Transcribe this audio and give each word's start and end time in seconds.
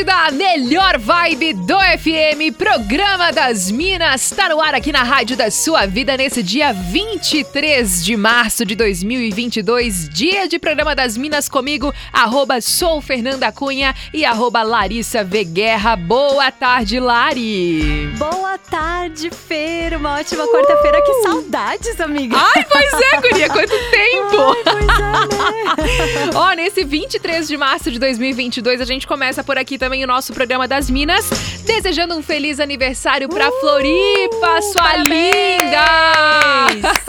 Da 0.00 0.30
melhor 0.30 0.98
vibe 0.98 1.52
do 1.52 1.76
FM, 1.78 2.56
programa 2.56 3.30
das 3.30 3.70
Minas, 3.70 4.30
tá 4.30 4.48
no 4.48 4.58
ar 4.58 4.74
aqui 4.74 4.90
na 4.90 5.02
Rádio 5.02 5.36
da 5.36 5.50
Sua 5.50 5.84
Vida 5.84 6.16
nesse 6.16 6.42
dia 6.42 6.72
23 6.72 8.02
de 8.02 8.16
março 8.16 8.64
de 8.64 8.74
2022, 8.74 10.08
dia 10.08 10.48
de 10.48 10.58
programa 10.58 10.94
das 10.94 11.14
Minas 11.18 11.46
comigo, 11.46 11.92
arroba 12.10 12.62
sou 12.62 13.02
Fernanda 13.02 13.52
Cunha 13.52 13.94
e 14.14 14.24
arroba 14.24 14.62
Larissa 14.62 15.22
V 15.22 15.44
Guerra. 15.44 15.94
Boa 15.94 16.50
tarde, 16.50 16.98
Lari! 16.98 18.10
Boa 18.16 18.56
tarde, 18.56 19.28
Fer, 19.30 19.94
uma 19.98 20.14
ótima 20.14 20.44
uh! 20.44 20.48
quarta-feira, 20.48 21.02
que 21.02 21.12
saudades, 21.22 22.00
amiga! 22.00 22.38
Ai, 22.38 22.64
pois 22.64 22.92
é, 22.94 23.20
guria, 23.20 23.48
quanto 23.50 23.74
tempo! 23.90 24.42
Ai, 24.48 24.62
pois 24.64 24.98
é, 24.98 25.10
né? 25.36 26.30
Ó, 26.34 26.52
nesse 26.54 26.82
23 26.82 27.46
de 27.46 27.58
março 27.58 27.90
de 27.90 27.98
2022, 27.98 28.80
a 28.80 28.86
gente 28.86 29.06
começa 29.06 29.44
por 29.44 29.58
aqui 29.58 29.81
também 29.82 30.04
o 30.04 30.06
nosso 30.06 30.32
programa 30.32 30.68
das 30.68 30.88
Minas, 30.88 31.28
desejando 31.66 32.14
um 32.14 32.22
feliz 32.22 32.60
aniversário 32.60 33.28
pra 33.28 33.48
uh, 33.48 33.60
Floripa, 33.60 34.62
sua 34.62 34.80
parabéns. 34.80 35.60
linda! 36.72 37.02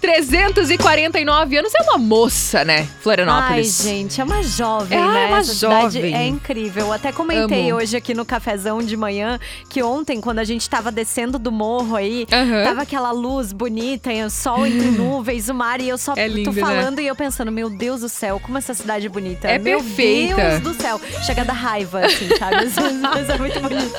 349 0.00 1.56
anos 1.56 1.74
é 1.74 1.82
uma 1.82 1.98
moça, 1.98 2.64
né, 2.64 2.86
Florianópolis? 3.00 3.84
Ai, 3.84 3.92
gente, 3.92 4.20
é 4.20 4.24
uma 4.24 4.44
jovem, 4.44 4.96
é, 4.96 5.00
né? 5.00 5.24
É 5.24 5.26
uma 5.26 5.38
Essa 5.38 5.54
jovem. 5.54 6.14
é 6.14 6.24
incrível. 6.24 6.86
Eu 6.86 6.92
até 6.92 7.10
comentei 7.10 7.70
Amo. 7.70 7.80
hoje 7.80 7.96
aqui 7.96 8.14
no 8.14 8.24
cafezão 8.24 8.80
de 8.80 8.96
manhã 8.96 9.40
que 9.68 9.82
ontem, 9.82 10.20
quando 10.20 10.38
a 10.38 10.44
gente 10.44 10.70
tava 10.70 10.92
descendo 10.92 11.36
do 11.36 11.50
morro 11.50 11.96
aí, 11.96 12.28
uhum. 12.32 12.62
tava 12.62 12.82
aquela 12.82 13.10
luz 13.10 13.52
bonita 13.52 14.12
e 14.12 14.22
o 14.22 14.30
sol 14.30 14.64
entre 14.64 14.86
nuvens, 14.96 15.48
o 15.48 15.54
mar, 15.54 15.80
e 15.80 15.88
eu 15.88 15.98
só 15.98 16.14
é 16.16 16.28
lindo, 16.28 16.54
tô 16.54 16.60
falando 16.60 16.98
né? 16.98 17.02
e 17.02 17.06
eu 17.08 17.16
pensando, 17.16 17.50
meu 17.50 17.68
Deus 17.68 18.02
do 18.02 18.08
céu, 18.08 18.38
como 18.38 18.56
essa 18.56 18.72
cidade 18.72 19.06
é 19.06 19.08
bonita. 19.08 19.48
É 19.48 19.58
meu 19.58 19.80
perfeita. 19.80 20.36
Deus 20.36 20.60
do 20.60 20.74
céu. 20.80 21.00
Chega 21.26 21.44
da 21.44 21.52
raiva, 21.52 22.02
assim, 22.20 22.28
sabe? 22.38 22.56
Mas 23.00 23.28
é 23.28 23.36
muito 23.38 23.58
bonito. 23.60 23.94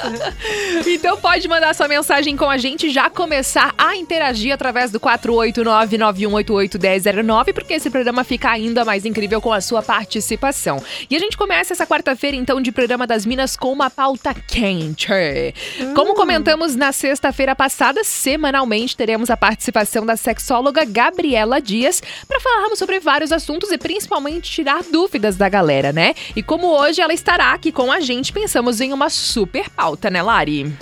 Então 0.88 1.18
pode 1.18 1.48
mandar 1.48 1.74
sua 1.74 1.88
mensagem 1.88 2.36
com 2.36 2.50
a 2.50 2.58
gente, 2.58 2.90
já 2.90 3.10
começar 3.10 3.74
a 3.78 3.96
interagir 3.96 4.54
através 4.54 4.92
do 4.92 5.00
489-9188-1009, 5.00 7.54
porque 7.54 7.76
esse 7.76 7.90
programa 7.90 8.22
fica 8.24 8.52
ainda 8.52 8.86
mais 8.86 9.04
incrível 9.06 9.42
com 9.42 9.52
a 9.54 9.62
sua 9.62 9.82
participação. 9.82 10.84
E 11.10 11.16
a 11.16 11.20
gente 11.20 11.36
começa 11.38 11.74
essa 11.74 11.88
quarta-feira, 11.88 12.38
então, 12.38 12.62
de 12.62 12.72
programa 12.72 13.08
das 13.08 13.26
Minas 13.26 13.56
com 13.56 13.72
uma 13.72 13.90
pauta 13.90 14.34
quente. 14.34 15.08
Como 15.96 16.12
hum. 16.12 16.16
comentamos 16.16 16.76
na 16.76 16.92
sexta-feira 16.92 17.56
passada, 17.56 18.04
semanalmente 18.04 18.96
teremos 18.96 19.30
a 19.30 19.38
participação 19.38 20.06
da 20.06 20.16
sexóloga 20.16 20.86
Gabriela 20.86 21.60
Dias 21.62 22.02
para 22.28 22.40
falarmos 22.40 22.80
sobre 22.80 23.00
vários 23.00 23.32
assuntos 23.32 23.72
e 23.72 23.78
principalmente 23.78 24.52
tirar 24.52 24.84
dúvidas 24.84 25.38
da 25.38 25.48
galera, 25.50 25.92
né? 25.92 26.14
E 26.36 26.44
como 26.44 26.68
hoje 26.68 27.02
ela 27.02 27.14
estará 27.14 27.54
aqui 27.54 27.72
com 27.72 27.92
a 27.92 28.00
gente, 28.00 28.11
pensamos 28.34 28.82
em 28.82 28.92
uma 28.92 29.10
super 29.10 29.70
pauta, 29.70 30.10
né, 30.10 30.22
Lari? 30.22 30.76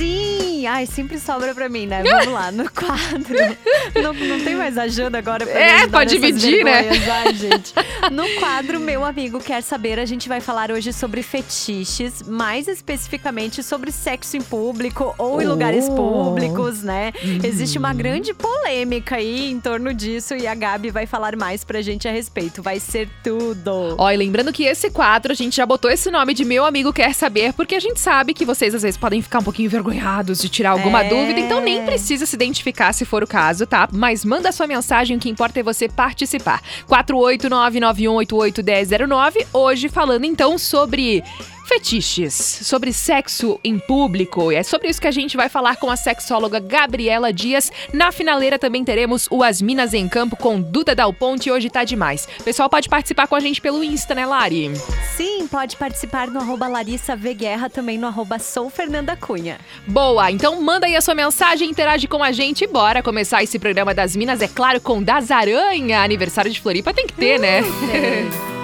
Sim! 0.00 0.66
Ai, 0.66 0.86
sempre 0.86 1.18
sobra 1.18 1.54
pra 1.54 1.68
mim, 1.68 1.84
né? 1.84 2.02
Vamos 2.02 2.32
lá, 2.32 2.50
no 2.50 2.70
quadro. 2.70 3.36
não, 4.02 4.14
não 4.14 4.40
tem 4.42 4.56
mais 4.56 4.78
ajuda 4.78 5.18
agora 5.18 5.44
pra 5.44 5.60
É, 5.60 5.86
pode 5.86 6.14
dividir, 6.14 6.64
né? 6.64 6.88
Ai, 6.88 7.32
gente. 7.36 7.74
No 8.10 8.26
quadro 8.38 8.80
Meu 8.80 9.04
Amigo 9.04 9.40
Quer 9.40 9.62
Saber, 9.62 9.98
a 9.98 10.06
gente 10.06 10.26
vai 10.26 10.40
falar 10.40 10.70
hoje 10.70 10.90
sobre 10.94 11.22
fetiches, 11.22 12.22
mais 12.22 12.66
especificamente 12.66 13.62
sobre 13.62 13.92
sexo 13.92 14.38
em 14.38 14.40
público 14.40 15.14
ou 15.18 15.36
oh. 15.36 15.42
em 15.42 15.46
lugares 15.46 15.86
oh. 15.90 15.94
públicos, 15.94 16.82
né? 16.82 17.12
Uhum. 17.22 17.40
Existe 17.44 17.76
uma 17.76 17.92
grande 17.92 18.32
polêmica 18.32 19.16
aí 19.16 19.50
em 19.50 19.60
torno 19.60 19.92
disso 19.92 20.34
e 20.34 20.46
a 20.46 20.54
Gabi 20.54 20.90
vai 20.90 21.04
falar 21.04 21.36
mais 21.36 21.62
pra 21.62 21.82
gente 21.82 22.08
a 22.08 22.10
respeito. 22.10 22.62
Vai 22.62 22.80
ser 22.80 23.06
tudo. 23.22 23.96
Ó, 23.98 24.10
e 24.10 24.16
lembrando 24.16 24.50
que 24.50 24.64
esse 24.64 24.90
quadro 24.90 25.32
a 25.32 25.36
gente 25.36 25.56
já 25.56 25.66
botou 25.66 25.90
esse 25.90 26.10
nome 26.10 26.32
de 26.32 26.42
Meu 26.42 26.64
Amigo 26.64 26.90
Quer 26.90 27.14
Saber, 27.14 27.52
porque 27.52 27.74
a 27.74 27.80
gente 27.80 28.00
sabe 28.00 28.32
que 28.32 28.46
vocês 28.46 28.74
às 28.74 28.80
vezes 28.80 28.96
podem 28.96 29.20
ficar 29.20 29.40
um 29.40 29.44
pouquinho 29.44 29.66
envergonhados 29.66 29.89
envergonhados 29.90 30.40
de 30.40 30.48
tirar 30.48 30.70
alguma 30.70 31.04
é. 31.04 31.08
dúvida, 31.08 31.40
então 31.40 31.60
nem 31.60 31.84
precisa 31.84 32.24
se 32.24 32.36
identificar 32.36 32.92
se 32.92 33.04
for 33.04 33.20
o 33.22 33.26
caso, 33.26 33.66
tá? 33.66 33.88
Mas 33.92 34.24
manda 34.24 34.50
sua 34.52 34.66
mensagem, 34.66 35.16
o 35.16 35.20
que 35.20 35.28
importa 35.28 35.60
é 35.60 35.62
você 35.62 35.86
participar. 35.88 36.62
48991881009, 36.88 39.46
hoje 39.52 39.88
falando 39.88 40.24
então 40.24 40.58
sobre 40.58 41.22
fetiches, 41.70 42.34
sobre 42.34 42.92
sexo 42.92 43.60
em 43.62 43.78
público. 43.78 44.50
E 44.50 44.56
é 44.56 44.62
sobre 44.64 44.88
isso 44.88 45.00
que 45.00 45.06
a 45.06 45.12
gente 45.12 45.36
vai 45.36 45.48
falar 45.48 45.76
com 45.76 45.88
a 45.88 45.94
sexóloga 45.94 46.58
Gabriela 46.58 47.32
Dias. 47.32 47.70
Na 47.92 48.10
finaleira 48.10 48.58
também 48.58 48.84
teremos 48.84 49.28
o 49.30 49.44
As 49.44 49.62
Minas 49.62 49.94
em 49.94 50.08
Campo 50.08 50.34
com 50.34 50.60
Duda 50.60 50.96
Dal 50.96 51.12
Ponte. 51.12 51.48
Hoje 51.48 51.70
tá 51.70 51.84
demais. 51.84 52.26
O 52.40 52.42
pessoal 52.42 52.68
pode 52.68 52.88
participar 52.88 53.28
com 53.28 53.36
a 53.36 53.40
gente 53.40 53.60
pelo 53.60 53.84
Insta, 53.84 54.16
né, 54.16 54.26
Lari? 54.26 54.72
Sim, 55.16 55.46
pode 55.46 55.76
participar 55.76 56.26
no 56.26 56.40
arroba 56.40 56.66
Larissa 56.66 57.14
v 57.14 57.34
Guerra, 57.34 57.70
também 57.70 57.96
no 57.96 58.08
arroba 58.08 58.40
Sou 58.40 58.68
Fernanda 58.68 59.14
Cunha. 59.14 59.56
Boa, 59.86 60.28
então 60.28 60.60
manda 60.60 60.86
aí 60.86 60.96
a 60.96 61.00
sua 61.00 61.14
mensagem, 61.14 61.70
interage 61.70 62.08
com 62.08 62.20
a 62.20 62.32
gente 62.32 62.64
e 62.64 62.66
bora 62.66 63.00
começar 63.00 63.44
esse 63.44 63.60
programa 63.60 63.94
das 63.94 64.16
Minas, 64.16 64.42
é 64.42 64.48
claro, 64.48 64.80
com 64.80 65.00
Das 65.00 65.30
Aranha. 65.30 66.02
Aniversário 66.02 66.50
de 66.50 66.60
Floripa 66.60 66.92
tem 66.92 67.06
que 67.06 67.14
ter, 67.14 67.38
né? 67.38 67.62
que 67.62 68.50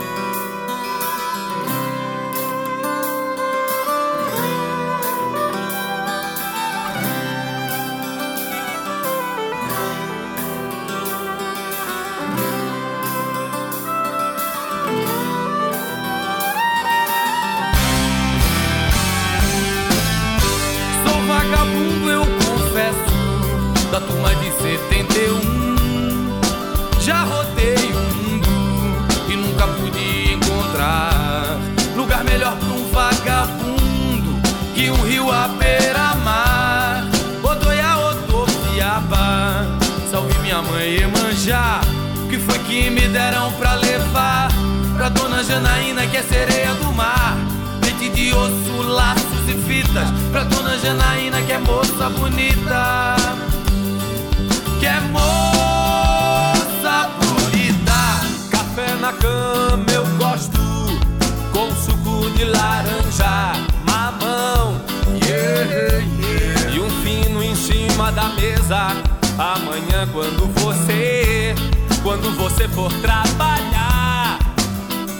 você 70.60 71.54
quando 72.02 72.30
você 72.36 72.68
for 72.68 72.92
trabalhar. 73.00 74.38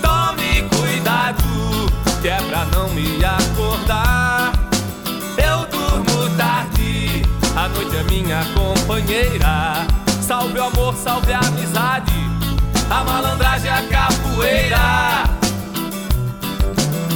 Tome 0.01 0.63
cuidado, 0.77 1.43
que 2.21 2.29
é 2.29 2.37
pra 2.37 2.65
não 2.67 2.89
me 2.91 3.25
acordar. 3.25 4.53
Eu 5.37 5.67
durmo 5.71 6.37
tarde, 6.37 7.23
a 7.57 7.69
noite 7.69 7.97
é 7.97 8.03
minha 8.05 8.45
companheira. 8.55 9.87
Salve 10.21 10.59
o 10.59 10.65
amor, 10.65 10.95
salve 10.95 11.33
a 11.33 11.41
amizade, 11.41 12.13
a 12.91 13.05
malandragem, 13.05 13.71
a 13.71 13.83
capoeira. 13.89 15.25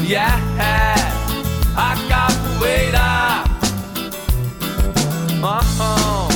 Yeah, 0.02 0.40
a 1.76 1.94
capoeira. 2.08 2.40
da 5.80 6.29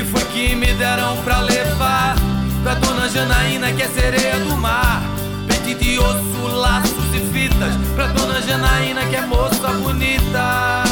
que 0.00 0.04
foi 0.06 0.24
que 0.32 0.54
me 0.54 0.72
deram 0.74 1.14
pra 1.18 1.40
levar? 1.40 2.16
Pra 2.62 2.74
dona 2.74 3.06
Janaína, 3.08 3.70
que 3.72 3.82
é 3.82 3.88
sereia 3.88 4.38
do 4.38 4.56
mar. 4.56 5.02
Pente 5.46 5.74
de 5.74 5.98
osso, 5.98 6.56
laços 6.56 7.14
e 7.14 7.20
fitas. 7.30 7.74
Pra 7.94 8.06
dona 8.06 8.40
Janaína, 8.40 9.04
que 9.04 9.16
é 9.16 9.20
moça 9.26 9.68
bonita. 9.82 10.84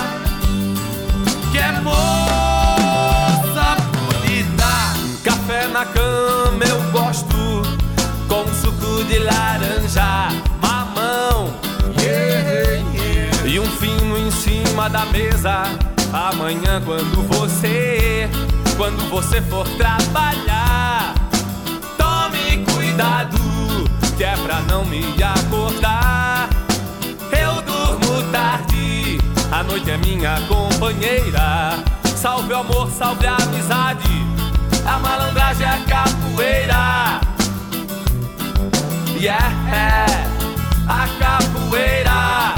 Que 1.50 1.58
é 1.58 1.72
moça 1.80 3.76
bonita. 3.96 4.68
Café 5.24 5.68
na 5.68 5.86
cama 5.86 6.64
eu 6.68 6.80
gosto 6.92 7.62
com 8.28 8.44
suco 8.60 9.04
de 9.04 9.20
laranja, 9.20 10.28
mamão 10.60 11.54
yeah, 11.98 12.82
yeah. 12.94 13.48
e 13.48 13.58
um 13.58 13.66
fino 13.66 14.18
em 14.18 14.30
cima 14.30 14.90
da 14.90 15.06
mesa. 15.06 15.62
Amanhã 16.12 16.80
quando 16.84 17.22
você, 17.28 18.28
quando 18.78 19.10
você 19.10 19.42
for 19.42 19.68
trabalhar, 19.70 21.12
tome 21.98 22.64
cuidado 22.72 23.36
que 24.16 24.22
é 24.22 24.36
pra 24.36 24.60
não 24.60 24.84
me 24.84 25.02
acordar. 25.20 26.48
Eu 27.32 27.60
durmo 27.62 28.22
tarde, 28.30 29.18
a 29.50 29.64
noite 29.64 29.90
é 29.90 29.96
minha 29.96 30.40
companheira. 30.46 31.82
Salve 32.04 32.52
o 32.52 32.58
amor, 32.58 32.88
salve 32.92 33.26
a 33.26 33.34
amizade, 33.34 34.08
a 34.86 34.98
malandragem 35.00 35.66
é 35.66 35.70
a 35.70 35.78
capoeira. 35.84 37.20
Yeah, 39.20 40.06
a 40.86 41.08
capoeira. 41.18 42.57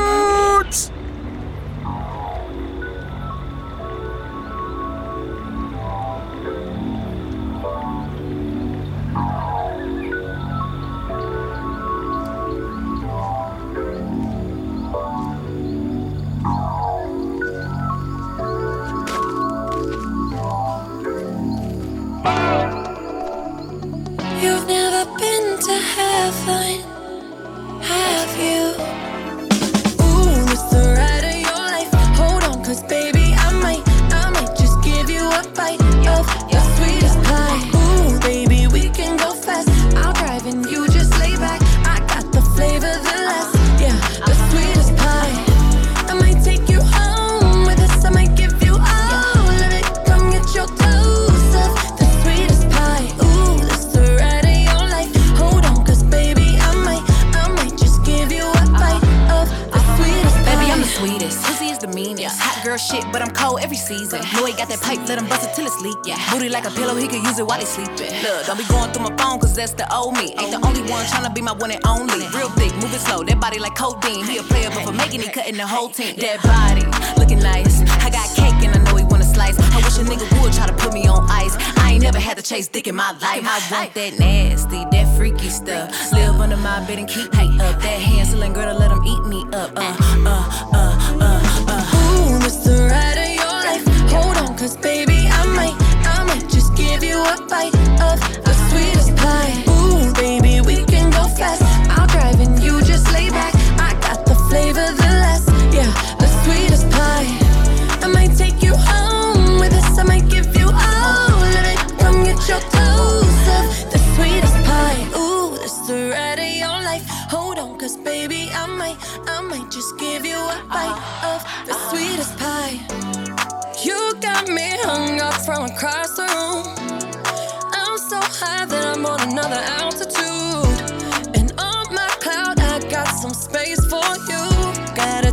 It, 75.89 75.93
cutting 75.93 76.15
the 76.15 76.15
whole 76.15 76.15
team. 76.15 76.15
That 76.17 76.41
body, 76.43 76.85
looking 77.19 77.39
nice. 77.39 77.81
I 78.03 78.09
got 78.09 78.27
cake 78.35 78.63
and 78.65 78.75
I 78.75 78.83
know 78.83 78.97
he 78.97 79.03
wanna 79.03 79.23
slice. 79.23 79.57
I 79.59 79.77
wish 79.77 79.97
a 79.97 80.03
nigga 80.03 80.41
would 80.41 80.53
try 80.53 80.67
to 80.67 80.73
put 80.73 80.93
me 80.93 81.07
on 81.07 81.29
ice. 81.29 81.55
I 81.77 81.93
ain't 81.93 82.03
never 82.03 82.19
had 82.19 82.37
to 82.37 82.43
chase 82.43 82.67
dick 82.67 82.87
in 82.87 82.95
my 82.95 83.11
life. 83.13 83.43
I 83.43 83.59
want 83.71 83.93
that 83.93 84.19
nasty, 84.19 84.85
that 84.91 85.17
freaky 85.17 85.49
stuff. 85.49 86.11
Live 86.11 86.39
under 86.39 86.57
my 86.57 86.85
bed 86.85 86.99
and 86.99 87.07
keep 87.07 87.31
me 87.33 87.59
up. 87.59 87.81
That 87.81 87.99
Hansel 87.99 88.41
girl 88.53 88.65
to 88.65 88.77
let 88.77 88.91
him 88.91 89.03
eat 89.05 89.23
me 89.25 89.41
up. 89.53 89.71
Uh, 89.75 89.95
uh, 90.25 90.70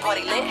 Party 0.00 0.22
lit. 0.22 0.44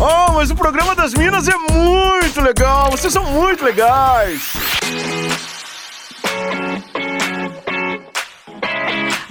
Oh, 0.00 0.32
mas 0.32 0.50
o 0.50 0.54
programa 0.54 0.94
das 0.94 1.14
Minas 1.14 1.48
é 1.48 1.56
muito 1.56 2.40
legal. 2.40 2.90
Vocês 2.90 3.12
são 3.12 3.24
muito 3.24 3.64
legais. 3.64 4.52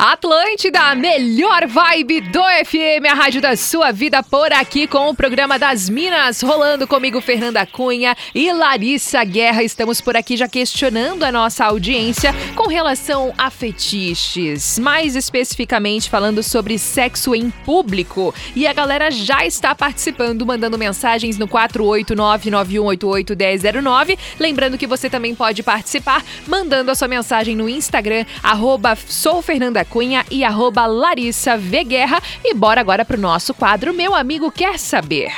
Atlântida, 0.06 0.94
melhor 0.96 1.66
vibe 1.66 2.20
do 2.20 2.42
FM, 2.66 3.06
a 3.10 3.14
rádio 3.14 3.40
da 3.40 3.56
sua 3.56 3.94
vida 3.94 4.22
por 4.22 4.52
aqui 4.52 4.86
com 4.86 5.08
o 5.08 5.16
programa 5.16 5.58
das 5.58 5.90
Minas, 5.90 6.42
rolando 6.42 6.86
comigo 6.86 7.22
Fernanda 7.22 7.66
Cunha 7.66 8.14
e 8.36 8.52
Larissa 8.52 9.24
Guerra. 9.24 9.64
Estamos 9.64 10.02
por 10.02 10.18
aqui 10.18 10.36
já 10.36 10.46
questionando 10.46 11.24
a 11.24 11.32
nossa 11.32 11.64
audiência 11.64 12.36
com 12.54 12.68
relação 12.68 13.34
a 13.38 13.50
fetiches, 13.50 14.78
mais 14.78 15.16
especificamente 15.16 16.10
falando 16.10 16.44
sobre 16.44 16.78
sexo 16.78 17.34
em 17.34 17.50
público. 17.50 18.36
E 18.58 18.68
a 18.68 18.74
galera 18.74 19.10
já 19.10 19.46
está 19.46 19.74
participando, 19.74 20.46
mandando 20.46 20.78
mensagens 20.78 21.38
no 21.38 21.48
48991881009. 21.48 24.20
Lembrando 24.38 24.78
que 24.78 24.86
você 24.86 25.10
também 25.10 25.34
pode 25.34 25.64
participar 25.64 26.22
mandando 26.46 26.92
a 26.92 26.96
sua 26.96 27.08
mensagem 27.08 27.56
no 27.56 27.70
Instagram, 27.70 28.26
arroba 28.44 28.98
sou 29.08 29.42
Fernanda 29.42 29.93
Cunha 29.94 30.26
e 30.32 30.44
arroba 30.44 30.88
Larissa 30.88 31.56
V 31.56 31.84
Guerra. 31.84 32.20
E 32.44 32.56
bora 32.56 32.82
agora 32.82 33.06
pro 33.06 33.16
nosso 33.16 33.54
quadro 33.54 33.94
Meu 33.94 34.16
Amigo 34.16 34.52
Quer 34.52 34.80
Saber. 34.80 35.32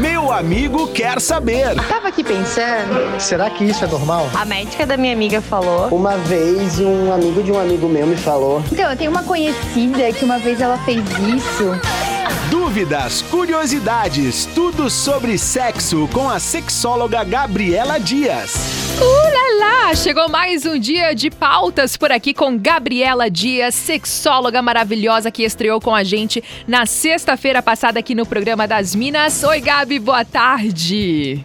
Meu 0.00 0.32
amigo 0.32 0.88
quer 0.88 1.20
saber. 1.20 1.74
Tava 1.88 2.08
aqui 2.08 2.24
pensando, 2.24 3.20
será 3.20 3.50
que 3.50 3.64
isso 3.64 3.84
é 3.84 3.88
normal? 3.88 4.28
A 4.34 4.44
médica 4.44 4.86
da 4.86 4.96
minha 4.96 5.12
amiga 5.12 5.40
falou. 5.40 5.88
Uma 5.88 6.16
vez 6.16 6.80
um 6.80 7.12
amigo 7.12 7.42
de 7.42 7.52
um 7.52 7.60
amigo 7.60 7.88
meu 7.88 8.06
me 8.06 8.16
falou. 8.16 8.62
Então, 8.72 8.90
eu 8.90 8.96
tenho 8.96 9.10
uma 9.10 9.22
conhecida 9.22 10.12
que 10.12 10.24
uma 10.24 10.38
vez 10.38 10.60
ela 10.60 10.78
fez 10.78 11.00
isso. 11.34 11.70
Dúvidas, 12.70 13.20
curiosidades, 13.22 14.46
tudo 14.54 14.88
sobre 14.88 15.36
sexo 15.36 16.08
com 16.12 16.30
a 16.30 16.38
sexóloga 16.38 17.24
Gabriela 17.24 17.98
Dias. 17.98 18.54
Ulala! 18.96 19.92
Chegou 19.96 20.28
mais 20.28 20.64
um 20.64 20.78
dia 20.78 21.12
de 21.12 21.32
pautas 21.32 21.96
por 21.96 22.12
aqui 22.12 22.32
com 22.32 22.56
Gabriela 22.56 23.28
Dias, 23.28 23.74
sexóloga 23.74 24.62
maravilhosa 24.62 25.32
que 25.32 25.42
estreou 25.42 25.80
com 25.80 25.92
a 25.92 26.04
gente 26.04 26.44
na 26.64 26.86
sexta-feira 26.86 27.60
passada 27.60 27.98
aqui 27.98 28.14
no 28.14 28.24
programa 28.24 28.68
das 28.68 28.94
Minas. 28.94 29.42
Oi, 29.42 29.60
Gabi, 29.60 29.98
boa 29.98 30.24
tarde. 30.24 31.44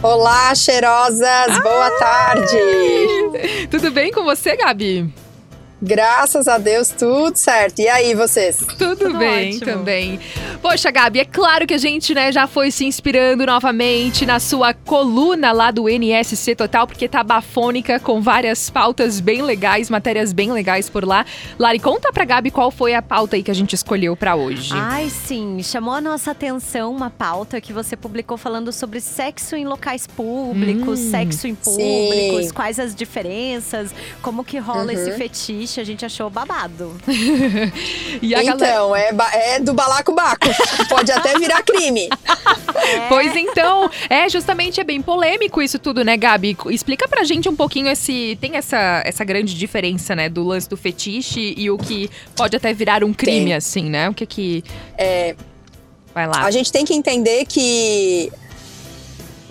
Olá, 0.00 0.54
cheirosas, 0.54 1.58
boa 1.60 1.90
tarde. 1.98 3.66
Tudo 3.68 3.90
bem 3.90 4.12
com 4.12 4.22
você, 4.22 4.54
Gabi? 4.54 5.12
Graças 5.84 6.46
a 6.46 6.58
Deus, 6.58 6.90
tudo 6.90 7.36
certo. 7.36 7.80
E 7.80 7.88
aí, 7.88 8.14
vocês? 8.14 8.58
Tudo, 8.78 8.96
Tudo 8.96 9.18
bem 9.18 9.48
ótimo. 9.56 9.64
também. 9.64 10.20
Poxa, 10.62 10.92
Gabi, 10.92 11.18
é 11.18 11.24
claro 11.24 11.66
que 11.66 11.74
a 11.74 11.78
gente, 11.78 12.14
né, 12.14 12.30
já 12.30 12.46
foi 12.46 12.70
se 12.70 12.84
inspirando 12.84 13.44
novamente 13.44 14.24
na 14.24 14.38
sua 14.38 14.72
coluna 14.72 15.50
lá 15.50 15.72
do 15.72 15.88
NSC 15.88 16.54
Total, 16.54 16.86
porque 16.86 17.08
tá 17.08 17.24
bafônica 17.24 17.98
com 17.98 18.20
várias 18.22 18.70
pautas 18.70 19.18
bem 19.18 19.42
legais, 19.42 19.90
matérias 19.90 20.32
bem 20.32 20.52
legais 20.52 20.88
por 20.88 21.04
lá. 21.04 21.26
Lari, 21.58 21.80
conta 21.80 22.12
pra 22.12 22.24
Gabi 22.24 22.52
qual 22.52 22.70
foi 22.70 22.94
a 22.94 23.02
pauta 23.02 23.34
aí 23.34 23.42
que 23.42 23.50
a 23.50 23.54
gente 23.54 23.74
escolheu 23.74 24.14
pra 24.16 24.36
hoje. 24.36 24.70
Ai, 24.74 25.10
sim. 25.10 25.60
Chamou 25.64 25.94
a 25.94 26.00
nossa 26.00 26.30
atenção 26.30 26.92
uma 26.92 27.10
pauta 27.10 27.60
que 27.60 27.72
você 27.72 27.96
publicou 27.96 28.36
falando 28.36 28.70
sobre 28.72 29.00
sexo 29.00 29.56
em 29.56 29.64
locais 29.66 30.06
públicos, 30.06 31.00
Hum, 31.00 31.10
sexo 31.10 31.48
em 31.48 31.56
públicos, 31.56 32.46
sim. 32.46 32.52
quais 32.54 32.78
as 32.78 32.94
diferenças, 32.94 33.92
como 34.22 34.44
que 34.44 34.58
rola 34.58 34.92
esse 34.92 35.10
fetiche. 35.12 35.71
A 35.80 35.84
gente 35.84 36.04
achou 36.04 36.28
babado. 36.30 36.96
e 38.20 38.34
a 38.34 38.42
galera. 38.42 38.54
Então, 38.72 38.96
é, 38.96 39.12
ba- 39.12 39.30
é 39.34 39.60
do 39.60 39.72
balacobaco. 39.74 40.46
Pode 40.88 41.10
até 41.12 41.38
virar 41.38 41.62
crime. 41.62 42.08
Pois 43.08 43.34
então, 43.36 43.88
é 44.10 44.28
justamente 44.28 44.80
é 44.80 44.84
bem 44.84 45.00
polêmico 45.00 45.62
isso 45.62 45.78
tudo, 45.78 46.04
né, 46.04 46.16
Gabi? 46.16 46.56
Explica 46.66 47.06
pra 47.06 47.22
gente 47.24 47.48
um 47.48 47.54
pouquinho 47.54 47.88
esse. 47.88 48.36
Tem 48.40 48.56
essa, 48.56 49.02
essa 49.04 49.24
grande 49.24 49.54
diferença, 49.54 50.16
né, 50.16 50.28
do 50.28 50.42
lance 50.44 50.68
do 50.68 50.76
fetiche 50.76 51.54
e 51.56 51.70
o 51.70 51.78
que 51.78 52.10
pode 52.36 52.56
até 52.56 52.72
virar 52.72 53.04
um 53.04 53.12
crime, 53.12 53.46
Tem. 53.46 53.54
assim, 53.54 53.84
né? 53.88 54.08
O 54.08 54.14
que 54.14 54.26
que. 54.26 54.64
É, 54.98 55.36
Vai 56.14 56.26
lá. 56.26 56.42
a 56.44 56.50
gente 56.50 56.72
tem 56.72 56.84
que 56.84 56.92
entender 56.94 57.44
que 57.46 58.32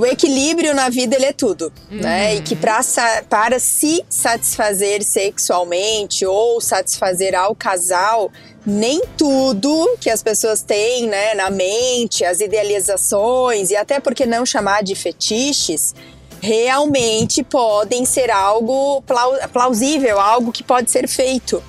o 0.02 0.06
equilíbrio 0.06 0.74
na 0.74 0.90
vida 0.90 1.16
ele 1.16 1.26
é 1.26 1.34
tudo, 1.34 1.72
né? 1.90 2.36
E 2.36 2.42
que 2.42 2.56
pra, 2.56 2.82
sa- 2.84 3.24
para 3.30 3.60
se 3.60 4.04
satisfazer 4.10 5.04
sexualmente 5.04 6.26
ou 6.26 6.60
satisfazer 6.60 7.36
ao 7.36 7.54
casal, 7.56 8.32
nem 8.66 9.02
tudo 9.18 9.98
que 10.00 10.10
as 10.10 10.22
pessoas 10.24 10.62
têm, 10.62 11.08
né, 11.08 11.34
na 11.36 11.50
mente, 11.50 12.24
as 12.26 12.40
idealizações 12.40 13.70
e 13.72 13.76
até 13.76 14.00
porque 14.00 14.26
não 14.26 14.46
chamar 14.46 14.84
de 14.84 14.96
fetiches, 14.96 15.94
realmente 16.42 17.44
podem 17.44 18.04
ser 18.06 18.30
algo 18.32 19.02
plau- 19.04 19.38
plausível, 19.54 20.20
algo 20.20 20.52
que 20.52 20.64
pode 20.64 20.90
ser 20.92 21.08
feito. 21.08 21.64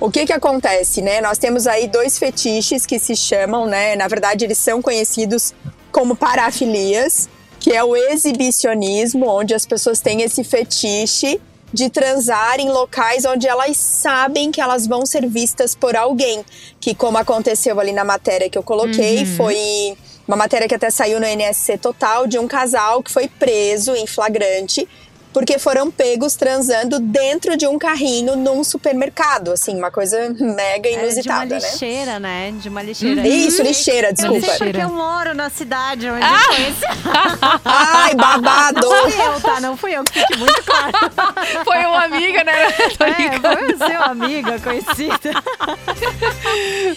O 0.00 0.10
que 0.10 0.26
que 0.26 0.32
acontece, 0.32 1.00
né? 1.00 1.20
Nós 1.20 1.38
temos 1.38 1.66
aí 1.66 1.86
dois 1.86 2.18
fetiches 2.18 2.84
que 2.84 2.98
se 2.98 3.14
chamam, 3.14 3.66
né? 3.66 3.94
Na 3.94 4.08
verdade, 4.08 4.44
eles 4.44 4.58
são 4.58 4.82
conhecidos 4.82 5.54
como 5.92 6.16
parafilias, 6.16 7.28
que 7.62 7.72
é 7.72 7.84
o 7.84 7.94
exibicionismo, 7.94 9.28
onde 9.28 9.54
as 9.54 9.64
pessoas 9.64 10.00
têm 10.00 10.20
esse 10.22 10.42
fetiche 10.42 11.40
de 11.72 11.88
transar 11.88 12.58
em 12.58 12.68
locais 12.68 13.24
onde 13.24 13.46
elas 13.46 13.76
sabem 13.76 14.50
que 14.50 14.60
elas 14.60 14.84
vão 14.84 15.06
ser 15.06 15.28
vistas 15.28 15.72
por 15.72 15.94
alguém. 15.94 16.44
Que 16.80 16.92
como 16.92 17.18
aconteceu 17.18 17.78
ali 17.78 17.92
na 17.92 18.02
matéria 18.02 18.50
que 18.50 18.58
eu 18.58 18.64
coloquei, 18.64 19.24
foi 19.24 19.96
uma 20.26 20.36
matéria 20.36 20.66
que 20.66 20.74
até 20.74 20.90
saiu 20.90 21.20
no 21.20 21.26
NSC 21.26 21.78
Total 21.78 22.26
de 22.26 22.36
um 22.36 22.48
casal 22.48 23.00
que 23.00 23.12
foi 23.12 23.28
preso 23.28 23.94
em 23.94 24.08
flagrante 24.08 24.88
porque 25.32 25.58
foram 25.58 25.90
pegos 25.90 26.34
transando 26.36 26.98
dentro 26.98 27.56
de 27.56 27.66
um 27.66 27.78
carrinho 27.78 28.36
num 28.36 28.62
supermercado, 28.62 29.52
assim, 29.52 29.76
uma 29.76 29.90
coisa 29.90 30.34
mega 30.38 30.88
Era 30.88 30.90
de 30.90 30.96
uma 30.98 31.02
inusitada, 31.04 31.54
né? 31.54 31.60
lixeira, 31.60 32.18
né? 32.20 32.54
De 32.60 32.68
uma 32.68 32.82
lixeira. 32.82 33.26
Isso, 33.26 33.62
lixeira, 33.62 34.08
Eu 34.08 34.14
desculpa. 34.14 34.46
sei 34.46 34.72
porque 34.72 34.82
eu 34.82 34.88
moro 34.90 35.34
na 35.34 35.50
cidade 35.50 36.08
onde 36.08 36.26
foi 36.26 36.62
esse. 36.62 36.82
Ai, 37.64 38.14
babado! 38.14 38.80
Não 38.88 39.10
fui 39.10 39.26
eu, 39.26 39.40
tá? 39.40 39.60
Não 39.60 39.76
fui 39.76 39.94
eu, 39.94 40.04
que 40.04 40.20
fique 40.20 40.36
muito 40.38 40.62
claro. 40.64 40.92
Foi 41.64 41.78
uma 41.86 42.04
amiga, 42.04 42.44
né? 42.44 42.52
É, 42.66 42.90
foi 43.40 43.72
o 43.74 43.78
seu 43.78 44.02
amiga 44.02 44.58
conhecida. 44.60 45.42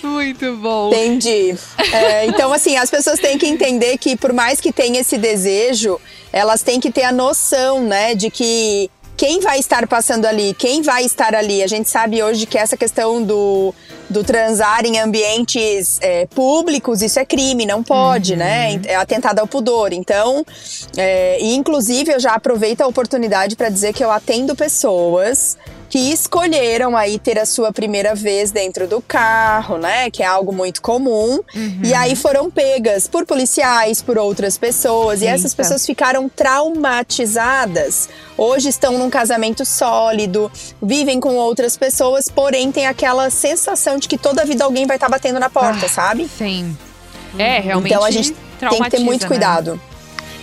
Muito 0.03 0.55
bom. 0.57 0.89
Entendi. 0.89 1.55
É, 1.93 2.25
então, 2.25 2.51
assim, 2.51 2.77
as 2.77 2.89
pessoas 2.89 3.19
têm 3.19 3.37
que 3.37 3.47
entender 3.47 3.97
que, 3.97 4.15
por 4.15 4.33
mais 4.33 4.59
que 4.59 4.71
tenha 4.71 4.99
esse 4.99 5.17
desejo, 5.17 5.99
elas 6.35 6.61
têm 6.61 6.81
que 6.81 6.91
ter 6.91 7.03
a 7.03 7.13
noção, 7.13 7.81
né, 7.81 8.13
de 8.13 8.29
que 8.29 8.91
quem 9.15 9.39
vai 9.39 9.57
estar 9.57 9.87
passando 9.87 10.25
ali, 10.25 10.53
quem 10.53 10.81
vai 10.81 11.05
estar 11.05 11.33
ali. 11.33 11.63
A 11.63 11.67
gente 11.67 11.89
sabe 11.89 12.21
hoje 12.21 12.45
que 12.45 12.57
essa 12.57 12.75
questão 12.75 13.23
do, 13.23 13.73
do 14.09 14.21
transar 14.25 14.85
em 14.85 14.99
ambientes 14.99 15.97
é, 16.01 16.25
públicos, 16.25 17.01
isso 17.01 17.17
é 17.17 17.23
crime, 17.23 17.65
não 17.65 17.81
pode, 17.81 18.35
né? 18.35 18.81
É 18.83 18.97
atentado 18.97 19.39
ao 19.39 19.47
pudor. 19.47 19.93
Então, 19.93 20.45
é, 20.97 21.39
e 21.39 21.55
inclusive 21.55 22.11
eu 22.11 22.19
já 22.19 22.33
aproveito 22.33 22.81
a 22.81 22.87
oportunidade 22.87 23.55
para 23.55 23.69
dizer 23.69 23.93
que 23.93 24.03
eu 24.03 24.11
atendo 24.11 24.53
pessoas 24.53 25.57
que 25.95 26.11
escolheram 26.11 26.97
aí 26.97 27.17
ter 27.17 27.39
a 27.39 27.45
sua 27.45 27.71
primeira 27.71 28.13
vez 28.13 28.51
dentro 28.51 28.85
do 28.85 29.01
carro, 29.01 29.77
né? 29.77 30.11
Que 30.11 30.23
é 30.23 30.25
algo 30.25 30.51
muito 30.51 30.81
comum. 30.81 31.39
E 31.81 31.93
aí 31.93 32.17
foram 32.17 32.51
pegas 32.51 33.07
por 33.07 33.25
policiais, 33.25 34.01
por 34.01 34.17
outras 34.17 34.57
pessoas. 34.57 35.21
E 35.21 35.25
essas 35.25 35.53
Eita. 35.53 35.55
pessoas 35.55 35.85
ficaram 35.85 36.27
traumatizadas. 36.27 38.09
Hoje 38.37 38.67
estão 38.67 38.97
num 38.97 39.09
casamento 39.09 39.63
sólido, 39.63 40.51
vivem 40.83 41.17
com 41.17 41.35
outras 41.35 41.77
pessoas, 41.77 42.27
porém 42.27 42.73
tem 42.73 42.87
aquela 42.87 43.29
sensação 43.29 43.97
de 43.97 44.09
que 44.09 44.17
toda 44.17 44.43
vida 44.43 44.65
alguém 44.65 44.85
vai 44.85 44.97
estar 44.97 45.07
batendo 45.07 45.39
na 45.39 45.49
porta, 45.49 45.87
sabe? 45.87 46.27
Sim. 46.27 46.75
É, 47.39 47.61
realmente. 47.61 47.93
Então 47.93 48.03
a 48.03 48.11
gente 48.11 48.35
tem 48.69 48.83
que 48.83 48.89
ter 48.89 48.99
muito 48.99 49.25
traumatiza, 49.25 49.75
né? 49.75 49.94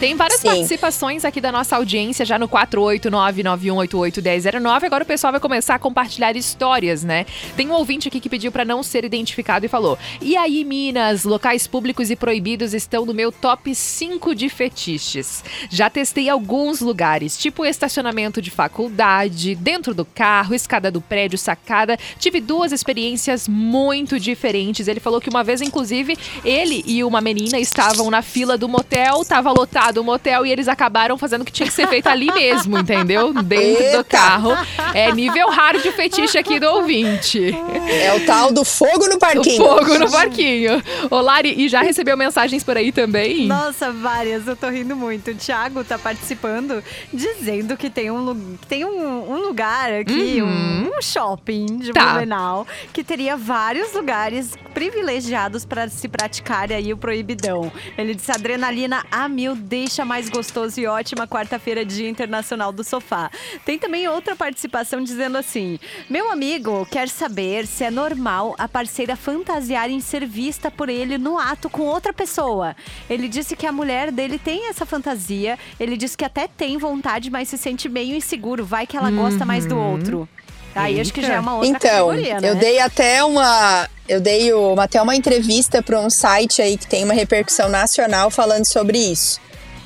Tem 0.02 0.14
várias 0.16 0.40
Sim. 0.40 0.49
participações 0.49 1.25
aqui 1.25 1.40
da 1.40 1.52
nossa 1.52 1.76
audiência 1.76 2.26
já 2.26 2.37
no 2.37 2.49
48991881009. 2.49 4.82
Agora 4.82 5.04
o 5.04 5.06
pessoal 5.06 5.30
vai 5.30 5.38
começar 5.38 5.76
a 5.76 5.78
compartilhar 5.78 6.37
histórias, 6.37 7.04
né? 7.04 7.25
Tem 7.56 7.68
um 7.68 7.73
ouvinte 7.73 8.09
aqui 8.09 8.18
que 8.18 8.28
pediu 8.28 8.50
pra 8.50 8.64
não 8.64 8.82
ser 8.82 9.04
identificado 9.04 9.64
e 9.64 9.68
falou: 9.68 9.97
"E 10.21 10.37
aí, 10.37 10.64
Minas, 10.64 11.23
locais 11.23 11.68
públicos 11.68 12.11
e 12.11 12.16
proibidos 12.16 12.75
estão 12.75 13.06
no 13.06 13.14
meu 13.14 13.30
top 13.30 13.73
5 13.73 14.35
de 14.35 14.49
fetiches. 14.49 15.44
Já 15.71 15.88
testei 15.88 16.28
alguns 16.28 16.80
lugares, 16.80 17.38
tipo 17.38 17.64
estacionamento 17.64 18.42
de 18.42 18.50
faculdade, 18.50 19.54
dentro 19.54 19.94
do 19.94 20.04
carro, 20.04 20.52
escada 20.52 20.90
do 20.90 21.00
prédio, 21.00 21.38
sacada. 21.38 21.97
Tive 22.18 22.40
duas 22.40 22.73
experiências 22.73 23.47
muito 23.47 24.18
diferentes. 24.18 24.88
Ele 24.88 24.99
falou 24.99 25.21
que 25.21 25.30
uma 25.30 25.44
vez 25.44 25.61
inclusive 25.61 26.18
ele 26.44 26.82
e 26.88 27.04
uma 27.04 27.21
menina 27.21 27.61
estavam 27.61 28.11
na 28.11 28.21
fila 28.21 28.59
do 28.59 28.68
motel, 28.68 29.25
tava 29.25 29.52
lotado 29.52 29.91
alugado 29.92 30.00
um 30.00 30.04
motel 30.04 30.46
e 30.46 30.50
eles 30.50 30.68
acabaram 30.68 31.16
fazendo 31.18 31.42
o 31.42 31.44
que 31.44 31.52
tinha 31.52 31.66
que 31.68 31.72
ser 31.75 31.87
feito 31.88 32.08
ali 32.08 32.32
mesmo, 32.32 32.78
entendeu? 32.78 33.32
Dentro 33.32 33.82
do 33.82 33.96
Eita. 33.99 34.04
carro. 34.04 34.52
É 34.94 35.12
nível 35.12 35.49
hard 35.50 35.84
o 35.84 35.92
fetiche 35.92 36.38
aqui 36.38 36.58
do 36.58 36.66
ouvinte. 36.68 37.54
É 37.90 38.14
o 38.14 38.26
tal 38.26 38.52
do 38.52 38.64
fogo 38.64 39.06
no 39.08 39.14
O 39.16 39.18
parquinho. 39.18 39.56
fogo 39.56 39.99
no 39.99 40.11
parquinho. 40.11 40.82
Ô, 41.11 41.20
Lari, 41.20 41.54
e 41.56 41.68
já 41.68 41.82
recebeu 41.82 42.16
mensagens 42.16 42.64
por 42.64 42.76
aí 42.76 42.90
também? 42.92 43.46
Nossa, 43.46 43.90
várias, 43.92 44.46
eu 44.46 44.56
tô 44.56 44.68
rindo 44.68 44.96
muito. 44.96 45.30
O 45.30 45.34
Thiago 45.34 45.84
tá 45.84 45.99
participando, 45.99 46.82
dizendo 47.12 47.76
que 47.76 47.90
tem 47.90 48.11
um, 48.11 48.56
tem 48.68 48.84
um, 48.84 49.30
um 49.32 49.37
lugar 49.46 49.92
aqui, 49.92 50.40
Uhum. 50.42 50.88
um, 50.92 50.99
um 50.99 51.02
shopping 51.02 51.78
de 51.78 51.92
Tá. 51.92 52.12
Blumenau, 52.12 52.66
que 52.92 53.04
teria 53.04 53.37
vários 53.37 53.92
lugares 53.92 54.54
privilegiados 54.73 55.64
para 55.64 55.88
se 55.88 56.09
praticar 56.09 56.73
aí 56.73 56.93
o 56.93 56.97
proibidão. 56.97 57.71
Ele 57.97 58.14
disse: 58.14 58.33
adrenalina 58.33 59.05
a 59.11 59.29
mil 59.29 59.55
deixa 59.55 60.05
mais 60.05 60.29
gostoso 60.29 60.81
e 60.81 60.87
ótima 60.87 61.26
quarta-feira, 61.26 61.85
Dia 61.85 62.09
Internacional 62.09 62.73
do 62.73 62.83
Sofá. 62.83 63.31
Tem 63.64 63.79
também 63.79 64.09
outra 64.09 64.35
participação 64.35 65.02
dizendo 65.02 65.38
assim: 65.38 65.79
Meu 66.09 66.31
amigo 66.31 66.87
quer 66.91 67.09
saber 67.09 67.67
se 67.67 67.85
é 67.85 67.91
normal 67.91 68.55
a 68.59 68.69
parceira 68.69 69.17
fantasiar 69.17 69.91
em 69.91 70.00
ser 70.00 70.26
vista 70.26 70.71
por 70.71 70.88
ele 70.88 71.19
no 71.19 71.38
ato 71.38 71.69
com 71.69 71.83
outra 71.83 72.12
pessoa. 72.12 72.75
Ele 73.09 73.29
disse 73.29 73.55
que 73.57 73.67
a 73.67 73.73
mulher 73.73 74.11
dele 74.11 74.38
tem 74.38 74.69
essa 74.69 74.87
fantasia. 74.87 75.59
Ele 75.79 75.97
disse 75.97 76.17
que 76.17 76.25
até 76.25 76.49
tem 76.49 76.79
vontade, 76.79 77.31
mas 77.31 77.49
se 77.49 77.59
sente 77.59 77.88
meio 77.88 78.14
inseguro. 78.14 78.64
Vai 78.64 78.87
que 78.87 78.97
ela 78.97 79.11
gosta 79.11 79.45
mais 79.45 79.67
do 79.67 79.76
outro. 79.76 80.29
Aí 80.75 81.00
acho 81.00 81.12
que 81.12 81.21
já 81.23 81.35
é 81.35 81.41
uma 81.41 81.55
outra 81.57 81.69
Então, 81.69 82.09
categoria, 82.09 82.41
né? 82.41 82.49
eu 82.50 82.55
dei 82.55 82.79
até 82.79 83.23
uma. 83.25 83.88
Eu 84.09 84.21
dei 84.21 84.52
uma- 84.52 84.85
até 84.85 85.00
uma 85.00 85.14
entrevista 85.14 85.83
para 85.83 85.99
um 86.00 86.11
site 86.11 86.61
aí 86.62 86.76
que 86.76 86.87
tem 86.87 87.05
uma 87.05 87.14
repercussão 87.14 87.69
nacional 87.69 88.31
falando 88.31 88.64
sobre 88.64 88.99
isso. 88.99 89.41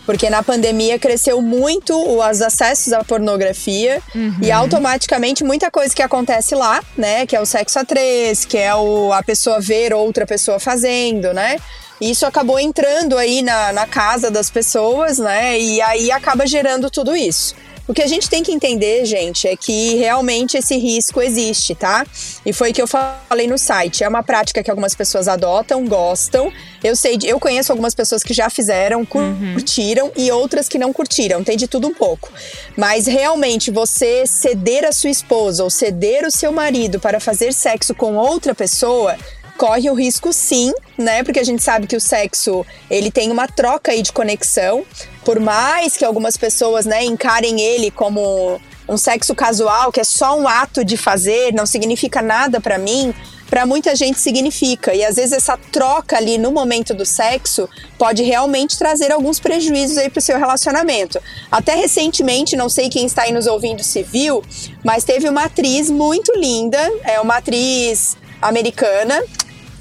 Porque 0.05 0.31
na 0.31 0.41
pandemia 0.43 0.99
cresceu 1.01 1.43
muito 1.43 1.93
os 1.93 2.41
acessos 2.41 2.93
à 2.93 3.03
pornografia 3.03 4.01
e 4.41 4.53
automaticamente 4.53 5.43
muita 5.43 5.69
coisa 5.69 5.93
que 5.93 6.01
acontece 6.03 6.55
lá, 6.55 6.81
né? 6.97 7.27
Que 7.27 7.35
é 7.35 7.41
o 7.41 7.47
sexo 7.47 7.79
a 7.81 7.85
três, 7.85 8.45
que 8.45 8.57
é 8.57 8.73
o, 8.75 9.13
a 9.13 9.21
pessoa 9.23 9.61
ver 9.61 9.93
outra 9.93 10.25
pessoa 10.25 10.61
fazendo, 10.61 11.35
né? 11.35 11.57
E 12.01 12.11
Isso 12.13 12.25
acabou 12.25 12.59
entrando 12.61 13.19
aí 13.19 13.43
na, 13.43 13.73
na 13.73 13.87
casa 13.87 14.31
das 14.31 14.49
pessoas, 14.51 15.19
né? 15.19 15.59
E 15.59 15.81
aí 15.83 16.13
acaba 16.13 16.47
gerando 16.47 16.89
tudo 16.89 17.17
isso. 17.17 17.55
O 17.89 17.95
que 17.95 18.03
a 18.03 18.07
gente 18.09 18.29
tem 18.29 18.43
que 18.43 18.51
entender, 18.51 19.05
gente, 19.05 19.47
é 19.47 19.57
que 19.57 19.95
realmente 19.95 20.57
esse 20.57 20.77
risco 20.77 21.23
existe, 21.23 21.73
tá? 21.73 22.05
E 22.45 22.53
foi 22.53 22.73
o 22.73 22.75
que 22.75 22.83
eu 22.83 22.87
falei 22.89 23.47
no 23.47 23.57
site. 23.57 24.03
É 24.03 24.09
uma 24.09 24.25
prática 24.25 24.61
que 24.61 24.69
algumas 24.69 24.93
pessoas 24.93 25.29
adotam, 25.29 25.87
gostam. 25.87 26.53
Eu 26.83 26.97
sei, 26.97 27.17
eu 27.23 27.39
conheço 27.39 27.71
algumas 27.71 27.95
pessoas 27.95 28.25
que 28.25 28.35
já 28.35 28.51
fizeram, 28.51 29.07
curtiram 29.07 30.11
e 30.17 30.33
outras 30.33 30.69
que 30.69 30.79
não 30.79 30.93
curtiram. 30.93 31.45
Tem 31.45 31.57
de 31.57 31.69
tudo 31.69 31.87
um 31.87 31.95
pouco. 31.95 32.29
Mas 32.77 33.07
realmente 33.07 33.71
você 33.71 34.27
ceder 34.27 34.85
a 34.85 34.91
sua 34.91 35.11
esposa 35.11 35.63
ou 35.63 35.71
ceder 35.71 36.27
o 36.27 36.31
seu 36.31 36.51
marido 36.51 36.99
para 36.99 37.21
fazer 37.21 37.53
sexo 37.53 37.95
com 37.95 38.17
outra 38.17 38.53
pessoa 38.53 39.17
corre 39.57 39.91
o 39.91 39.95
risco 39.95 40.33
sim, 40.33 40.73
né? 40.97 41.23
Porque 41.23 41.41
a 41.41 41.45
gente 41.45 41.63
sabe 41.63 41.87
que 41.87 41.97
o 41.97 42.01
sexo, 42.01 42.65
ele 42.91 43.11
tem 43.11 43.31
uma 43.31 43.49
troca 43.49 43.93
aí 43.93 44.03
de 44.03 44.13
conexão. 44.13 44.85
Por 45.25 45.41
mais 45.41 45.97
que 45.97 46.05
algumas 46.05 46.37
pessoas, 46.37 46.87
né, 46.87 47.05
encarem 47.05 47.61
ele 47.61 47.91
como 47.91 48.61
um 48.89 48.97
sexo 48.97 49.35
casual, 49.35 49.91
que 49.91 50.01
é 50.01 50.05
só 50.05 50.39
um 50.39 50.47
ato 50.47 50.85
de 50.85 50.97
fazer, 50.97 51.53
não 51.53 51.67
significa 51.67 52.23
nada 52.23 52.61
pra 52.61 52.79
mim, 52.79 53.13
pra 53.51 53.67
muita 53.67 53.97
gente 53.97 54.19
significa. 54.19 54.95
E 54.95 55.05
às 55.05 55.17
vezes 55.17 55.33
essa 55.33 55.57
troca 55.73 56.17
ali 56.17 56.39
no 56.39 56.53
momento 56.53 56.95
do 56.95 57.05
sexo 57.05 57.69
pode 57.99 58.23
realmente 58.23 58.79
trazer 58.79 59.11
alguns 59.11 59.41
prejuízos 59.41 59.99
aí 59.99 60.09
pro 60.09 60.21
seu 60.21 60.39
relacionamento. 60.39 61.21
Até 61.51 61.75
recentemente, 61.75 62.57
não 62.57 62.69
sei 62.69 62.89
quem 62.89 63.07
está 63.07 63.23
aí 63.23 63.33
nos 63.33 63.47
ouvindo 63.47 63.83
se 63.83 64.03
viu, 64.03 64.43
mas 64.85 65.05
teve 65.05 65.29
uma 65.29 65.45
atriz 65.45 65.91
muito 65.91 66.33
linda, 66.37 66.79
é 67.05 67.21
uma 67.21 67.37
atriz 67.37 68.17
americana, 68.41 69.23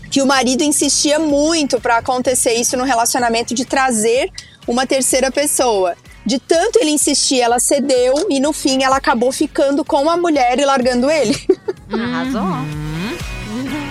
que 0.09 0.21
o 0.21 0.25
marido 0.25 0.63
insistia 0.63 1.19
muito 1.19 1.79
para 1.79 1.97
acontecer 1.97 2.53
isso 2.53 2.77
no 2.77 2.83
relacionamento 2.83 3.53
de 3.53 3.65
trazer 3.65 4.31
uma 4.67 4.85
terceira 4.85 5.31
pessoa. 5.31 5.95
De 6.25 6.39
tanto 6.39 6.79
ele 6.79 6.89
insistir, 6.89 7.39
ela 7.39 7.59
cedeu 7.59 8.27
e 8.29 8.39
no 8.39 8.51
fim 8.51 8.83
ela 8.83 8.97
acabou 8.97 9.31
ficando 9.31 9.85
com 9.85 10.09
a 10.09 10.17
mulher 10.17 10.59
e 10.59 10.65
largando 10.65 11.09
ele. 11.09 11.35
Arrasou. 11.91 12.85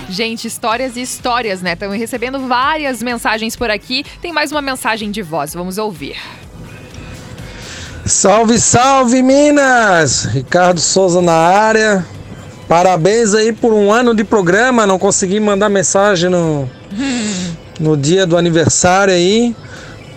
Gente, 0.08 0.46
histórias 0.46 0.96
e 0.96 1.02
histórias, 1.02 1.62
né? 1.62 1.72
Estão 1.72 1.90
recebendo 1.90 2.40
várias 2.46 3.02
mensagens 3.02 3.56
por 3.56 3.70
aqui. 3.70 4.04
Tem 4.20 4.32
mais 4.32 4.52
uma 4.52 4.60
mensagem 4.60 5.10
de 5.10 5.22
voz, 5.22 5.54
vamos 5.54 5.78
ouvir. 5.78 6.16
Salve, 8.04 8.58
salve 8.58 9.22
Minas! 9.22 10.24
Ricardo 10.26 10.78
Souza 10.78 11.22
na 11.22 11.32
área. 11.32 12.06
Parabéns 12.68 13.34
aí 13.34 13.52
por 13.52 13.72
um 13.72 13.92
ano 13.92 14.14
de 14.14 14.24
programa. 14.24 14.86
Não 14.86 14.98
consegui 14.98 15.38
mandar 15.40 15.68
mensagem 15.68 16.30
no, 16.30 16.68
no 17.78 17.96
dia 17.96 18.26
do 18.26 18.36
aniversário 18.36 19.12
aí. 19.12 19.54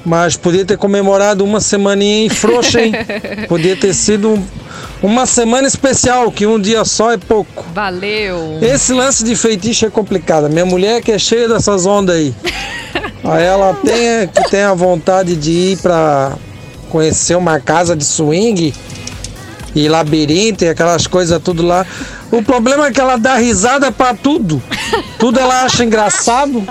Mas 0.05 0.37
podia 0.37 0.63
ter 0.63 0.77
comemorado 0.77 1.43
uma 1.43 1.59
semaninha 1.59 2.25
em 2.25 2.29
frouxa, 2.29 2.79
hein? 2.81 2.93
Podia 3.49 3.75
ter 3.75 3.93
sido 3.93 4.29
um- 4.35 4.43
uma 5.03 5.25
semana 5.25 5.67
especial, 5.67 6.31
que 6.31 6.47
um 6.47 6.57
dia 6.57 6.85
só 6.85 7.11
é 7.11 7.17
pouco. 7.17 7.65
Valeu! 7.73 8.57
Esse 8.61 8.93
lance 8.93 9.21
de 9.25 9.35
feitiço 9.35 9.85
é 9.85 9.89
complicado. 9.89 10.49
Minha 10.49 10.65
mulher 10.65 11.01
que 11.01 11.11
é 11.11 11.19
cheia 11.19 11.49
dessas 11.49 11.85
ondas 11.85 12.15
aí. 12.15 12.33
Aí 13.21 13.43
ela 13.43 13.73
tem 13.73 14.29
que 14.29 14.49
tem 14.49 14.61
a 14.61 14.73
vontade 14.73 15.35
de 15.35 15.51
ir 15.51 15.77
pra 15.79 16.31
conhecer 16.89 17.35
uma 17.35 17.59
casa 17.59 17.93
de 17.93 18.05
swing 18.05 18.73
e 19.77 19.87
labirinto 19.87 20.65
e 20.65 20.69
aquelas 20.69 21.05
coisas 21.05 21.39
tudo 21.41 21.63
lá. 21.63 21.85
O 22.31 22.41
problema 22.41 22.87
é 22.87 22.91
que 22.91 22.99
ela 22.99 23.15
dá 23.15 23.35
risada 23.35 23.91
pra 23.91 24.13
tudo. 24.13 24.61
Tudo 25.19 25.39
ela 25.39 25.63
acha 25.63 25.85
engraçado. 25.85 26.63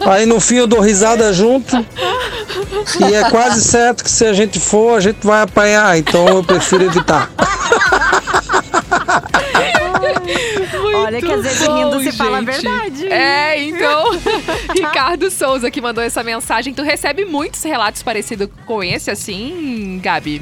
Aí 0.00 0.24
no 0.24 0.40
fim 0.40 0.56
eu 0.56 0.66
dou 0.66 0.80
risada 0.80 1.32
junto. 1.32 1.76
E 3.00 3.14
é 3.14 3.28
quase 3.28 3.62
certo 3.62 4.02
que 4.02 4.10
se 4.10 4.24
a 4.24 4.32
gente 4.32 4.58
for, 4.58 4.96
a 4.96 5.00
gente 5.00 5.18
vai 5.24 5.42
apanhar. 5.42 5.96
Então 5.98 6.26
eu 6.26 6.42
prefiro 6.42 6.84
evitar. 6.84 7.30
Olha 10.94 11.20
que 11.20 11.30
às 11.30 11.42
vezes 11.42 11.66
bom, 11.66 11.74
rindo 11.74 12.02
se 12.02 12.12
fala 12.16 12.38
a 12.38 12.40
gente. 12.40 12.62
verdade. 12.62 13.06
É, 13.12 13.62
então, 13.62 14.18
Ricardo 14.74 15.30
Souza 15.30 15.70
que 15.70 15.80
mandou 15.80 16.02
essa 16.02 16.22
mensagem. 16.22 16.72
Tu 16.72 16.82
recebe 16.82 17.26
muitos 17.26 17.62
relatos 17.62 18.02
parecidos 18.02 18.48
com 18.64 18.82
esse, 18.82 19.10
assim, 19.10 20.00
Gabi? 20.02 20.40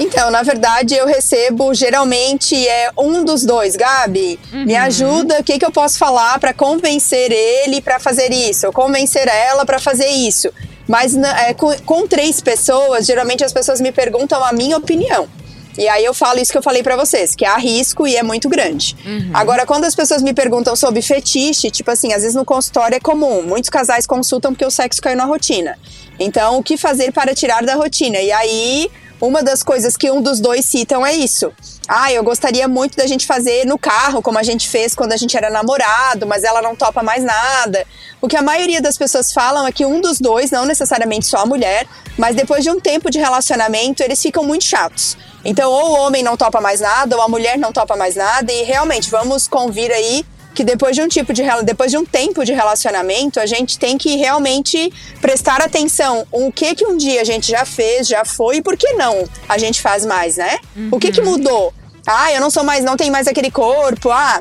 Então, 0.00 0.30
na 0.30 0.42
verdade, 0.42 0.94
eu 0.94 1.06
recebo 1.06 1.74
geralmente 1.74 2.56
é 2.66 2.90
um 2.96 3.22
dos 3.22 3.44
dois, 3.44 3.76
Gabi. 3.76 4.40
Me 4.50 4.74
ajuda, 4.74 5.38
o 5.40 5.44
que, 5.44 5.58
que 5.58 5.64
eu 5.64 5.70
posso 5.70 5.98
falar 5.98 6.40
para 6.40 6.54
convencer 6.54 7.30
ele 7.30 7.82
para 7.82 8.00
fazer 8.00 8.32
isso, 8.32 8.66
ou 8.66 8.72
convencer 8.72 9.28
ela 9.28 9.66
para 9.66 9.78
fazer 9.78 10.08
isso. 10.08 10.50
Mas 10.88 11.14
é, 11.14 11.52
com, 11.52 11.76
com 11.84 12.08
três 12.08 12.40
pessoas, 12.40 13.04
geralmente 13.04 13.44
as 13.44 13.52
pessoas 13.52 13.78
me 13.78 13.92
perguntam 13.92 14.42
a 14.42 14.52
minha 14.52 14.78
opinião. 14.78 15.28
E 15.76 15.86
aí 15.86 16.04
eu 16.04 16.14
falo 16.14 16.40
isso 16.40 16.50
que 16.50 16.58
eu 16.58 16.62
falei 16.62 16.82
pra 16.82 16.96
vocês, 16.96 17.34
que 17.34 17.44
há 17.44 17.56
risco 17.56 18.06
e 18.06 18.16
é 18.16 18.22
muito 18.22 18.48
grande. 18.48 18.96
Agora, 19.34 19.64
quando 19.66 19.84
as 19.84 19.94
pessoas 19.94 20.22
me 20.22 20.32
perguntam 20.32 20.74
sobre 20.74 21.00
fetiche, 21.02 21.70
tipo 21.70 21.90
assim, 21.90 22.12
às 22.12 22.22
vezes 22.22 22.34
no 22.34 22.44
consultório 22.44 22.96
é 22.96 23.00
comum, 23.00 23.42
muitos 23.42 23.70
casais 23.70 24.06
consultam 24.06 24.52
porque 24.52 24.64
o 24.64 24.70
sexo 24.70 25.00
caiu 25.00 25.16
na 25.16 25.24
rotina. 25.26 25.78
Então, 26.18 26.58
o 26.58 26.62
que 26.62 26.76
fazer 26.76 27.12
para 27.12 27.34
tirar 27.34 27.64
da 27.64 27.76
rotina? 27.76 28.18
E 28.18 28.32
aí, 28.32 28.90
uma 29.20 29.42
das 29.42 29.62
coisas 29.62 29.96
que 29.96 30.10
um 30.10 30.22
dos 30.22 30.40
dois 30.40 30.64
citam 30.64 31.04
é 31.04 31.12
isso. 31.12 31.52
Ah, 31.86 32.12
eu 32.12 32.24
gostaria 32.24 32.66
muito 32.66 32.96
da 32.96 33.06
gente 33.06 33.26
fazer 33.26 33.66
no 33.66 33.78
carro, 33.78 34.22
como 34.22 34.38
a 34.38 34.42
gente 34.42 34.68
fez 34.68 34.94
quando 34.94 35.12
a 35.12 35.16
gente 35.16 35.36
era 35.36 35.50
namorado, 35.50 36.26
mas 36.26 36.42
ela 36.42 36.62
não 36.62 36.74
topa 36.74 37.02
mais 37.02 37.22
nada. 37.22 37.86
O 38.20 38.28
que 38.28 38.36
a 38.36 38.42
maioria 38.42 38.80
das 38.80 38.96
pessoas 38.96 39.32
falam 39.32 39.66
é 39.66 39.72
que 39.72 39.84
um 39.84 40.00
dos 40.00 40.18
dois, 40.18 40.50
não 40.50 40.64
necessariamente 40.64 41.26
só 41.26 41.38
a 41.38 41.46
mulher, 41.46 41.86
mas 42.16 42.34
depois 42.34 42.64
de 42.64 42.70
um 42.70 42.80
tempo 42.80 43.10
de 43.10 43.18
relacionamento, 43.18 44.02
eles 44.02 44.22
ficam 44.22 44.44
muito 44.44 44.64
chatos. 44.64 45.16
Então, 45.44 45.70
ou 45.70 45.90
o 45.90 46.00
homem 46.00 46.22
não 46.22 46.36
topa 46.36 46.60
mais 46.60 46.80
nada, 46.80 47.16
ou 47.16 47.22
a 47.22 47.28
mulher 47.28 47.58
não 47.58 47.72
topa 47.72 47.96
mais 47.96 48.14
nada, 48.14 48.52
e 48.52 48.62
realmente 48.62 49.10
vamos 49.10 49.48
convir 49.48 49.90
aí 49.90 50.24
que 50.54 50.64
depois 50.64 50.96
de 50.96 51.02
um 51.02 51.08
tipo 51.08 51.32
de 51.32 51.42
depois 51.64 51.90
de 51.90 51.96
um 51.96 52.04
tempo 52.04 52.44
de 52.44 52.52
relacionamento, 52.52 53.38
a 53.38 53.46
gente 53.46 53.78
tem 53.78 53.96
que 53.96 54.16
realmente 54.16 54.92
prestar 55.20 55.60
atenção 55.60 56.26
o 56.30 56.50
que 56.50 56.74
que 56.74 56.86
um 56.86 56.96
dia 56.96 57.20
a 57.20 57.24
gente 57.24 57.50
já 57.50 57.64
fez, 57.64 58.08
já 58.08 58.24
foi 58.24 58.56
e 58.56 58.62
por 58.62 58.76
que 58.76 58.92
não 58.94 59.24
a 59.48 59.58
gente 59.58 59.80
faz 59.80 60.04
mais, 60.04 60.36
né? 60.36 60.58
O 60.90 60.98
que 60.98 61.12
que 61.12 61.20
mudou? 61.20 61.72
Ah, 62.06 62.32
eu 62.32 62.40
não 62.40 62.50
sou 62.50 62.64
mais, 62.64 62.84
não 62.84 62.96
tenho 62.96 63.12
mais 63.12 63.28
aquele 63.28 63.50
corpo. 63.50 64.10
Ah, 64.10 64.40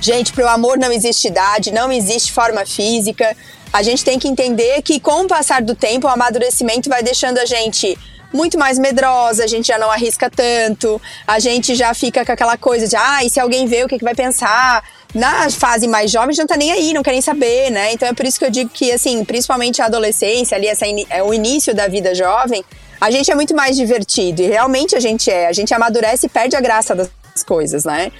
gente, 0.00 0.32
pro 0.32 0.48
amor 0.48 0.78
não 0.78 0.92
existe 0.92 1.28
idade, 1.28 1.72
não 1.72 1.92
existe 1.92 2.32
forma 2.32 2.64
física. 2.64 3.36
A 3.72 3.82
gente 3.82 4.04
tem 4.04 4.18
que 4.18 4.28
entender 4.28 4.80
que 4.82 5.00
com 5.00 5.22
o 5.22 5.26
passar 5.26 5.60
do 5.60 5.74
tempo, 5.74 6.06
o 6.06 6.10
amadurecimento 6.10 6.88
vai 6.88 7.02
deixando 7.02 7.38
a 7.38 7.44
gente 7.44 7.98
muito 8.34 8.58
mais 8.58 8.78
medrosa, 8.80 9.44
a 9.44 9.46
gente 9.46 9.68
já 9.68 9.78
não 9.78 9.88
arrisca 9.90 10.28
tanto, 10.28 11.00
a 11.24 11.38
gente 11.38 11.76
já 11.76 11.94
fica 11.94 12.24
com 12.26 12.32
aquela 12.32 12.58
coisa 12.58 12.88
de, 12.88 12.96
ah, 12.96 13.24
e 13.24 13.30
se 13.30 13.38
alguém 13.38 13.66
vê, 13.66 13.84
o 13.84 13.88
que, 13.88 13.96
que 13.96 14.04
vai 14.04 14.14
pensar? 14.14 14.82
Na 15.14 15.48
fase 15.48 15.86
mais 15.86 16.10
jovem, 16.10 16.34
já 16.34 16.42
não 16.42 16.48
tá 16.48 16.56
nem 16.56 16.72
aí, 16.72 16.92
não 16.92 17.02
quer 17.02 17.12
nem 17.12 17.20
saber, 17.20 17.70
né? 17.70 17.92
Então 17.92 18.08
é 18.08 18.12
por 18.12 18.26
isso 18.26 18.36
que 18.36 18.44
eu 18.44 18.50
digo 18.50 18.68
que, 18.68 18.90
assim, 18.90 19.24
principalmente 19.24 19.80
a 19.80 19.86
adolescência, 19.86 20.56
ali, 20.56 20.66
essa 20.66 20.84
é 21.08 21.22
o 21.22 21.32
início 21.32 21.72
da 21.72 21.86
vida 21.86 22.12
jovem, 22.12 22.64
a 23.00 23.10
gente 23.12 23.30
é 23.30 23.34
muito 23.36 23.54
mais 23.54 23.76
divertido. 23.76 24.42
E 24.42 24.46
realmente 24.46 24.96
a 24.96 25.00
gente 25.00 25.30
é. 25.30 25.46
A 25.46 25.52
gente 25.52 25.72
amadurece 25.72 26.26
e 26.26 26.28
perde 26.28 26.56
a 26.56 26.60
graça 26.60 26.94
das 26.96 27.10
coisas, 27.46 27.84
né? 27.84 28.10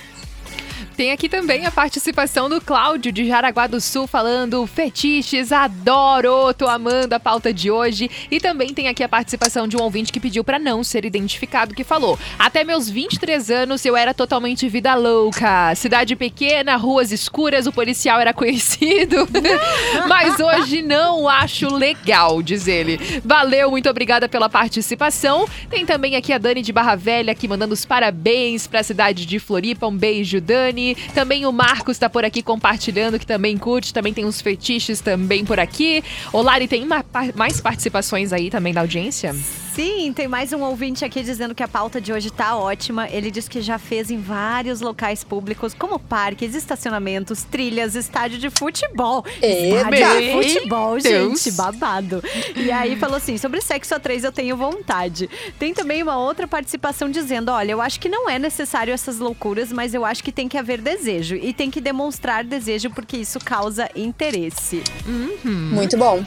Tem 0.97 1.11
aqui 1.11 1.29
também 1.29 1.67
a 1.67 1.73
participação 1.73 2.49
do 2.49 2.61
Cláudio 2.61 3.11
de 3.11 3.27
Jaraguá 3.27 3.67
do 3.67 3.81
Sul 3.81 4.07
falando 4.07 4.65
fetiches, 4.65 5.51
adoro, 5.51 6.55
tô 6.55 6.69
amando 6.69 7.17
a 7.17 7.19
pauta 7.21 7.53
de 7.53 7.69
hoje. 7.69 8.09
E 8.31 8.39
também 8.39 8.73
tem 8.73 8.87
aqui 8.87 9.03
a 9.03 9.09
participação 9.09 9.67
de 9.67 9.77
um 9.77 9.83
ouvinte 9.83 10.13
que 10.13 10.21
pediu 10.21 10.45
para 10.45 10.57
não 10.57 10.85
ser 10.85 11.05
identificado, 11.05 11.75
que 11.75 11.83
falou: 11.83 12.17
"Até 12.39 12.63
meus 12.63 12.89
23 12.89 13.51
anos 13.51 13.85
eu 13.85 13.97
era 13.97 14.15
totalmente 14.15 14.69
vida 14.69 14.95
louca. 14.95 15.75
Cidade 15.75 16.15
pequena, 16.15 16.77
ruas 16.77 17.11
escuras, 17.11 17.67
o 17.67 17.73
policial 17.73 18.21
era 18.21 18.33
conhecido. 18.33 19.29
Mas 20.07 20.39
hoje 20.39 20.81
não 20.81 21.29
acho 21.29 21.75
legal", 21.75 22.41
diz 22.41 22.69
ele. 22.69 23.01
Valeu, 23.25 23.69
muito 23.69 23.91
obrigada 23.91 24.29
pela 24.29 24.49
participação. 24.49 25.49
Tem 25.69 25.85
também 25.85 26.15
aqui 26.15 26.33
a 26.33 26.39
Dani 26.39 26.63
de 26.63 26.73
Barra 26.73 26.95
Velha 26.95 27.33
aqui 27.33 27.49
mandando 27.49 27.75
os 27.75 27.85
parabéns 27.85 28.69
para 28.69 28.79
a 28.79 28.85
cidade 28.85 29.27
de 29.27 29.41
Floripa. 29.41 29.89
Um 29.89 29.97
beijo, 29.97 30.41
Dani. 30.41 30.84
Também 31.15 31.47
o 31.47 31.53
Marcos 31.53 31.97
está 31.97 32.11
por 32.11 32.25
aqui 32.25 32.43
compartilhando, 32.43 33.19
que 33.19 33.27
também 33.27 33.57
curte. 33.57 33.95
Também 33.95 34.13
tem 34.13 34.25
uns 34.25 34.41
fetiches 34.41 35.01
também 35.01 35.45
por 35.45 35.59
aqui. 35.59 36.03
O 36.33 36.43
Lari, 36.43 36.69
tem 36.69 36.87
mais 37.35 37.61
participações 37.61 38.33
aí 38.33 38.51
também 38.51 38.75
da 38.75 38.81
audiência? 38.81 39.35
Sim, 39.75 40.13
tem 40.13 40.29
mais 40.29 40.53
um 40.53 40.63
ouvinte 40.63 41.05
aqui 41.05 41.21
dizendo 41.21 41.53
que 41.53 41.63
a 41.63 41.67
pauta 41.67 42.01
de 42.01 42.13
hoje 42.13 42.31
tá 42.31 42.57
ótima. 42.57 43.09
Ele 43.11 43.29
diz 43.29 43.49
que 43.49 43.61
já 43.61 43.77
fez 43.77 44.09
em 44.09 44.21
vários 44.21 44.81
locais 44.81 45.25
públicos, 45.25 45.75
como 45.75 45.99
parques, 45.99 46.55
estacionamentos, 46.55 47.43
trilhas, 47.43 47.97
estádio 47.97 48.39
de 48.39 48.51
futebol. 48.51 49.25
estádio 49.43 50.21
de 50.21 50.33
futebol, 50.33 50.97
Deus. 51.01 51.43
gente, 51.43 51.57
babado. 51.57 52.23
E 52.55 52.71
aí 52.71 52.95
falou 52.95 53.17
assim: 53.17 53.37
sobre 53.37 53.61
sexo 53.61 53.97
a 53.97 53.99
três 53.99 54.23
eu 54.23 54.31
tenho 54.31 54.57
vontade. 54.57 55.29
Tem 55.59 55.75
também 55.75 56.05
uma 56.05 56.19
outra 56.19 56.47
participação 56.47 57.11
dizendo: 57.11 57.51
olha, 57.51 57.73
eu 57.73 57.81
acho 57.81 57.99
que 57.99 58.09
não 58.09 58.31
é 58.31 58.39
necessário 58.39 58.95
essas 58.95 59.19
loucuras, 59.19 59.73
mas 59.73 59.93
eu 59.93 60.05
acho 60.05 60.23
que 60.23 60.31
tem 60.31 60.49
que 60.49 60.57
haver 60.57 60.81
desejo. 60.81 61.35
E 61.35 61.53
tem 61.53 61.69
que 61.69 61.81
demonstrar 61.81 62.45
desejo, 62.45 62.91
porque 62.91 63.17
isso 63.17 63.41
causa 63.41 63.91
interesse. 63.97 64.85
Uhum. 65.05 65.71
Muito 65.73 65.97
bom. 65.97 66.25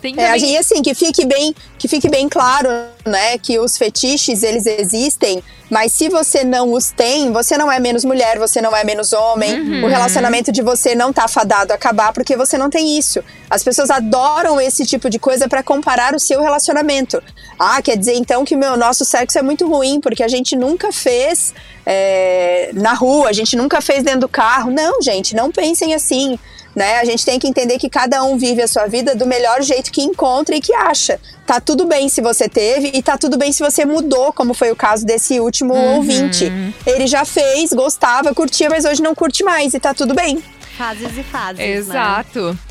Tem 0.00 0.14
É, 0.18 0.32
também- 0.32 0.52
e 0.52 0.56
assim, 0.56 0.82
que 0.82 0.94
fique 0.94 1.24
bem, 1.26 1.54
que 1.78 1.88
fique 1.88 2.08
bem 2.08 2.28
claro, 2.28 2.68
né, 3.06 3.38
que 3.38 3.58
os 3.58 3.76
fetiches 3.78 4.42
eles 4.42 4.66
existem, 4.66 5.42
mas 5.70 5.92
se 5.92 6.08
você 6.08 6.44
não 6.44 6.72
os 6.72 6.90
tem, 6.90 7.30
você 7.30 7.58
não 7.58 7.70
é 7.70 7.78
menos 7.78 8.04
mulher, 8.04 8.38
você 8.38 8.60
não 8.60 8.74
é 8.74 8.82
menos 8.84 9.12
homem. 9.12 9.60
Uhum. 9.60 9.84
O 9.84 9.88
relacionamento 9.88 10.50
de 10.50 10.62
você 10.62 10.94
não 10.94 11.12
tá 11.12 11.28
fadado 11.28 11.72
a 11.72 11.76
acabar 11.76 12.12
porque 12.12 12.36
você 12.36 12.56
não 12.56 12.70
tem 12.70 12.96
isso. 12.98 13.22
As 13.50 13.62
pessoas 13.62 13.90
adoram 13.90 14.58
esse 14.60 14.86
tipo 14.86 15.10
de 15.10 15.18
coisa 15.18 15.46
pra 15.46 15.62
comparar 15.62 16.14
o 16.14 16.18
seu 16.20 16.40
relacionamento. 16.40 17.22
Ah, 17.58 17.82
quer 17.82 17.96
dizer 17.98 18.14
então 18.14 18.44
que 18.46 18.54
o 18.54 18.58
meu 18.58 18.76
nosso 18.78 19.04
sexo 19.04 19.38
é 19.38 19.42
muito 19.42 19.68
ruim 19.68 20.00
porque 20.00 20.22
a 20.22 20.28
gente 20.28 20.56
nunca 20.56 20.90
fez 20.90 21.52
é, 21.84 22.70
na 22.74 22.94
rua, 22.94 23.28
a 23.28 23.32
gente 23.32 23.56
nunca 23.56 23.80
fez 23.80 24.02
dentro 24.02 24.20
do 24.20 24.28
carro. 24.28 24.70
Não, 24.70 25.02
gente, 25.02 25.34
não 25.34 25.50
pensem 25.50 25.94
assim 25.94 26.38
né? 26.78 26.98
A 27.00 27.04
gente 27.04 27.24
tem 27.26 27.38
que 27.38 27.46
entender 27.46 27.76
que 27.78 27.90
cada 27.90 28.22
um 28.24 28.38
vive 28.38 28.62
a 28.62 28.66
sua 28.66 28.86
vida 28.86 29.14
do 29.14 29.26
melhor 29.26 29.60
jeito 29.62 29.92
que 29.92 30.00
encontra 30.02 30.56
e 30.56 30.60
que 30.60 30.72
acha. 30.72 31.20
Tá 31.46 31.60
tudo 31.60 31.86
bem 31.86 32.08
se 32.08 32.20
você 32.22 32.48
teve 32.48 32.90
e 32.94 33.02
tá 33.02 33.18
tudo 33.18 33.36
bem 33.36 33.52
se 33.52 33.62
você 33.62 33.84
mudou, 33.84 34.32
como 34.32 34.54
foi 34.54 34.70
o 34.70 34.76
caso 34.76 35.04
desse 35.04 35.40
último 35.40 35.74
Uhum. 35.74 35.96
ouvinte. 35.96 36.50
Ele 36.86 37.06
já 37.06 37.24
fez, 37.24 37.72
gostava, 37.72 38.34
curtia, 38.34 38.70
mas 38.70 38.84
hoje 38.84 39.02
não 39.02 39.14
curte 39.14 39.42
mais 39.44 39.74
e 39.74 39.80
tá 39.80 39.92
tudo 39.92 40.14
bem. 40.14 40.42
Fases 40.78 41.18
e 41.18 41.22
fases. 41.24 41.58
né? 41.58 41.94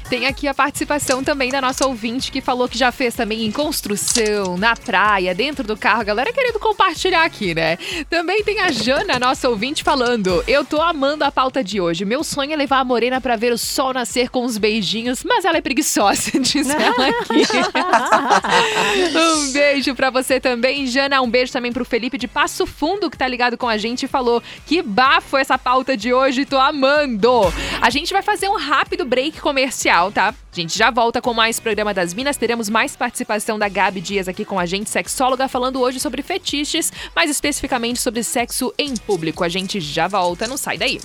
Tem 0.09 0.25
aqui 0.25 0.47
a 0.47 0.53
participação 0.53 1.21
também 1.21 1.51
da 1.51 1.59
nossa 1.59 1.85
ouvinte 1.85 2.31
que 2.31 2.39
falou 2.39 2.69
que 2.69 2.77
já 2.77 2.93
fez 2.93 3.13
também 3.13 3.45
em 3.45 3.51
construção, 3.51 4.57
na 4.57 4.73
praia, 4.73 5.35
dentro 5.35 5.65
do 5.65 5.75
carro. 5.75 5.99
A 5.99 6.05
galera 6.05 6.31
querendo 6.31 6.59
compartilhar 6.59 7.25
aqui, 7.25 7.53
né? 7.53 7.77
Também 8.09 8.41
tem 8.41 8.61
a 8.61 8.71
Jana, 8.71 9.19
nossa 9.19 9.49
ouvinte, 9.49 9.83
falando: 9.83 10.41
Eu 10.47 10.63
tô 10.63 10.81
amando 10.81 11.25
a 11.25 11.31
pauta 11.31 11.61
de 11.61 11.81
hoje. 11.81 12.05
Meu 12.05 12.23
sonho 12.23 12.53
é 12.53 12.55
levar 12.55 12.79
a 12.79 12.85
Morena 12.85 13.19
pra 13.19 13.35
ver 13.35 13.51
o 13.51 13.57
sol 13.57 13.93
nascer 13.93 14.29
com 14.29 14.45
os 14.45 14.57
beijinhos, 14.57 15.25
mas 15.25 15.43
ela 15.43 15.57
é 15.57 15.61
preguiçosa, 15.61 16.31
diz 16.39 16.69
ela 16.69 17.09
aqui. 17.09 17.43
um 19.17 19.51
beijo 19.51 19.93
pra 19.93 20.09
você 20.09 20.39
também, 20.39 20.87
Jana. 20.87 21.21
Um 21.21 21.29
beijo 21.29 21.51
também 21.51 21.73
pro 21.73 21.83
Felipe 21.83 22.17
de 22.17 22.29
Passo 22.29 22.65
Fundo, 22.65 23.09
que 23.09 23.17
tá 23.17 23.27
ligado 23.27 23.57
com 23.57 23.67
a 23.67 23.77
gente 23.77 24.03
e 24.03 24.07
falou: 24.07 24.41
Que 24.65 24.81
bafo 24.81 25.35
essa 25.35 25.57
pauta 25.57 25.97
de 25.97 26.13
hoje, 26.13 26.45
tô 26.45 26.57
amando. 26.57 27.53
A 27.81 27.89
gente 27.89 28.13
vai 28.13 28.21
fazer 28.21 28.47
um 28.47 28.55
rápido 28.55 29.03
break 29.03 29.41
comercial, 29.41 29.96
tá? 30.11 30.29
A 30.29 30.55
gente 30.55 30.77
já 30.77 30.91
volta 30.91 31.19
com 31.21 31.33
mais 31.33 31.59
programa 31.59 31.93
das 31.93 32.13
Minas. 32.13 32.37
Teremos 32.37 32.69
mais 32.69 32.95
participação 32.95 33.57
da 33.57 33.67
Gabi 33.67 33.99
Dias 33.99 34.27
aqui 34.27 34.45
com 34.45 34.59
a 34.59 34.65
gente, 34.65 34.89
sexóloga, 34.89 35.47
falando 35.47 35.81
hoje 35.81 35.99
sobre 35.99 36.21
fetiches, 36.21 36.93
mais 37.15 37.29
especificamente 37.31 37.99
sobre 37.99 38.23
sexo 38.23 38.73
em 38.77 38.95
público. 38.95 39.43
A 39.43 39.49
gente 39.49 39.81
já 39.81 40.07
volta, 40.07 40.47
não 40.47 40.57
sai 40.57 40.77
daí. 40.77 41.01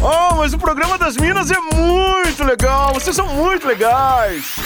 Oh, 0.00 0.36
mas 0.36 0.54
o 0.54 0.58
programa 0.58 0.96
das 0.96 1.16
Minas 1.16 1.50
é 1.50 1.60
muito 1.60 2.42
legal. 2.44 2.94
Vocês 2.94 3.14
são 3.14 3.28
muito 3.28 3.66
legais. 3.66 4.56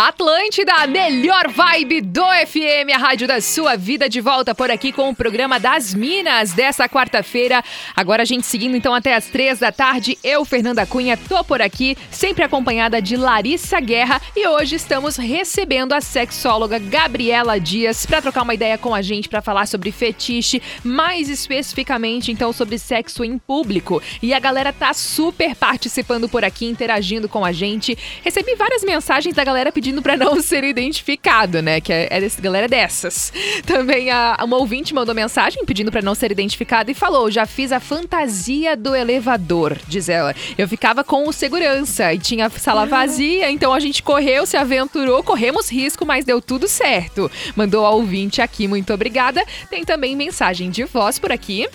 Atlântida, 0.00 0.74
a 0.74 0.86
melhor 0.86 1.48
vibe 1.48 2.00
do 2.02 2.22
FM, 2.22 2.94
a 2.94 2.98
rádio 2.98 3.26
da 3.26 3.40
sua 3.40 3.74
vida, 3.74 4.08
de 4.08 4.20
volta 4.20 4.54
por 4.54 4.70
aqui 4.70 4.92
com 4.92 5.10
o 5.10 5.14
programa 5.14 5.58
das 5.58 5.92
Minas 5.92 6.52
dessa 6.52 6.88
quarta-feira. 6.88 7.64
Agora 7.96 8.22
a 8.22 8.24
gente 8.24 8.46
seguindo 8.46 8.76
então 8.76 8.94
até 8.94 9.16
as 9.16 9.26
três 9.26 9.58
da 9.58 9.72
tarde. 9.72 10.16
Eu, 10.22 10.44
Fernanda 10.44 10.86
Cunha, 10.86 11.16
tô 11.16 11.42
por 11.42 11.60
aqui, 11.60 11.98
sempre 12.12 12.44
acompanhada 12.44 13.02
de 13.02 13.16
Larissa 13.16 13.80
Guerra 13.80 14.22
e 14.36 14.46
hoje 14.46 14.76
estamos 14.76 15.16
recebendo 15.16 15.92
a 15.92 16.00
sexóloga 16.00 16.78
Gabriela 16.78 17.58
Dias 17.58 18.06
para 18.06 18.22
trocar 18.22 18.42
uma 18.42 18.54
ideia 18.54 18.78
com 18.78 18.94
a 18.94 19.02
gente 19.02 19.28
para 19.28 19.42
falar 19.42 19.66
sobre 19.66 19.90
fetiche, 19.90 20.62
mais 20.84 21.28
especificamente 21.28 22.30
então 22.30 22.52
sobre 22.52 22.78
sexo 22.78 23.24
em 23.24 23.36
público. 23.36 24.00
E 24.22 24.32
a 24.32 24.38
galera 24.38 24.72
tá 24.72 24.94
super 24.94 25.56
participando 25.56 26.28
por 26.28 26.44
aqui, 26.44 26.66
interagindo 26.66 27.28
com 27.28 27.44
a 27.44 27.50
gente. 27.50 27.98
Recebi 28.22 28.54
várias 28.54 28.84
mensagens 28.84 29.34
da 29.34 29.42
galera 29.42 29.72
pedindo 29.72 29.87
para 30.02 30.16
não 30.16 30.40
ser 30.42 30.64
identificado, 30.64 31.62
né? 31.62 31.80
Que 31.80 31.92
é, 31.92 32.08
é 32.10 32.28
galera 32.40 32.68
dessas. 32.68 33.32
Também 33.66 34.10
a, 34.10 34.36
uma 34.44 34.56
ouvinte 34.56 34.94
mandou 34.94 35.14
mensagem 35.14 35.64
pedindo 35.64 35.90
para 35.90 36.02
não 36.02 36.14
ser 36.14 36.30
identificada 36.30 36.90
e 36.90 36.94
falou: 36.94 37.30
já 37.30 37.46
fiz 37.46 37.72
a 37.72 37.80
fantasia 37.80 38.76
do 38.76 38.94
elevador, 38.94 39.76
diz 39.86 40.08
ela. 40.08 40.34
Eu 40.56 40.68
ficava 40.68 41.02
com 41.02 41.28
o 41.28 41.32
segurança 41.32 42.12
e 42.12 42.18
tinha 42.18 42.50
sala 42.50 42.86
vazia, 42.86 43.50
então 43.50 43.72
a 43.72 43.80
gente 43.80 44.02
correu, 44.02 44.46
se 44.46 44.56
aventurou, 44.56 45.22
corremos 45.22 45.70
risco, 45.70 46.04
mas 46.04 46.24
deu 46.24 46.40
tudo 46.40 46.68
certo. 46.68 47.30
Mandou 47.56 47.84
a 47.84 47.90
ouvinte 47.90 48.40
aqui, 48.40 48.68
muito 48.68 48.92
obrigada. 48.92 49.44
Tem 49.70 49.84
também 49.84 50.14
mensagem 50.16 50.70
de 50.70 50.84
voz 50.84 51.18
por 51.18 51.32
aqui. 51.32 51.68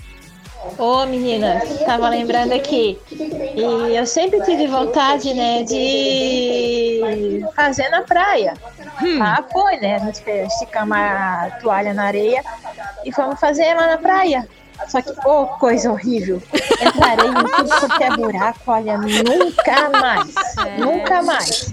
Ô 0.77 1.05
meninas, 1.05 1.79
tava 1.85 2.09
lembrando 2.09 2.53
aqui. 2.53 2.99
E 3.11 3.95
eu 3.95 4.05
sempre 4.05 4.41
tive 4.41 4.67
vontade, 4.67 5.33
né, 5.33 5.63
de 5.63 7.45
fazer 7.55 7.89
na 7.89 8.01
praia. 8.01 8.53
Ah, 9.21 9.43
foi, 9.51 9.77
né? 9.77 9.95
A 9.95 9.99
gente 9.99 10.23
esticamos 10.29 10.95
uma 10.95 11.49
toalha 11.61 11.93
na 11.93 12.05
areia 12.05 12.43
e 13.05 13.11
fomos 13.11 13.39
fazer 13.39 13.73
lá 13.73 13.87
na 13.87 13.97
praia. 13.97 14.47
Só 14.87 15.01
que, 15.01 15.11
ô, 15.25 15.45
coisa 15.45 15.91
horrível. 15.91 16.41
Entrar 16.81 17.11
areia 17.11 17.29
em 17.29 17.33
tudo 17.33 17.69
quanto 17.79 18.03
é 18.03 18.09
buraco, 18.17 18.59
olha, 18.67 18.97
nunca 18.97 19.89
mais. 19.89 20.33
Nunca 20.77 21.21
mais. 21.21 21.72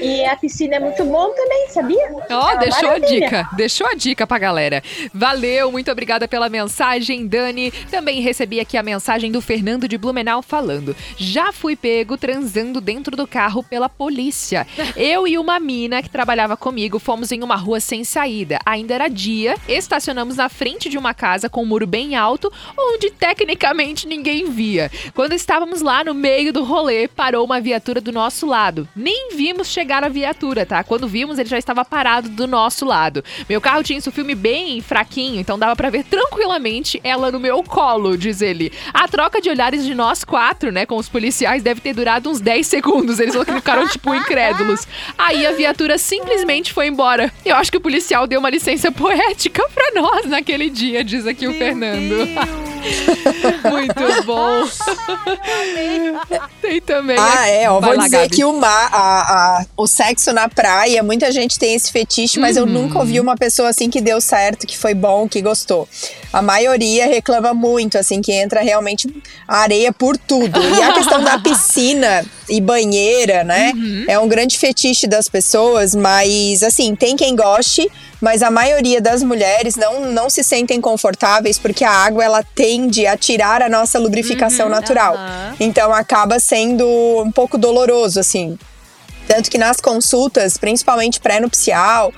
E 0.00 0.24
a 0.24 0.36
piscina 0.36 0.76
é 0.76 0.80
muito 0.80 1.04
bom 1.04 1.30
também, 1.34 1.68
sabia? 1.70 2.10
Ó, 2.12 2.22
É 2.28 2.34
uma 2.36 2.54
deixou 2.56 2.88
a 2.88 2.92
maravilha. 2.92 3.20
dica, 3.20 3.48
deixou 3.52 3.86
a 3.86 3.94
dica 3.94 4.26
pra 4.26 4.38
galera. 4.38 4.82
Valeu, 5.12 5.70
muito 5.72 5.90
obrigada 5.90 6.26
pela 6.28 6.48
mensagem, 6.48 7.26
Dani. 7.26 7.70
Também 7.90 8.20
recebi 8.20 8.60
aqui 8.60 8.76
a 8.76 8.82
mensagem 8.82 9.30
do 9.30 9.40
Fernando 9.40 9.86
de 9.88 9.98
Blumenau 9.98 10.42
falando: 10.42 10.94
Já 11.16 11.52
fui 11.52 11.76
pego 11.76 12.16
transando 12.16 12.80
dentro 12.80 13.16
do 13.16 13.26
carro 13.26 13.62
pela 13.62 13.88
polícia. 13.88 14.66
Eu 14.96 15.26
e 15.26 15.38
uma 15.38 15.58
mina 15.60 16.02
que 16.02 16.08
trabalhava 16.10 16.56
comigo 16.56 16.98
fomos 16.98 17.32
em 17.32 17.42
uma 17.42 17.56
rua 17.56 17.80
sem 17.80 18.04
saída. 18.04 18.58
Ainda 18.64 18.94
era 18.94 19.08
dia, 19.08 19.56
estacionamos 19.68 20.36
na 20.36 20.48
frente 20.48 20.88
de 20.88 20.98
uma 20.98 21.14
casa 21.14 21.48
com 21.48 21.62
um 21.62 21.66
muro 21.66 21.86
bem 21.86 22.14
alto 22.16 22.52
onde 22.76 23.10
tecnicamente 23.10 24.06
ninguém 24.06 24.50
via. 24.50 24.90
Quando 25.14 25.32
estávamos 25.32 25.80
lá 25.82 26.04
no 26.04 26.14
meio 26.14 26.52
do 26.52 26.62
rolê, 26.64 27.08
parou 27.08 27.44
uma 27.44 27.60
viatura 27.60 28.00
do 28.00 28.12
nosso 28.12 28.46
lado. 28.46 28.88
Nem 28.94 29.30
vimos 29.40 29.68
chegar 29.68 30.04
a 30.04 30.08
viatura, 30.10 30.66
tá? 30.66 30.84
Quando 30.84 31.08
vimos, 31.08 31.38
ele 31.38 31.48
já 31.48 31.56
estava 31.56 31.82
parado 31.82 32.28
do 32.28 32.46
nosso 32.46 32.84
lado. 32.84 33.24
Meu 33.48 33.58
carro 33.58 33.82
tinha 33.82 33.98
esse 33.98 34.10
filme 34.10 34.34
bem 34.34 34.82
fraquinho, 34.82 35.40
então 35.40 35.58
dava 35.58 35.74
pra 35.74 35.88
ver 35.88 36.04
tranquilamente 36.04 37.00
ela 37.02 37.32
no 37.32 37.40
meu 37.40 37.62
colo, 37.62 38.18
diz 38.18 38.42
ele. 38.42 38.70
A 38.92 39.08
troca 39.08 39.40
de 39.40 39.48
olhares 39.48 39.82
de 39.82 39.94
nós 39.94 40.24
quatro, 40.24 40.70
né, 40.70 40.84
com 40.84 40.96
os 40.98 41.08
policiais, 41.08 41.62
deve 41.62 41.80
ter 41.80 41.94
durado 41.94 42.28
uns 42.28 42.38
10 42.38 42.66
segundos. 42.66 43.18
Eles 43.18 43.34
ficaram, 43.34 43.88
tipo, 43.88 44.14
incrédulos. 44.14 44.86
Aí 45.16 45.46
a 45.46 45.52
viatura 45.52 45.96
simplesmente 45.96 46.70
foi 46.70 46.88
embora. 46.88 47.32
Eu 47.42 47.56
acho 47.56 47.70
que 47.70 47.78
o 47.78 47.80
policial 47.80 48.26
deu 48.26 48.40
uma 48.40 48.50
licença 48.50 48.92
poética 48.92 49.66
pra 49.74 49.90
nós 49.94 50.26
naquele 50.26 50.68
dia, 50.68 51.02
diz 51.02 51.26
aqui 51.26 51.48
o 51.48 51.54
Fernando. 51.54 52.28
Muito 53.70 54.22
bom. 54.26 54.64
Tem 56.60 56.80
também. 56.80 57.16
Ah, 57.18 57.46
é, 57.48 57.70
ó, 57.70 57.80
vou 57.80 57.94
lá, 57.96 58.04
dizer 58.04 58.18
Gabi. 58.22 58.36
que 58.36 58.44
o, 58.44 58.52
ma- 58.52 58.68
a- 58.92 59.29
a- 59.32 59.64
o 59.76 59.86
sexo 59.86 60.32
na 60.32 60.48
praia, 60.48 61.02
muita 61.02 61.30
gente 61.30 61.58
tem 61.58 61.74
esse 61.74 61.92
fetiche, 61.92 62.40
mas 62.40 62.56
eu 62.56 62.64
Uhum. 62.64 62.70
nunca 62.72 62.98
ouvi 62.98 63.20
uma 63.20 63.36
pessoa 63.36 63.68
assim 63.68 63.88
que 63.88 64.00
deu 64.00 64.20
certo, 64.20 64.66
que 64.66 64.76
foi 64.76 64.92
bom, 64.92 65.28
que 65.28 65.40
gostou. 65.40 65.88
A 66.32 66.42
maioria 66.42 67.06
reclama 67.06 67.54
muito, 67.54 67.96
assim, 67.96 68.20
que 68.20 68.32
entra 68.32 68.60
realmente 68.60 69.08
areia 69.46 69.92
por 69.92 70.16
tudo. 70.18 70.60
E 70.60 70.82
a 70.82 70.92
questão 70.92 71.22
da 71.22 71.38
piscina 71.42 72.24
e 72.48 72.60
banheira, 72.60 73.44
né? 73.44 73.72
Uhum. 73.74 74.04
É 74.08 74.18
um 74.18 74.26
grande 74.28 74.58
fetiche 74.58 75.06
das 75.06 75.28
pessoas, 75.28 75.94
mas 75.94 76.62
assim, 76.64 76.94
tem 76.96 77.16
quem 77.16 77.36
goste, 77.36 77.88
mas 78.20 78.42
a 78.42 78.50
maioria 78.50 79.00
das 79.00 79.22
mulheres 79.22 79.76
não, 79.76 80.12
não 80.12 80.28
se 80.28 80.42
sentem 80.42 80.80
confortáveis 80.80 81.58
porque 81.58 81.84
a 81.84 81.90
água 81.92 82.24
ela 82.24 82.42
tende 82.42 83.06
a 83.06 83.16
tirar 83.16 83.62
a 83.62 83.68
nossa 83.68 83.98
lubrificação 83.98 84.68
natural. 84.68 85.14
aham. 85.14 85.54
Então 85.60 85.92
acaba 85.94 86.38
sendo 86.40 86.84
um 87.24 87.30
pouco 87.30 87.56
doloroso, 87.56 88.18
assim. 88.18 88.58
Tanto 89.26 89.50
que 89.50 89.58
nas 89.58 89.80
consultas, 89.80 90.56
principalmente 90.56 91.20
pré-nupcial, 91.20 92.12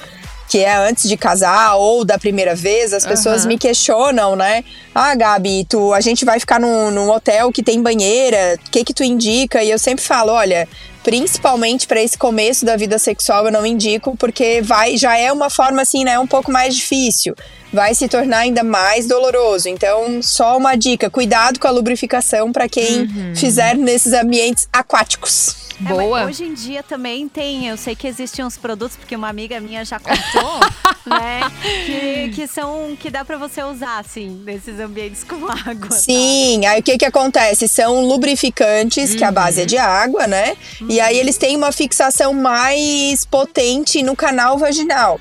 que 0.53 0.59
é 0.59 0.75
antes 0.75 1.09
de 1.09 1.17
casar 1.17 1.77
ou 1.77 2.05
da 2.05 2.19
primeira 2.19 2.55
vez, 2.55 2.93
as 2.93 3.07
pessoas 3.07 3.41
Aham. 3.41 3.49
me 3.49 3.59
questionam, 3.59 4.37
né? 4.37 4.63
Ah, 4.95 5.15
Gabi, 5.15 5.65
tu, 5.67 5.95
a 5.95 6.01
gente 6.03 6.27
vai 6.27 6.39
ficar 6.39 6.61
num, 6.61 6.91
num 6.91 7.11
hotel 7.11 7.51
que 7.51 7.63
tem 7.63 7.81
banheira, 7.81 8.59
o 8.67 8.71
que 8.71 8.85
que 8.85 8.93
tu 8.93 9.03
indica? 9.03 9.63
E 9.65 9.71
eu 9.71 9.79
sempre 9.79 10.05
falo, 10.05 10.31
olha, 10.31 10.69
principalmente 11.03 11.87
para 11.87 12.03
esse 12.03 12.19
começo 12.19 12.67
da 12.67 12.77
vida 12.77 12.99
sexual 12.99 13.47
eu 13.47 13.51
não 13.51 13.65
indico, 13.65 14.15
porque 14.19 14.61
vai 14.61 14.99
já 14.99 15.17
é 15.17 15.33
uma 15.33 15.49
forma 15.49 15.81
assim, 15.81 16.05
né, 16.05 16.19
um 16.19 16.27
pouco 16.27 16.53
mais 16.53 16.77
difícil. 16.77 17.35
Vai 17.73 17.95
se 17.95 18.07
tornar 18.07 18.41
ainda 18.41 18.63
mais 18.63 19.07
doloroso. 19.07 19.71
Então, 19.71 20.21
só 20.23 20.59
uma 20.59 20.77
dica, 20.77 21.09
cuidado 21.09 21.59
com 21.59 21.67
a 21.67 21.71
lubrificação 21.71 22.53
para 22.53 22.69
quem 22.69 23.09
fizer 23.35 23.75
nesses 23.75 24.13
ambientes 24.13 24.69
aquáticos. 24.71 25.62
É, 25.87 25.93
mas 25.95 26.29
hoje 26.29 26.45
em 26.45 26.55
dia 26.55 26.83
também 26.83 27.29
tem, 27.29 27.69
eu 27.69 27.77
sei 27.77 27.95
que 27.95 28.07
existem 28.07 28.45
uns 28.45 28.57
produtos, 28.57 28.97
porque 28.97 29.17
uma 29.17 29.29
amiga 29.29 29.61
minha 29.61 29.85
já 29.85 29.99
contou, 29.99 30.61
né? 31.07 31.41
Que, 31.87 32.31
que 32.35 32.47
são, 32.47 32.97
que 32.99 33.11
dá 33.11 33.25
pra 33.25 33.37
você 33.37 33.63
usar, 33.63 33.99
assim, 33.99 34.29
nesses 34.45 34.79
ambientes 34.79 35.25
com 35.25 35.37
água. 35.47 35.89
tá? 35.89 35.97
Sim, 35.97 36.65
aí 36.67 36.81
o 36.81 36.83
que 36.83 36.99
que 36.99 37.05
acontece? 37.05 37.69
São 37.69 38.05
lubrificantes, 38.07 39.15
que 39.15 39.25
a 39.25 39.33
base 39.33 39.63
é 39.63 39.65
de 39.65 39.77
água, 39.79 40.27
né? 40.27 40.57
E 40.89 41.01
aí 41.01 41.17
eles 41.19 41.37
têm 41.37 41.57
uma 41.57 41.73
fixação 41.73 42.33
mais 42.33 43.25
potente 43.25 44.03
no 44.03 44.15
canal 44.15 44.59
vaginal. 44.59 45.21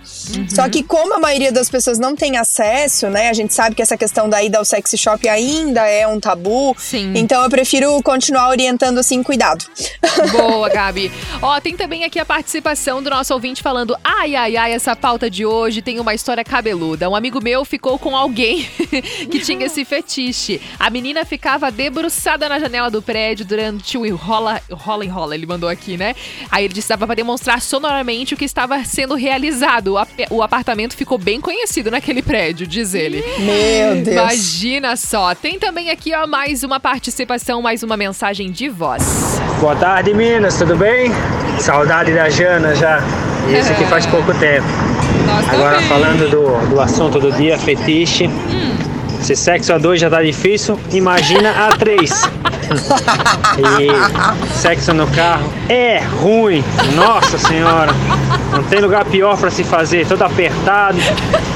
Só 0.54 0.70
que 0.70 0.84
como 0.84 1.14
a 1.16 1.20
maioria 1.20 1.52
das 1.52 1.70
pessoas 1.70 1.98
não 2.00 2.16
tem 2.16 2.38
acesso, 2.38 3.10
né? 3.10 3.30
A 3.30 3.34
gente 3.34 3.54
sabe 3.54 3.76
que 3.76 3.82
essa 3.82 3.98
questão 3.98 4.30
da 4.30 4.42
ida 4.44 4.58
ao 4.58 4.66
sex 4.66 4.94
shop 4.98 5.28
ainda 5.28 5.86
é 5.88 6.08
um 6.08 6.20
tabu. 6.20 6.76
Sim. 6.78 7.14
Então 7.16 7.42
eu 7.44 7.50
prefiro 7.50 8.02
continuar 8.04 8.50
orientando 8.50 9.00
assim, 9.00 9.24
cuidado. 9.24 9.66
Boa, 10.32 10.51
Gabi. 10.70 11.12
Ó, 11.42 11.60
tem 11.60 11.76
também 11.76 12.04
aqui 12.04 12.20
a 12.20 12.26
participação 12.26 13.02
do 13.02 13.10
nosso 13.10 13.34
ouvinte 13.34 13.62
falando: 13.62 13.96
ai, 14.04 14.36
ai, 14.36 14.58
ai, 14.58 14.74
essa 14.74 14.96
pauta 14.96 15.30
de 15.30 15.46
hoje 15.46 15.82
tem 15.82 16.00
uma 16.00 16.14
história 16.14 16.44
cabeluda. 16.44 17.10
Um 17.10 17.16
amigo 17.16 17.42
meu 17.42 17.64
ficou 17.66 17.98
com 17.98 18.16
alguém 18.16 18.64
que 19.30 19.40
tinha 19.40 19.66
esse 19.66 19.84
fetiche. 19.86 20.62
A 20.80 20.90
menina 20.90 21.26
ficava 21.26 21.72
debruçada 21.72 22.48
na 22.50 22.60
janela 22.60 22.90
do 22.92 23.02
prédio 23.02 23.46
durante 23.46 23.98
o 23.98 24.16
rola, 24.16 24.62
rola 24.72 25.06
enrola, 25.06 25.36
ele 25.36 25.46
mandou 25.46 25.70
aqui, 25.70 25.98
né? 25.98 26.16
Aí 26.52 26.66
ele 26.66 26.74
disse 26.74 26.88
que 26.88 26.94
dava 26.94 27.06
pra 27.06 27.16
demonstrar 27.16 27.62
sonoramente 27.62 28.34
o 28.34 28.38
que 28.38 28.46
estava 28.46 28.84
sendo 28.84 29.16
realizado. 29.16 29.94
O, 29.94 29.98
ap- 29.98 30.10
o 30.30 30.42
apartamento 30.42 30.96
ficou 30.96 31.18
bem 31.18 31.40
conhecido 31.40 31.90
naquele 31.92 32.22
prédio, 32.22 32.68
diz 32.68 32.94
ele. 32.94 33.24
Meu 33.40 34.04
Deus. 34.04 34.16
Imagina 34.16 34.96
só. 34.96 35.34
Tem 35.36 35.58
também 35.60 35.90
aqui, 35.90 36.14
ó, 36.16 36.28
mais 36.28 36.64
uma 36.64 36.80
participação, 36.80 37.62
mais 37.62 37.84
uma 37.84 37.96
mensagem 37.96 38.52
de 38.52 38.68
voz. 38.70 39.40
Boa 39.60 39.76
tarde, 39.76 40.14
Minas, 40.34 40.56
tudo 40.56 40.78
bem? 40.78 41.12
Saudade 41.60 42.14
da 42.14 42.30
Jana 42.30 42.74
já. 42.74 43.04
Isso 43.50 43.70
aqui 43.74 43.84
faz 43.88 44.06
pouco 44.06 44.34
tempo. 44.36 44.66
Agora 45.52 45.82
falando 45.82 46.30
do, 46.32 46.70
do 46.70 46.80
assunto 46.80 47.20
do 47.20 47.34
dia, 47.34 47.58
fetiche. 47.58 48.30
Se 49.20 49.36
sexo 49.36 49.74
a 49.74 49.78
dois 49.78 50.00
já 50.00 50.10
tá 50.10 50.24
difícil, 50.24 50.80
imagina 50.94 51.68
a 51.68 51.76
três. 51.76 52.24
e 53.60 54.54
sexo 54.54 54.94
no 54.94 55.06
carro 55.08 55.52
é 55.68 56.00
ruim. 56.22 56.64
Nossa 56.96 57.38
senhora. 57.38 57.92
Não 58.54 58.64
tem 58.64 58.80
lugar 58.80 59.04
pior 59.04 59.38
para 59.38 59.52
se 59.52 59.66
fazer. 59.66 60.08
Todo 60.08 60.22
apertado, 60.22 60.98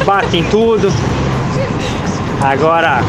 bate 0.05 0.35
em 0.35 0.43
tudo. 0.43 0.91
Agora, 2.41 2.99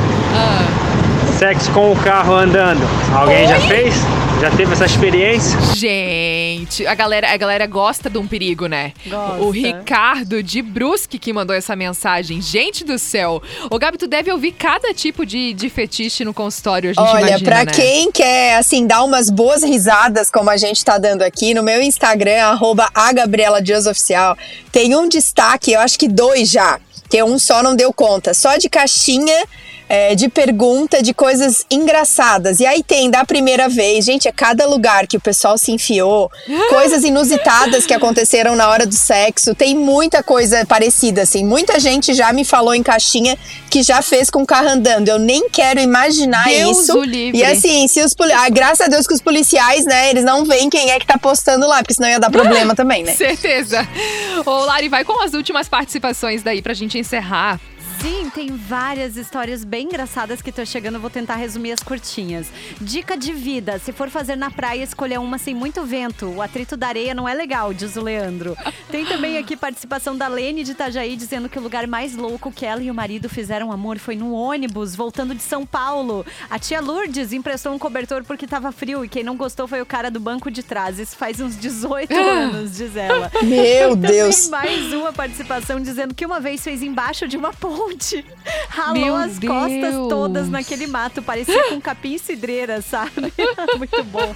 sexo 1.38 1.70
com 1.72 1.92
o 1.92 1.96
carro 1.96 2.34
andando. 2.34 2.80
Alguém 3.14 3.46
já 3.46 3.56
Oi? 3.56 3.68
fez? 3.68 3.94
Já 4.40 4.50
teve 4.50 4.72
essa 4.72 4.86
experiência? 4.86 5.58
Gente, 5.74 6.86
a 6.86 6.94
galera, 6.94 7.30
a 7.30 7.36
galera 7.36 7.66
gosta 7.66 8.08
de 8.08 8.16
um 8.16 8.26
perigo, 8.26 8.66
né? 8.66 8.92
Gosta. 9.06 9.42
O 9.42 9.50
Ricardo 9.50 10.42
de 10.42 10.62
Brusque 10.62 11.18
que 11.18 11.32
mandou 11.32 11.54
essa 11.54 11.76
mensagem. 11.76 12.40
Gente 12.40 12.84
do 12.84 12.98
céu. 12.98 13.42
Ô, 13.70 13.78
Gabi, 13.78 13.98
tu 13.98 14.06
deve 14.06 14.32
ouvir 14.32 14.52
cada 14.52 14.94
tipo 14.94 15.26
de, 15.26 15.52
de 15.52 15.68
fetiche 15.68 16.24
no 16.24 16.32
consultório, 16.32 16.90
a 16.90 16.92
gente 16.92 17.14
Olha, 17.14 17.28
imagina, 17.28 17.50
pra 17.50 17.64
né? 17.64 17.72
quem 17.72 18.10
quer, 18.10 18.56
assim, 18.56 18.86
dar 18.86 19.02
umas 19.04 19.28
boas 19.28 19.62
risadas, 19.62 20.30
como 20.30 20.48
a 20.48 20.56
gente 20.56 20.82
tá 20.84 20.96
dando 20.96 21.22
aqui, 21.22 21.52
no 21.52 21.62
meu 21.62 21.82
Instagram, 21.82 22.44
arroba 22.44 22.88
a 22.94 23.12
Gabriela 23.12 23.60
Dias 23.60 23.86
Oficial, 23.86 24.36
tem 24.72 24.94
um 24.96 25.08
destaque, 25.08 25.72
eu 25.72 25.80
acho 25.80 25.98
que 25.98 26.08
dois 26.08 26.50
já, 26.50 26.78
que 27.08 27.22
um 27.22 27.38
só 27.38 27.62
não 27.62 27.74
deu 27.74 27.92
conta, 27.92 28.34
só 28.34 28.56
de 28.56 28.68
caixinha 28.68 29.46
é, 29.88 30.14
de 30.14 30.28
pergunta 30.28 31.02
de 31.02 31.14
coisas 31.14 31.64
engraçadas. 31.70 32.60
E 32.60 32.66
aí 32.66 32.82
tem 32.82 33.10
da 33.10 33.24
primeira 33.24 33.68
vez, 33.68 34.04
gente, 34.04 34.26
é 34.28 34.32
cada 34.32 34.66
lugar 34.66 35.06
que 35.06 35.16
o 35.16 35.20
pessoal 35.20 35.56
se 35.56 35.72
enfiou, 35.72 36.30
coisas 36.68 37.04
inusitadas 37.04 37.86
que 37.86 37.94
aconteceram 37.94 38.56
na 38.56 38.68
hora 38.68 38.86
do 38.86 38.94
sexo. 38.94 39.54
Tem 39.54 39.76
muita 39.76 40.22
coisa 40.22 40.64
parecida, 40.66 41.22
assim. 41.22 41.44
Muita 41.44 41.78
gente 41.78 42.14
já 42.14 42.32
me 42.32 42.44
falou 42.44 42.74
em 42.74 42.82
caixinha 42.82 43.38
que 43.70 43.82
já 43.82 44.02
fez 44.02 44.30
com 44.30 44.42
o 44.42 44.46
carro 44.46 44.68
andando. 44.68 45.08
Eu 45.08 45.18
nem 45.18 45.48
quero 45.48 45.80
imaginar 45.80 46.44
Deus 46.44 46.78
isso. 46.78 47.04
E 47.04 47.44
assim, 47.44 47.86
se 47.88 48.00
os 48.02 48.14
ah, 48.34 48.48
graças 48.48 48.80
a 48.80 48.88
Deus 48.88 49.06
que 49.06 49.14
os 49.14 49.20
policiais, 49.20 49.84
né, 49.84 50.10
eles 50.10 50.24
não 50.24 50.44
veem 50.44 50.68
quem 50.68 50.90
é 50.90 50.98
que 50.98 51.06
tá 51.06 51.18
postando 51.18 51.66
lá, 51.66 51.78
porque 51.78 51.94
senão 51.94 52.08
ia 52.08 52.18
dar 52.18 52.30
problema 52.30 52.74
também, 52.76 53.04
né? 53.04 53.14
Certeza. 53.14 53.86
Ô, 54.44 54.64
Lari, 54.64 54.88
vai 54.88 55.04
com 55.04 55.22
as 55.22 55.32
últimas 55.32 55.68
participações 55.68 56.42
daí 56.42 56.60
pra 56.60 56.74
gente 56.74 56.98
encerrar. 56.98 57.60
Sim, 58.00 58.30
tem 58.30 58.48
várias 58.48 59.16
histórias 59.16 59.64
bem 59.64 59.86
engraçadas 59.86 60.42
que 60.42 60.52
tô 60.52 60.64
chegando, 60.66 61.00
vou 61.00 61.08
tentar 61.08 61.36
resumir 61.36 61.72
as 61.72 61.82
curtinhas. 61.82 62.48
Dica 62.80 63.16
de 63.16 63.32
vida: 63.32 63.78
se 63.78 63.92
for 63.92 64.10
fazer 64.10 64.36
na 64.36 64.50
praia, 64.50 64.82
escolher 64.82 65.18
uma 65.18 65.38
sem 65.38 65.54
muito 65.54 65.82
vento. 65.84 66.26
O 66.26 66.42
atrito 66.42 66.76
da 66.76 66.88
areia 66.88 67.14
não 67.14 67.28
é 67.28 67.34
legal, 67.34 67.72
diz 67.72 67.96
o 67.96 68.02
Leandro. 68.02 68.56
Tem 68.90 69.04
também 69.06 69.38
aqui 69.38 69.56
participação 69.56 70.16
da 70.16 70.28
Lene 70.28 70.62
de 70.62 70.72
Itajaí 70.72 71.16
dizendo 71.16 71.48
que 71.48 71.58
o 71.58 71.62
lugar 71.62 71.86
mais 71.86 72.14
louco 72.14 72.52
que 72.52 72.66
ela 72.66 72.82
e 72.82 72.90
o 72.90 72.94
marido 72.94 73.28
fizeram 73.28 73.72
amor 73.72 73.98
foi 73.98 74.16
no 74.16 74.32
ônibus, 74.32 74.94
voltando 74.94 75.34
de 75.34 75.42
São 75.42 75.64
Paulo. 75.64 76.24
A 76.50 76.58
tia 76.58 76.80
Lourdes 76.80 77.32
emprestou 77.32 77.72
um 77.72 77.78
cobertor 77.78 78.24
porque 78.24 78.46
tava 78.46 78.72
frio 78.72 79.04
e 79.04 79.08
quem 79.08 79.24
não 79.24 79.36
gostou 79.36 79.66
foi 79.66 79.80
o 79.80 79.86
cara 79.86 80.10
do 80.10 80.20
banco 80.20 80.50
de 80.50 80.62
trás. 80.62 80.98
Isso 80.98 81.16
faz 81.16 81.40
uns 81.40 81.56
18 81.56 82.12
anos, 82.14 82.76
diz 82.76 82.94
ela. 82.96 83.30
Meu 83.42 83.96
Deus. 83.96 84.48
mais 84.48 84.92
uma 84.92 85.12
participação 85.12 85.80
dizendo 85.80 86.14
que 86.14 86.26
uma 86.26 86.40
vez 86.40 86.62
fez 86.62 86.82
embaixo 86.82 87.26
de 87.26 87.36
uma 87.36 87.52
ponte. 87.52 87.85
Ralou 88.68 88.94
Meu 88.94 89.16
as 89.16 89.38
costas 89.38 89.94
Deus. 89.94 90.08
todas 90.08 90.48
naquele 90.48 90.86
mato. 90.86 91.22
Parecia 91.22 91.68
com 91.68 91.80
capim 91.80 92.14
e 92.14 92.18
cidreira, 92.18 92.82
sabe? 92.82 93.32
Muito 93.78 94.04
bom. 94.04 94.34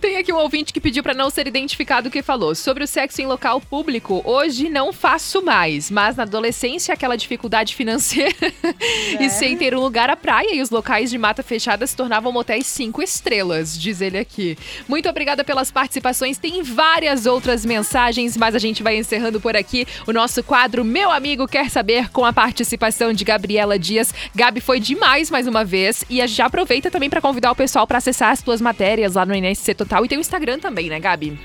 Tem 0.00 0.16
aqui 0.16 0.32
um 0.32 0.36
ouvinte 0.36 0.72
que 0.72 0.80
pediu 0.80 1.02
pra 1.02 1.14
não 1.14 1.30
ser 1.30 1.46
identificado 1.46 2.10
que 2.10 2.22
falou 2.22 2.54
sobre 2.54 2.84
o 2.84 2.86
sexo 2.86 3.20
em 3.20 3.26
local 3.26 3.60
público. 3.60 4.22
Hoje 4.24 4.68
não 4.68 4.92
faço 4.92 5.42
mais, 5.42 5.90
mas 5.90 6.16
na 6.16 6.24
adolescência 6.24 6.92
aquela 6.92 7.16
dificuldade 7.16 7.74
financeira 7.74 8.34
e 9.18 9.30
sem 9.30 9.56
ter 9.56 9.74
um 9.74 9.80
lugar 9.80 10.10
à 10.10 10.16
praia 10.16 10.54
e 10.54 10.60
os 10.60 10.70
locais 10.70 11.10
de 11.10 11.18
mata 11.18 11.42
fechada 11.42 11.86
se 11.86 11.96
tornavam 11.96 12.32
motéis 12.32 12.66
cinco 12.66 13.02
estrelas, 13.02 13.78
diz 13.78 14.00
ele 14.00 14.18
aqui. 14.18 14.56
Muito 14.88 15.08
obrigada 15.08 15.42
pelas 15.42 15.70
participações. 15.70 16.38
Tem 16.38 16.62
várias 16.62 17.26
outras 17.26 17.64
mensagens, 17.64 18.36
mas 18.36 18.54
a 18.54 18.58
gente 18.58 18.82
vai 18.82 18.96
encerrando 18.96 19.40
por 19.40 19.56
aqui 19.56 19.86
o 20.06 20.12
nosso 20.12 20.42
quadro 20.42 20.84
Meu 20.84 21.10
Amigo 21.10 21.48
Quer 21.48 21.70
Saber 21.70 22.10
com 22.10 22.24
a 22.24 22.32
participação 22.32 22.89
participação 22.90 23.12
de 23.12 23.24
Gabriela 23.24 23.78
Dias. 23.78 24.12
Gabi, 24.34 24.60
foi 24.60 24.80
demais 24.80 25.30
mais 25.30 25.46
uma 25.46 25.64
vez. 25.64 26.04
E 26.10 26.26
já 26.26 26.46
aproveita 26.46 26.90
também 26.90 27.08
para 27.08 27.20
convidar 27.20 27.52
o 27.52 27.56
pessoal 27.56 27.86
para 27.86 27.98
acessar 27.98 28.30
as 28.30 28.42
tuas 28.42 28.60
matérias 28.60 29.14
lá 29.14 29.24
no 29.24 29.34
NSC 29.34 29.74
Total. 29.74 30.04
E 30.04 30.08
tem 30.08 30.18
o 30.18 30.20
Instagram 30.20 30.58
também, 30.58 30.88
né, 30.88 30.98
Gabi? 30.98 31.38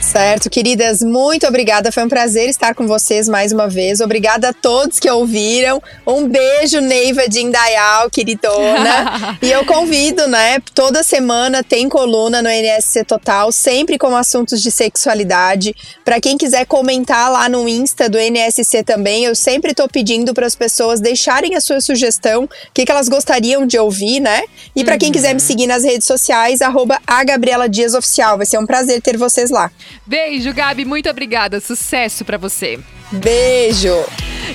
Certo, 0.00 0.48
queridas, 0.48 1.02
muito 1.02 1.46
obrigada. 1.46 1.92
Foi 1.92 2.02
um 2.02 2.08
prazer 2.08 2.48
estar 2.48 2.74
com 2.74 2.86
vocês 2.86 3.28
mais 3.28 3.52
uma 3.52 3.68
vez. 3.68 4.00
Obrigada 4.00 4.48
a 4.48 4.52
todos 4.52 4.98
que 4.98 5.08
ouviram. 5.08 5.80
Um 6.06 6.26
beijo, 6.26 6.80
Neiva 6.80 7.28
de 7.28 7.40
Indaial, 7.40 8.10
queridona. 8.10 9.38
e 9.42 9.50
eu 9.52 9.64
convido, 9.64 10.26
né? 10.26 10.58
Toda 10.74 11.02
semana 11.02 11.62
tem 11.62 11.88
coluna 11.88 12.40
no 12.40 12.48
NSC 12.48 13.04
Total, 13.04 13.52
sempre 13.52 13.98
com 13.98 14.16
assuntos 14.16 14.62
de 14.62 14.70
sexualidade. 14.70 15.76
Para 16.04 16.20
quem 16.20 16.36
quiser 16.36 16.64
comentar 16.64 17.30
lá 17.30 17.48
no 17.48 17.68
Insta 17.68 18.08
do 18.08 18.18
NSC 18.18 18.82
também, 18.82 19.24
eu 19.24 19.36
sempre 19.36 19.74
tô 19.74 19.86
pedindo 19.86 20.32
para 20.32 20.46
as 20.46 20.56
pessoas 20.56 20.98
deixarem 20.98 21.54
a 21.54 21.60
sua 21.60 21.80
sugestão, 21.80 22.44
o 22.44 22.48
que, 22.72 22.86
que 22.86 22.90
elas 22.90 23.08
gostariam 23.08 23.66
de 23.66 23.78
ouvir, 23.78 24.18
né? 24.18 24.42
E 24.74 24.82
para 24.82 24.98
quem 24.98 25.12
quiser 25.12 25.34
me 25.34 25.40
seguir 25.40 25.66
nas 25.66 25.84
redes 25.84 26.06
sociais, 26.06 26.62
arroba 26.62 26.98
a 27.06 27.22
Gabriela 27.22 27.68
Dias 27.68 27.94
Oficial. 27.94 28.38
Vai 28.38 28.46
ser 28.46 28.58
um 28.58 28.66
prazer 28.66 29.02
ter 29.02 29.16
vocês 29.16 29.50
lá. 29.50 29.70
Beijo, 30.06 30.52
Gabi. 30.52 30.84
Muito 30.84 31.08
obrigada. 31.08 31.60
Sucesso 31.60 32.24
para 32.24 32.38
você. 32.38 32.78
Beijo! 33.12 33.94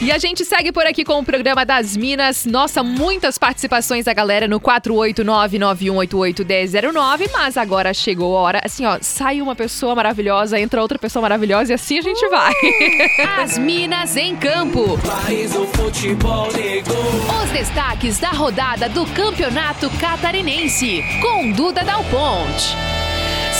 E 0.02 0.12
a 0.12 0.18
gente 0.18 0.44
segue 0.44 0.72
por 0.72 0.86
aqui 0.86 1.06
com 1.06 1.20
o 1.20 1.24
programa 1.24 1.66
das 1.66 1.96
Minas. 1.96 2.46
Nossa, 2.46 2.84
muitas 2.84 3.38
participações 3.38 4.06
da 4.06 4.14
galera 4.14 4.48
no 4.48 4.60
489-9188-1009. 4.60 7.30
Mas 7.32 7.58
agora 7.58 7.94
chegou 7.94 8.38
a 8.38 8.42
hora. 8.42 8.62
Assim, 8.64 8.86
ó, 8.86 8.98
sai 9.02 9.42
uma 9.42 9.56
pessoa 9.56 9.96
maravilhosa, 9.96 10.60
entra 10.60 10.82
outra 10.82 11.00
pessoa 11.00 11.22
maravilhosa 11.22 11.72
e 11.72 11.76
assim 11.76 11.98
a 11.98 12.02
gente 12.02 12.28
vai. 12.28 12.54
As 13.42 13.58
Minas 13.58 14.18
em 14.18 14.36
Campo. 14.36 15.00
Os 17.44 17.50
destaques 17.52 18.20
da 18.20 18.30
rodada 18.30 18.90
do 18.90 19.06
Campeonato 19.08 19.90
Catarinense. 19.92 21.04
Com 21.22 21.52
Duda 21.52 21.84
Dal 21.84 22.04
Ponte. 22.06 22.95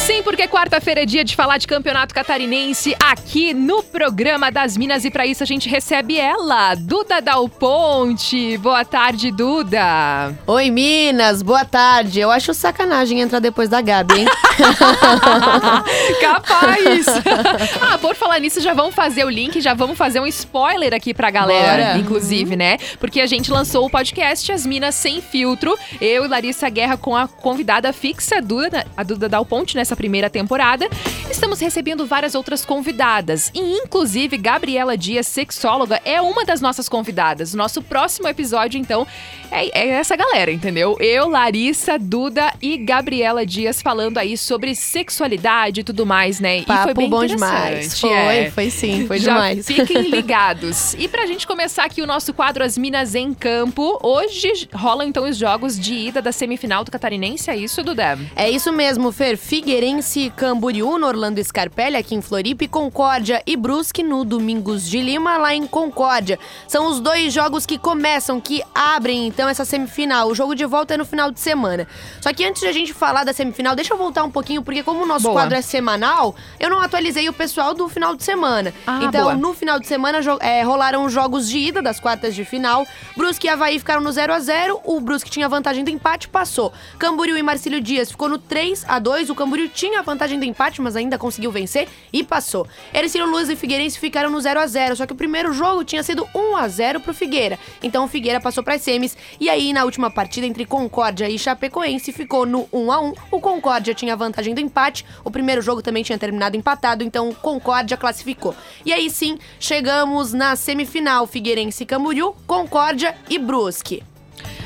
Sim, 0.06 0.22
porque 0.22 0.48
quarta-feira 0.48 1.02
é 1.02 1.06
dia 1.06 1.24
de 1.24 1.36
falar 1.36 1.58
de 1.58 1.66
campeonato 1.66 2.14
catarinense 2.14 2.96
aqui 3.04 3.56
no 3.56 3.82
programa 3.82 4.52
das 4.52 4.78
Minas 4.78 5.04
e 5.04 5.10
para 5.10 5.26
isso 5.26 5.42
a 5.42 5.48
gente 5.48 5.68
recebe 5.68 6.20
ela, 6.20 6.76
Duda 6.76 7.20
Dal 7.20 7.50
Ponte. 7.50 8.56
Boa 8.60 8.86
tarde, 8.86 9.32
Duda. 9.32 10.32
Oi, 10.46 10.70
Minas, 10.70 11.42
boa 11.42 11.66
tarde. 11.66 12.20
Eu 12.20 12.30
acho 12.30 12.54
sacanagem 12.54 13.20
entrar 13.20 13.40
depois 13.40 13.68
da 13.68 13.82
Gabi, 13.82 14.20
hein? 14.20 14.28
Capaz. 16.22 17.08
ah, 17.82 17.98
por 17.98 18.14
falar 18.14 18.40
nisso, 18.40 18.62
já 18.62 18.76
vamos 18.76 18.94
fazer 18.94 19.26
o 19.26 19.30
link, 19.30 19.60
já 19.60 19.74
vamos 19.74 19.98
fazer 19.98 20.20
um 20.20 20.28
spoiler 20.28 20.94
aqui 20.94 21.16
pra 21.16 21.32
galera, 21.32 21.86
Bora. 21.88 21.98
inclusive, 21.98 22.56
né? 22.56 22.78
Porque 23.00 23.22
a 23.22 23.26
gente 23.26 23.50
lançou 23.50 23.88
o 23.88 23.90
podcast 23.90 24.52
As 24.52 24.68
Minas 24.68 24.94
Sem 24.94 25.20
Filtro. 25.20 25.76
Eu 26.00 26.26
e 26.26 26.28
Larissa 26.28 26.70
Guerra 26.70 26.96
com 26.96 27.16
a 27.16 27.28
convidada 27.28 27.92
fixa, 27.92 28.38
a 28.38 28.42
Duda, 28.42 28.86
a 28.96 29.02
Duda 29.02 29.28
Dal 29.28 29.44
Ponte, 29.44 29.76
nessa 29.76 29.95
primeira 29.96 30.30
temporada. 30.30 30.88
Estamos 31.30 31.60
recebendo 31.60 32.06
várias 32.06 32.36
outras 32.36 32.66
convidadas. 32.66 33.52
E, 33.54 33.60
inclusive, 33.60 34.38
Gabriela 34.38 34.98
Dias, 34.98 35.28
sexóloga, 35.28 36.02
é 36.06 36.22
uma 36.22 36.46
das 36.46 36.62
nossas 36.62 36.88
convidadas. 36.88 37.54
Nosso 37.54 37.82
próximo 37.82 38.28
episódio, 38.28 38.80
então, 38.80 39.08
é, 39.52 39.68
é 39.80 39.88
essa 39.90 40.16
galera, 40.16 40.52
entendeu? 40.52 40.98
Eu, 41.00 41.30
Larissa, 41.30 41.98
Duda 41.98 42.54
e 42.62 42.78
Gabriela 42.78 43.46
Dias 43.46 43.82
falando 43.82 44.18
aí 44.18 44.38
sobre 44.38 44.76
sexualidade 44.76 45.82
e 45.82 45.84
tudo 45.84 46.06
mais, 46.06 46.40
né? 46.40 46.60
e 46.60 46.64
Papo 46.64 46.84
foi 46.84 46.94
bem 46.94 47.10
bom 47.10 47.26
demais. 47.26 48.00
Foi, 48.00 48.12
é. 48.12 48.52
foi 48.52 48.70
sim, 48.70 49.06
foi 49.08 49.20
Já 49.20 49.34
demais. 49.34 49.66
Fiquem 49.66 50.02
ligados. 50.10 50.94
e 50.96 51.08
pra 51.08 51.26
gente 51.26 51.46
começar 51.48 51.86
aqui 51.86 52.02
o 52.02 52.08
nosso 52.08 52.34
quadro 52.34 52.64
As 52.64 52.78
Minas 52.78 53.16
em 53.16 53.34
Campo, 53.34 54.00
hoje 54.02 54.68
rolam 54.74 55.08
então 55.08 55.28
os 55.28 55.38
jogos 55.38 55.80
de 55.80 55.94
ida 55.94 56.22
da 56.22 56.32
semifinal 56.32 56.84
do 56.84 56.92
Catarinense, 56.92 57.50
é 57.50 57.56
isso, 57.56 57.84
Duda? 57.84 58.18
É 58.36 58.50
isso 58.50 58.72
mesmo, 58.72 59.12
Fer. 59.12 59.38
Figueirense, 59.86 60.34
Camboriú, 60.36 60.98
no 60.98 61.06
Orlando 61.06 61.44
Scarpelli, 61.44 61.96
aqui 61.96 62.16
em 62.16 62.22
Floripa, 62.22 62.64
e 62.64 62.68
Concórdia 62.68 63.44
e 63.46 63.56
Brusque, 63.56 64.02
no 64.02 64.26
Domingos 64.26 64.90
de 64.90 65.00
Lima, 65.00 65.38
lá 65.38 65.54
em 65.54 65.68
Concórdia. 65.68 66.40
São 66.68 66.90
os 66.90 67.00
dois 67.00 67.32
jogos 67.32 67.68
que 67.68 67.78
começam, 67.78 68.42
que 68.42 68.64
abrem, 68.74 69.28
então, 69.28 69.48
essa 69.48 69.64
semifinal. 69.64 70.30
O 70.30 70.34
jogo 70.34 70.56
de 70.56 70.66
volta 70.66 70.96
é 70.96 70.98
no 70.98 71.06
final 71.06 71.30
de 71.30 71.40
semana. 71.40 71.88
Só 72.20 72.34
que 72.34 72.44
antes 72.44 72.64
de 72.64 72.68
a 72.68 72.72
gente 72.72 72.94
falar 72.94 73.24
da 73.24 73.32
semifinal, 73.32 73.76
deixa 73.76 73.94
eu 73.94 73.98
voltar 73.98 74.24
um 74.24 74.32
pouquinho, 74.32 74.64
porque 74.64 74.82
como 74.82 75.04
o 75.04 75.06
nosso 75.06 75.26
Boa. 75.26 75.36
quadro 75.36 75.56
é 75.56 75.62
semanal, 75.62 76.36
eu 76.60 76.68
não 76.68 76.82
atualizei 76.82 77.30
o 77.30 77.34
pessoal 77.34 77.76
do 77.76 77.88
final 77.88 78.16
de 78.16 78.24
semana. 78.24 78.74
Ah, 78.88 79.02
então, 79.04 79.26
boa. 79.26 79.36
no 79.36 79.54
final 79.54 79.80
de 79.80 79.86
semana, 79.86 80.18
é, 80.40 80.64
rolaram 80.64 81.06
os 81.06 81.14
jogos 81.14 81.48
de 81.48 81.60
ida 81.60 81.84
das 81.84 82.00
quartas 82.00 82.34
de 82.34 82.44
final. 82.44 82.88
Brusque 83.16 83.46
e 83.46 83.50
Havaí 83.52 83.78
ficaram 83.78 84.02
no 84.02 84.12
0 84.12 84.34
a 84.34 84.40
0 84.40 84.82
O 84.84 85.00
Brusque 85.00 85.30
tinha 85.30 85.48
vantagem 85.48 85.84
do 85.84 85.92
empate, 85.92 86.28
passou. 86.28 86.74
Camboriú 86.98 87.38
e 87.38 87.44
Marcílio 87.44 87.80
Dias 87.80 88.10
ficou 88.10 88.28
no 88.28 88.40
3 88.40 88.84
a 88.88 88.98
2 88.98 89.30
O 89.30 89.36
Camboriú 89.36 89.75
tinha 89.76 90.00
a 90.00 90.02
vantagem 90.02 90.40
do 90.40 90.46
empate, 90.46 90.82
mas 90.82 90.96
ainda 90.96 91.18
conseguiu 91.18 91.52
vencer 91.52 91.88
e 92.12 92.24
passou. 92.24 92.66
Ercílio 92.94 93.30
Luz 93.30 93.50
e 93.50 93.56
Figueirense 93.56 94.00
ficaram 94.00 94.30
no 94.30 94.40
0 94.40 94.60
a 94.60 94.66
0 94.66 94.96
Só 94.96 95.06
que 95.06 95.14
o 95.14 95.16
primeiro 95.16 95.54
jogo 95.54 95.84
tinha 95.84 96.02
sido 96.02 96.28
1 96.34 96.56
a 96.56 96.68
0 96.68 97.00
pro 97.02 97.14
Figueira. 97.14 97.60
Então 97.84 98.06
o 98.06 98.08
Figueira 98.08 98.40
passou 98.40 98.64
para 98.64 98.80
semis. 98.80 99.18
E 99.40 99.50
aí, 99.50 99.74
na 99.74 99.84
última 99.84 100.10
partida 100.10 100.48
entre 100.48 100.66
Concórdia 100.66 101.30
e 101.30 101.38
Chapecoense, 101.38 102.14
ficou 102.14 102.46
no 102.46 102.68
1 102.72 102.92
a 102.92 103.02
1 103.02 103.14
O 103.32 103.42
Concórdia 103.42 103.94
tinha 103.94 104.14
a 104.14 104.16
vantagem 104.16 104.56
do 104.56 104.62
empate. 104.62 105.06
O 105.24 105.30
primeiro 105.30 105.62
jogo 105.62 105.82
também 105.82 106.04
tinha 106.04 106.18
terminado 106.18 106.56
empatado, 106.56 107.04
então 107.04 107.30
o 107.30 107.36
Concórdia 107.36 107.98
classificou. 107.98 108.56
E 108.86 108.94
aí 108.94 109.10
sim, 109.10 109.38
chegamos 109.60 110.32
na 110.32 110.56
semifinal: 110.56 111.28
Figueirense 111.28 111.86
Camboriú, 111.86 112.34
Concórdia 112.48 113.16
e 113.30 113.38
Brusque. 113.38 114.02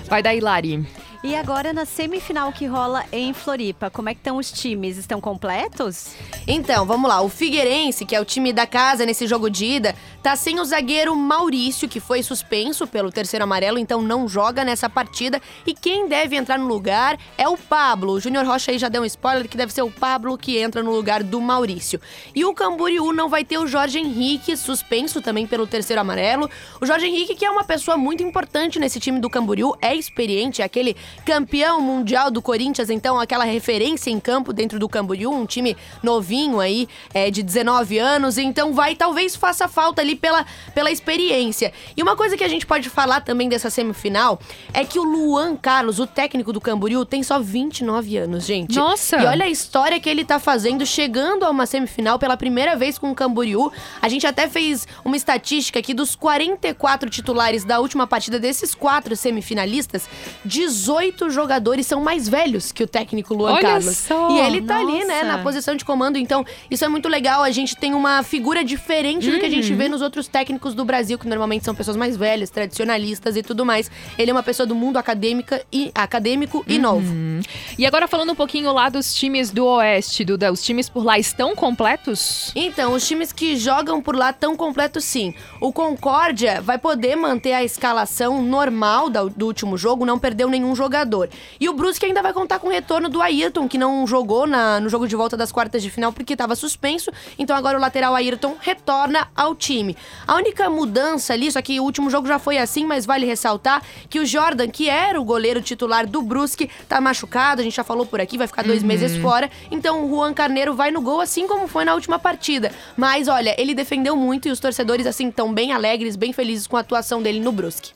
Vai 0.07 0.21
daí, 0.21 0.39
Lari. 0.39 0.87
E 1.21 1.35
agora 1.35 1.73
na 1.73 1.83
semifinal 1.83 2.49
que 2.53 2.65
rola 2.65 3.03
em 3.11 3.33
Floripa, 3.33 3.89
como 3.89 4.07
é 4.07 4.13
que 4.13 4.21
estão 4.21 4.37
os 4.37 4.49
times? 4.53 4.95
Estão 4.95 5.19
completos? 5.19 6.15
Então, 6.47 6.85
vamos 6.85 7.09
lá. 7.09 7.19
O 7.21 7.27
Figueirense, 7.27 8.05
que 8.05 8.15
é 8.15 8.21
o 8.21 8.25
time 8.25 8.53
da 8.53 8.65
casa 8.65 9.05
nesse 9.05 9.27
jogo 9.27 9.49
de 9.49 9.65
ida, 9.65 9.93
tá 10.23 10.37
sem 10.37 10.61
o 10.61 10.63
zagueiro 10.65 11.13
Maurício, 11.13 11.89
que 11.89 11.99
foi 11.99 12.23
suspenso 12.23 12.87
pelo 12.87 13.11
terceiro 13.11 13.43
amarelo, 13.43 13.77
então 13.77 14.01
não 14.01 14.29
joga 14.29 14.63
nessa 14.63 14.89
partida. 14.89 15.41
E 15.67 15.73
quem 15.73 16.07
deve 16.07 16.37
entrar 16.37 16.57
no 16.57 16.67
lugar 16.69 17.19
é 17.37 17.49
o 17.49 17.57
Pablo. 17.57 18.13
O 18.13 18.19
Júnior 18.21 18.45
Rocha 18.45 18.71
aí 18.71 18.79
já 18.79 18.87
deu 18.87 19.01
um 19.01 19.05
spoiler 19.05 19.49
que 19.49 19.57
deve 19.57 19.73
ser 19.73 19.81
o 19.81 19.91
Pablo 19.91 20.37
que 20.37 20.57
entra 20.57 20.81
no 20.81 20.91
lugar 20.91 21.21
do 21.21 21.41
Maurício. 21.41 21.99
E 22.33 22.45
o 22.45 22.53
Camboriú 22.53 23.11
não 23.11 23.27
vai 23.27 23.43
ter 23.43 23.57
o 23.57 23.67
Jorge 23.67 23.99
Henrique, 23.99 24.55
suspenso 24.55 25.21
também 25.21 25.45
pelo 25.45 25.67
terceiro 25.67 25.99
amarelo. 25.99 26.49
O 26.79 26.85
Jorge 26.85 27.07
Henrique, 27.07 27.35
que 27.35 27.43
é 27.43 27.51
uma 27.51 27.65
pessoa 27.65 27.97
muito 27.97 28.23
importante 28.23 28.79
nesse 28.79 29.01
time 29.01 29.19
do 29.19 29.29
Camboriú, 29.29 29.75
é 29.81 29.93
experiente, 29.93 30.61
é 30.61 30.65
aquele 30.65 30.95
campeão 31.25 31.79
mundial 31.81 32.31
do 32.31 32.41
Corinthians, 32.41 32.89
então 32.89 33.19
aquela 33.19 33.43
referência 33.43 34.09
em 34.09 34.19
campo 34.19 34.51
dentro 34.51 34.79
do 34.79 34.89
Camboriú, 34.89 35.31
um 35.31 35.45
time 35.45 35.75
novinho 36.01 36.59
aí, 36.59 36.87
é, 37.13 37.29
de 37.29 37.43
19 37.43 37.97
anos, 37.97 38.37
então 38.37 38.73
vai, 38.73 38.95
talvez 38.95 39.35
faça 39.35 39.67
falta 39.67 40.01
ali 40.01 40.15
pela, 40.15 40.45
pela 40.73 40.91
experiência. 40.91 41.71
E 41.95 42.01
uma 42.01 42.15
coisa 42.15 42.37
que 42.37 42.43
a 42.43 42.47
gente 42.47 42.65
pode 42.65 42.89
falar 42.89 43.21
também 43.21 43.49
dessa 43.49 43.69
semifinal 43.69 44.39
é 44.73 44.83
que 44.85 44.99
o 44.99 45.03
Luan 45.03 45.55
Carlos, 45.55 45.99
o 45.99 46.07
técnico 46.07 46.53
do 46.53 46.61
Camboriú, 46.61 47.05
tem 47.05 47.23
só 47.23 47.39
29 47.39 48.17
anos, 48.17 48.45
gente. 48.45 48.75
Nossa! 48.75 49.17
E 49.17 49.25
olha 49.25 49.45
a 49.45 49.49
história 49.49 49.99
que 49.99 50.09
ele 50.09 50.23
tá 50.23 50.39
fazendo, 50.39 50.85
chegando 50.85 51.45
a 51.45 51.49
uma 51.49 51.65
semifinal 51.65 52.17
pela 52.19 52.37
primeira 52.37 52.75
vez 52.75 52.97
com 52.97 53.11
o 53.11 53.15
Camboriú. 53.15 53.71
A 54.01 54.09
gente 54.09 54.25
até 54.25 54.47
fez 54.47 54.87
uma 55.03 55.15
estatística 55.15 55.79
aqui 55.79 55.93
dos 55.93 56.15
44 56.15 57.09
titulares 57.09 57.63
da 57.63 57.79
última 57.79 58.07
partida 58.07 58.39
desses 58.39 58.73
quatro 58.75 59.15
semifinalistas, 59.15 60.07
18 60.45 60.98
jogadores 61.29 61.85
são 61.87 62.01
mais 62.01 62.27
velhos 62.27 62.71
que 62.71 62.83
o 62.83 62.87
técnico 62.87 63.33
Luan 63.33 63.53
Olha 63.53 63.61
Carlos. 63.61 63.97
só! 63.97 64.29
E 64.31 64.39
ele 64.39 64.61
tá 64.61 64.77
ali, 64.79 65.03
né, 65.05 65.23
Nossa! 65.23 65.25
na 65.25 65.37
posição 65.43 65.75
de 65.75 65.83
comando. 65.85 66.17
Então, 66.17 66.45
isso 66.69 66.83
é 66.83 66.87
muito 66.87 67.07
legal. 67.09 67.41
A 67.43 67.51
gente 67.51 67.75
tem 67.75 67.93
uma 67.93 68.23
figura 68.23 68.63
diferente 68.63 69.29
do 69.29 69.39
que 69.39 69.45
a 69.45 69.49
gente 69.49 69.71
Uhum. 69.71 69.77
vê 69.77 69.89
nos 69.89 70.01
outros 70.01 70.27
técnicos 70.27 70.73
do 70.73 70.83
Brasil, 70.85 71.17
que 71.17 71.27
normalmente 71.27 71.63
são 71.65 71.75
pessoas 71.75 71.95
mais 71.97 72.15
velhas, 72.17 72.49
tradicionalistas 72.49 73.35
e 73.35 73.43
tudo 73.43 73.65
mais. 73.65 73.89
Ele 74.17 74.31
é 74.31 74.33
uma 74.33 74.43
pessoa 74.43 74.65
do 74.65 74.75
mundo 74.75 74.97
acadêmica 74.97 75.63
e 75.71 75.91
acadêmico 75.95 76.63
e 76.67 76.77
novo. 76.77 77.11
Uhum. 77.11 77.41
E 77.77 77.85
agora 77.85 78.07
falando 78.07 78.31
um 78.31 78.35
pouquinho 78.35 78.71
lá 78.73 78.89
dos 78.89 79.13
times 79.13 79.51
do 79.51 79.65
Oeste, 79.65 80.23
Duda, 80.25 80.51
os 80.51 80.61
times 80.63 80.89
por 80.89 81.03
lá 81.05 81.17
estão 81.19 81.55
completos? 81.55 82.51
Então, 82.55 82.93
os 82.93 83.07
times 83.07 83.31
que 83.31 83.55
jogam 83.55 84.01
por 84.01 84.15
lá 84.15 84.31
estão 84.31 84.55
completos 84.55 85.03
sim. 85.05 85.33
O 85.61 85.71
Concórdia 85.71 86.61
vai 86.61 86.77
poder 86.77 87.15
manter 87.15 87.53
a 87.53 87.63
escalação 87.63 88.41
normal 88.41 89.09
do 89.09 89.45
último 89.45 89.77
jogo, 89.77 90.05
não 90.05 90.19
perdeu 90.19 90.49
nenhum 90.49 90.75
jogador. 90.75 90.88
Jogador. 90.89 91.29
E 91.59 91.69
o 91.69 91.73
Brusque 91.73 92.05
ainda 92.07 92.21
vai 92.23 92.33
contar 92.33 92.57
com 92.57 92.67
o 92.67 92.71
retorno 92.71 93.07
do 93.09 93.21
Ayrton, 93.21 93.67
que 93.67 93.77
não 93.77 94.05
jogou 94.07 94.47
na, 94.47 94.79
no 94.79 94.89
jogo 94.89 95.07
de 95.07 95.15
volta 95.15 95.37
das 95.37 95.51
quartas 95.51 95.83
de 95.83 95.89
final 95.91 96.11
porque 96.11 96.33
estava 96.33 96.55
suspenso. 96.55 97.11
Então 97.37 97.55
agora 97.55 97.77
o 97.77 97.81
lateral 97.81 98.15
Ayrton 98.15 98.55
retorna 98.59 99.27
ao 99.35 99.53
time. 99.55 99.95
A 100.25 100.35
única 100.35 100.67
mudança 100.69 101.33
ali, 101.33 101.51
só 101.51 101.61
que 101.61 101.79
o 101.79 101.83
último 101.83 102.09
jogo 102.09 102.27
já 102.27 102.39
foi 102.39 102.57
assim, 102.57 102.85
mas 102.85 103.05
vale 103.05 103.25
ressaltar 103.27 103.83
que 104.09 104.19
o 104.19 104.25
Jordan, 104.25 104.67
que 104.67 104.89
era 104.89 105.21
o 105.21 105.23
goleiro 105.23 105.61
titular 105.61 106.07
do 106.07 106.21
Brusque, 106.23 106.69
tá 106.87 106.99
machucado, 106.99 107.61
a 107.61 107.63
gente 107.63 107.75
já 107.75 107.83
falou 107.83 108.05
por 108.05 108.19
aqui, 108.19 108.37
vai 108.37 108.47
ficar 108.47 108.63
dois 108.63 108.81
Uhum. 108.81 108.87
meses 108.87 109.17
fora. 109.17 109.49
Então 109.69 110.05
o 110.05 110.09
Juan 110.09 110.33
Carneiro 110.33 110.73
vai 110.73 110.89
no 110.89 111.01
gol, 111.01 111.21
assim 111.21 111.47
como 111.47 111.67
foi 111.67 111.85
na 111.85 111.93
última 111.93 112.17
partida. 112.17 112.71
Mas 112.97 113.27
olha, 113.27 113.53
ele 113.61 113.75
defendeu 113.75 114.15
muito 114.15 114.47
e 114.47 114.51
os 114.51 114.59
torcedores, 114.59 115.05
assim, 115.05 115.27
estão 115.29 115.53
bem 115.53 115.71
alegres, 115.71 116.15
bem 116.15 116.33
felizes 116.33 116.65
com 116.65 116.77
a 116.77 116.79
atuação 116.79 117.21
dele 117.21 117.39
no 117.39 117.51
Brusque. 117.51 117.91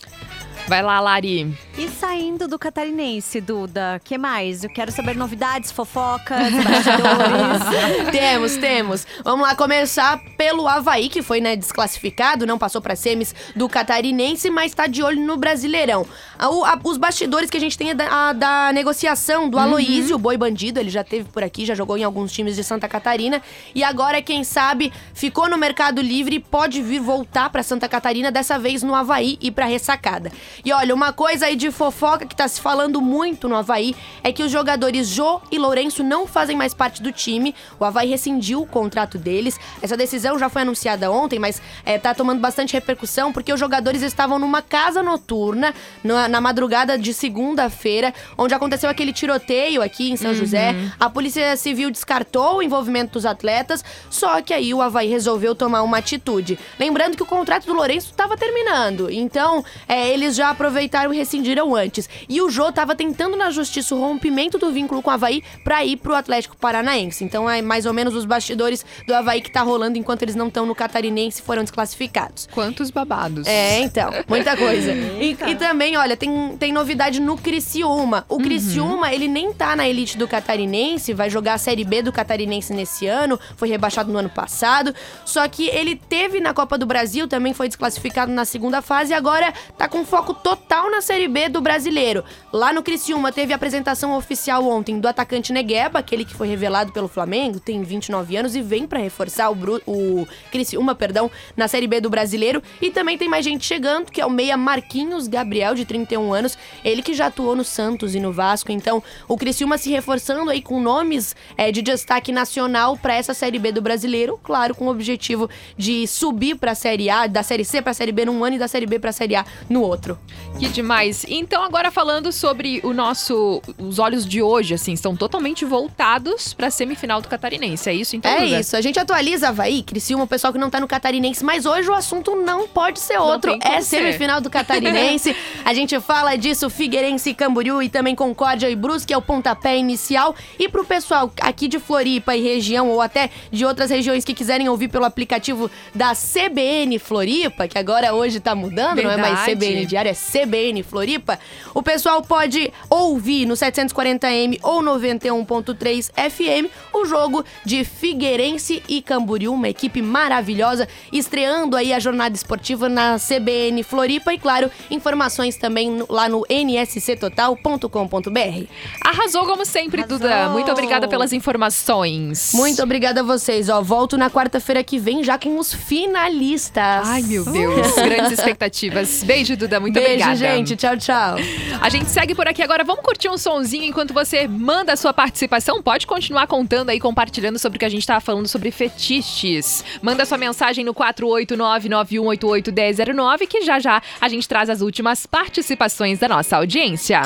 Vai 0.67 0.81
lá, 0.81 0.99
Lari. 0.99 1.53
E 1.77 1.89
saindo 1.89 2.47
do 2.47 2.57
catarinense, 2.57 3.41
Duda, 3.41 3.99
que 4.03 4.17
mais? 4.17 4.63
Eu 4.63 4.69
quero 4.69 4.91
saber 4.91 5.15
novidades, 5.15 5.71
fofocas, 5.71 6.51
bastidores. 6.53 8.11
temos, 8.11 8.57
temos. 8.57 9.07
Vamos 9.23 9.45
lá 9.45 9.55
começar 9.55 10.19
pelo 10.43 10.67
Havaí, 10.67 11.07
que 11.07 11.21
foi 11.21 11.39
né, 11.39 11.55
desclassificado, 11.55 12.45
não 12.45 12.57
passou 12.57 12.81
para 12.81 12.97
semis 12.97 13.33
do 13.55 13.69
Catarinense, 13.69 14.49
mas 14.49 14.71
está 14.73 14.87
de 14.87 15.01
olho 15.01 15.21
no 15.25 15.37
Brasileirão. 15.37 16.05
A- 16.37 16.47
a- 16.47 16.79
os 16.83 16.97
bastidores 16.97 17.49
que 17.49 17.55
a 17.55 17.59
gente 17.61 17.77
tem 17.77 17.91
é 17.91 17.93
da, 17.93 18.07
a- 18.29 18.33
da 18.33 18.71
negociação 18.73 19.47
do 19.49 19.55
Uhum. 19.55 19.63
Aloísio, 19.63 20.17
o 20.17 20.19
boi 20.19 20.35
bandido, 20.35 20.81
ele 20.81 20.89
já 20.89 21.01
teve 21.01 21.29
por 21.29 21.41
aqui, 21.45 21.65
já 21.65 21.73
jogou 21.73 21.97
em 21.97 22.03
alguns 22.03 22.33
times 22.33 22.57
de 22.57 22.63
Santa 22.63 22.89
Catarina. 22.89 23.41
E 23.73 23.85
agora, 23.85 24.21
quem 24.21 24.43
sabe, 24.43 24.91
ficou 25.13 25.47
no 25.49 25.57
Mercado 25.57 26.01
Livre 26.01 26.35
e 26.35 26.39
pode 26.41 26.81
vir 26.81 26.99
voltar 26.99 27.49
para 27.49 27.63
Santa 27.63 27.87
Catarina, 27.87 28.29
dessa 28.29 28.59
vez 28.59 28.83
no 28.83 28.93
Havaí 28.93 29.37
e 29.39 29.49
para 29.49 29.65
ressacada. 29.65 30.29
E 30.65 30.73
olha, 30.73 30.93
uma 30.93 31.13
coisa 31.13 31.45
aí 31.45 31.55
de 31.55 31.71
fofoca 31.71 32.25
que 32.25 32.35
tá 32.35 32.49
se 32.49 32.59
falando 32.59 32.99
muito 32.99 33.47
no 33.47 33.55
Havaí 33.55 33.95
é 34.21 34.33
que 34.33 34.43
os 34.43 34.51
jogadores 34.51 35.07
Jô 35.07 35.39
e 35.49 35.57
Lourenço 35.57 36.03
não 36.03 36.27
fazem 36.27 36.57
mais 36.57 36.73
parte 36.73 37.01
do 37.01 37.13
time. 37.13 37.55
O 37.79 37.85
Havaí 37.85 38.09
rescindiu 38.09 38.61
o 38.61 38.67
contrato 38.67 39.17
deles. 39.17 39.57
Essa 39.81 39.95
decisão 39.95 40.32
já 40.39 40.49
foi 40.49 40.63
anunciada 40.63 41.11
ontem, 41.11 41.39
mas 41.39 41.61
é, 41.85 41.97
tá 41.97 42.13
tomando 42.13 42.39
bastante 42.39 42.73
repercussão 42.73 43.31
porque 43.31 43.53
os 43.53 43.59
jogadores 43.59 44.01
estavam 44.01 44.37
numa 44.39 44.61
casa 44.61 45.01
noturna 45.01 45.73
na, 46.03 46.27
na 46.27 46.41
madrugada 46.41 46.97
de 46.97 47.13
segunda-feira, 47.13 48.13
onde 48.37 48.53
aconteceu 48.53 48.89
aquele 48.89 49.13
tiroteio 49.13 49.81
aqui 49.81 50.11
em 50.11 50.17
São 50.17 50.31
Uhum. 50.31 50.37
José. 50.37 50.75
A 50.99 51.09
Polícia 51.09 51.55
Civil 51.55 51.91
descartou 51.91 52.57
o 52.57 52.61
envolvimento 52.61 53.13
dos 53.13 53.25
atletas, 53.25 53.83
só 54.09 54.41
que 54.41 54.53
aí 54.53 54.73
o 54.73 54.81
Havaí 54.81 55.07
resolveu 55.07 55.53
tomar 55.53 55.83
uma 55.83 55.97
atitude. 55.99 56.57
Lembrando 56.79 57.15
que 57.15 57.23
o 57.23 57.25
contrato 57.25 57.65
do 57.65 57.73
Lourenço 57.73 58.09
estava 58.11 58.35
terminando, 58.35 59.11
então 59.11 59.63
é, 59.87 60.09
eles 60.09 60.35
já 60.35 60.49
aproveitaram 60.49 61.13
e 61.13 61.17
rescindiram 61.17 61.75
antes. 61.75 62.09
E 62.27 62.41
o 62.41 62.49
Jô 62.49 62.69
estava 62.69 62.95
tentando 62.95 63.37
na 63.37 63.51
justiça 63.51 63.93
o 63.93 63.99
rompimento 63.99 64.57
do 64.57 64.71
vínculo 64.71 65.01
com 65.01 65.09
o 65.11 65.13
Havaí 65.13 65.43
para 65.63 65.85
ir 65.85 65.97
pro 65.97 66.15
Atlético 66.15 66.57
Paranaense. 66.57 67.23
Então 67.23 67.49
é 67.49 67.61
mais 67.61 67.85
ou 67.85 67.93
menos 67.93 68.15
os 68.15 68.25
bastidores 68.25 68.83
do 69.05 69.13
Havaí 69.13 69.41
que 69.41 69.51
tá 69.51 69.61
rolando 69.61 69.97
enquanto 69.97 70.22
eles 70.23 70.35
não 70.35 70.47
estão 70.47 70.65
no 70.65 70.73
Catarinense 70.73 71.41
e 71.41 71.43
foram 71.43 71.63
desclassificados. 71.63 72.47
Quantos 72.51 72.89
babados. 72.89 73.47
É, 73.47 73.79
então, 73.81 74.11
muita 74.27 74.55
coisa. 74.57 74.93
E, 75.23 75.37
e 75.47 75.55
também, 75.55 75.95
olha, 75.95 76.17
tem, 76.17 76.57
tem 76.57 76.71
novidade 76.71 77.21
no 77.21 77.37
Criciúma. 77.37 78.25
O 78.27 78.39
Criciúma, 78.39 79.13
ele 79.13 79.27
nem 79.27 79.53
tá 79.53 79.75
na 79.75 79.87
elite 79.87 80.17
do 80.17 80.27
Catarinense, 80.27 81.13
vai 81.13 81.29
jogar 81.29 81.53
a 81.53 81.57
Série 81.57 81.83
B 81.83 82.01
do 82.01 82.11
Catarinense 82.11 82.73
nesse 82.73 83.07
ano, 83.07 83.39
foi 83.55 83.69
rebaixado 83.69 84.11
no 84.11 84.19
ano 84.19 84.29
passado. 84.29 84.93
Só 85.23 85.47
que 85.47 85.67
ele 85.69 85.95
teve 85.95 86.39
na 86.39 86.53
Copa 86.53 86.77
do 86.77 86.85
Brasil, 86.85 87.27
também 87.27 87.53
foi 87.53 87.67
desclassificado 87.67 88.31
na 88.31 88.43
segunda 88.43 88.81
fase 88.81 89.11
e 89.11 89.13
agora 89.13 89.53
tá 89.77 89.87
com 89.87 90.03
foco 90.03 90.33
total 90.33 90.89
na 90.89 91.01
Série 91.01 91.27
B 91.27 91.47
do 91.49 91.61
Brasileiro. 91.61 92.23
Lá 92.51 92.73
no 92.73 92.83
Criciúma 92.83 93.31
teve 93.31 93.53
a 93.53 93.55
apresentação 93.55 94.15
oficial 94.17 94.67
ontem 94.67 94.99
do 94.99 95.07
atacante 95.07 95.53
Negueba, 95.53 95.99
aquele 95.99 96.25
que 96.25 96.33
foi 96.33 96.47
revelado 96.47 96.91
pelo 96.91 97.07
Flamengo, 97.07 97.59
tem 97.59 97.81
29 97.83 98.35
anos 98.35 98.55
e 98.55 98.61
vem 98.61 98.85
pra 98.85 98.99
reforçar 98.99 99.49
o, 99.49 99.55
Bru 99.55 99.81
o 99.85 100.02
Criciúma, 100.51 100.95
perdão, 100.95 101.29
na 101.55 101.67
Série 101.67 101.87
B 101.87 101.99
do 101.99 102.09
Brasileiro. 102.09 102.61
E 102.81 102.89
também 102.89 103.17
tem 103.17 103.29
mais 103.29 103.43
gente 103.43 103.65
chegando, 103.65 104.11
que 104.11 104.21
é 104.21 104.25
o 104.25 104.29
meia 104.29 104.57
Marquinhos 104.57 105.27
Gabriel, 105.27 105.75
de 105.75 105.85
31 105.85 106.33
anos, 106.33 106.57
ele 106.83 107.01
que 107.01 107.13
já 107.13 107.27
atuou 107.27 107.55
no 107.55 107.63
Santos 107.63 108.15
e 108.15 108.19
no 108.19 108.31
Vasco. 108.31 108.71
Então, 108.71 109.03
o 109.27 109.37
Criciúma 109.37 109.77
se 109.77 109.89
reforçando 109.89 110.49
aí 110.49 110.61
com 110.61 110.79
nomes 110.79 111.35
é, 111.57 111.71
de 111.71 111.81
destaque 111.81 112.31
nacional 112.31 112.97
pra 112.97 113.15
essa 113.15 113.33
Série 113.33 113.59
B 113.59 113.71
do 113.71 113.81
Brasileiro, 113.81 114.39
claro, 114.43 114.75
com 114.75 114.85
o 114.85 114.89
objetivo 114.89 115.49
de 115.77 116.07
subir 116.07 116.55
pra 116.55 116.75
Série 116.75 117.09
A, 117.09 117.27
da 117.27 117.43
Série 117.43 117.65
C 117.65 117.81
pra 117.81 117.93
Série 117.93 118.11
B 118.11 118.25
num 118.25 118.43
ano 118.43 118.55
e 118.55 118.59
da 118.59 118.67
Série 118.67 118.85
B 118.85 118.99
pra 118.99 119.11
Série 119.11 119.35
A 119.35 119.45
no 119.69 119.81
outro. 119.81 120.17
Que 120.59 120.67
demais. 120.69 121.25
Então, 121.27 121.63
agora 121.63 121.91
falando 121.91 122.31
sobre 122.31 122.79
o 122.83 122.93
nosso. 122.93 123.61
Os 123.77 123.99
olhos 123.99 124.25
de 124.25 124.41
hoje, 124.41 124.73
assim, 124.73 124.93
estão 124.93 125.15
totalmente 125.15 125.65
voltados 125.65 126.53
pra 126.53 126.69
semifinal 126.69 127.21
do 127.21 127.27
Catarinense. 127.27 127.89
É 127.89 127.93
isso, 127.93 128.15
então? 128.15 128.31
É 128.31 128.45
isso, 128.59 128.75
a 128.75 128.81
gente 128.81 128.99
atualiza 128.99 129.49
Havaí, 129.49 129.83
Criciúma, 129.93 130.23
o 130.23 130.27
pessoal 130.27 130.51
que 130.51 130.57
não 130.57 130.71
tá 130.71 130.79
no 130.79 130.87
Catarinense, 130.87 131.43
mas 131.43 131.67
hoje 131.67 131.87
o 131.87 131.93
assunto 131.93 132.35
não 132.35 132.67
pode 132.67 132.99
ser 132.99 133.19
outro, 133.19 133.55
é 133.61 133.79
ser. 133.79 133.97
semifinal 133.97 134.41
do 134.41 134.49
Catarinense. 134.49 135.35
a 135.63 135.71
gente 135.71 135.99
fala 135.99 136.35
disso, 136.35 136.67
Figueirense 136.67 137.29
e 137.29 137.33
Camboriú 137.35 137.79
e 137.79 137.89
também 137.89 138.15
Concórdia 138.15 138.67
e 138.67 138.75
Brusque, 138.75 139.13
é 139.13 139.17
o 139.17 139.21
pontapé 139.21 139.77
inicial. 139.77 140.35
E 140.57 140.67
pro 140.67 140.83
pessoal 140.83 141.31
aqui 141.39 141.67
de 141.67 141.77
Floripa 141.77 142.35
e 142.35 142.41
região, 142.41 142.89
ou 142.89 143.01
até 143.01 143.29
de 143.51 143.63
outras 143.63 143.91
regiões 143.91 144.25
que 144.25 144.33
quiserem 144.33 144.67
ouvir 144.67 144.87
pelo 144.87 145.05
aplicativo 145.05 145.69
da 145.93 146.13
CBN 146.15 146.97
Floripa, 146.97 147.67
que 147.67 147.77
agora 147.77 148.15
hoje 148.15 148.39
tá 148.39 148.55
mudando, 148.55 149.03
não 149.03 149.11
é 149.11 149.17
mais 149.17 149.45
Verdade. 149.45 149.55
CBN 149.55 149.85
Diário, 149.85 150.09
é 150.09 150.15
CBN 150.15 150.81
Floripa, 150.81 151.39
o 151.71 151.83
pessoal 151.83 152.23
pode 152.23 152.73
ouvir 152.89 153.45
no 153.45 153.53
740M 153.53 154.57
ou 154.63 154.81
91.3 154.81 156.09
FM 156.31 156.71
o 156.91 157.05
jogo 157.05 157.45
de 157.63 157.83
Figueirense 157.83 158.81
e 158.89 158.99
Camboriú, 158.99 159.53
uma 159.53 159.69
equipe 159.69 159.82
maravilhosa, 160.01 160.87
estreando 161.11 161.75
aí 161.75 161.93
a 161.93 161.99
jornada 161.99 162.35
esportiva 162.35 162.87
na 162.89 163.17
CBN 163.19 163.83
Floripa 163.83 164.33
e, 164.33 164.37
claro, 164.37 164.71
informações 164.89 165.55
também 165.57 165.89
no- 165.89 166.05
lá 166.09 166.27
no 166.29 166.43
nsctotal.com.br. 166.49 168.67
Arrasou 169.03 169.45
como 169.45 169.65
sempre, 169.65 170.03
Duda. 170.03 170.49
Muito 170.49 170.71
obrigada 170.71 171.07
pelas 171.07 171.33
informações. 171.33 172.51
Muito 172.53 172.81
obrigada 172.81 173.21
a 173.21 173.23
vocês, 173.23 173.69
ó. 173.69 173.81
Volto 173.81 174.17
na 174.17 174.29
quarta-feira 174.29 174.83
que 174.83 174.97
vem 174.99 175.23
já 175.23 175.37
com 175.37 175.57
os 175.57 175.73
finalistas. 175.73 177.07
Ai, 177.07 177.21
meu 177.23 177.43
Deus. 177.45 177.91
Grandes 177.95 178.31
expectativas. 178.33 179.23
Beijo, 179.23 179.55
Duda. 179.57 179.79
Muito 179.79 179.93
Beijo, 179.95 180.11
obrigada. 180.23 180.35
gente. 180.35 180.75
Tchau, 180.75 180.97
tchau. 180.97 181.35
A 181.81 181.89
gente 181.89 182.09
segue 182.09 182.35
por 182.35 182.47
aqui 182.47 182.61
agora. 182.61 182.83
Vamos 182.83 183.03
curtir 183.03 183.29
um 183.29 183.37
sonzinho 183.37 183.83
enquanto 183.85 184.13
você 184.13 184.47
manda 184.47 184.93
a 184.93 184.95
sua 184.95 185.13
participação. 185.13 185.81
Pode 185.81 186.05
continuar 186.07 186.47
contando 186.47 186.89
aí, 186.89 186.99
compartilhando 186.99 187.57
sobre 187.59 187.77
o 187.77 187.79
que 187.79 187.85
a 187.85 187.89
gente 187.89 188.05
tava 188.05 188.21
falando 188.21 188.47
sobre 188.47 188.71
fetiches. 188.71 189.72
Manda 190.01 190.25
sua 190.25 190.37
mensagem 190.37 190.83
no 190.83 190.93
489-9188-1009 190.93 193.47
que 193.47 193.61
já 193.61 193.79
já 193.79 194.01
a 194.19 194.27
gente 194.27 194.45
traz 194.47 194.69
as 194.69 194.81
últimas 194.81 195.25
participações 195.25 196.19
da 196.19 196.27
nossa 196.27 196.57
audiência. 196.57 197.21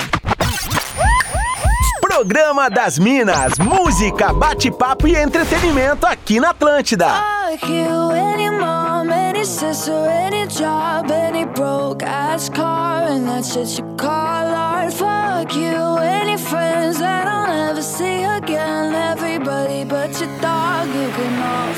Programa 2.02 2.70
das 2.70 2.98
Minas, 2.98 3.60
música, 3.60 4.34
bate-papo 4.34 5.08
e 5.08 5.16
entretenimento 5.16 6.06
aqui 6.06 6.40
na 6.40 6.50
Atlântida. 6.50 7.08
Fuck 7.52 7.72
you, 7.72 8.12
any 8.12 8.50
mom, 8.50 9.12
any 9.12 9.46
sister, 9.46 9.94
any 9.94 10.48
job, 10.48 11.12
any 11.12 11.46
broke 11.46 12.04
ass 12.04 12.50
car, 12.50 13.04
and 13.08 13.26
that 13.28 13.46
shit 13.46 13.78
you 13.78 13.86
call 13.98 14.10
art. 14.10 14.94
Fuck 14.94 15.56
you, 15.56 15.98
any 15.98 16.38
friends 16.38 16.98
that 17.00 17.28
I'll 17.28 17.48
never 17.48 17.82
see 17.84 18.24
again. 18.24 18.96
Everybody 18.96 19.84
but 19.84 20.20
your 20.20 20.30
dog, 20.42 20.67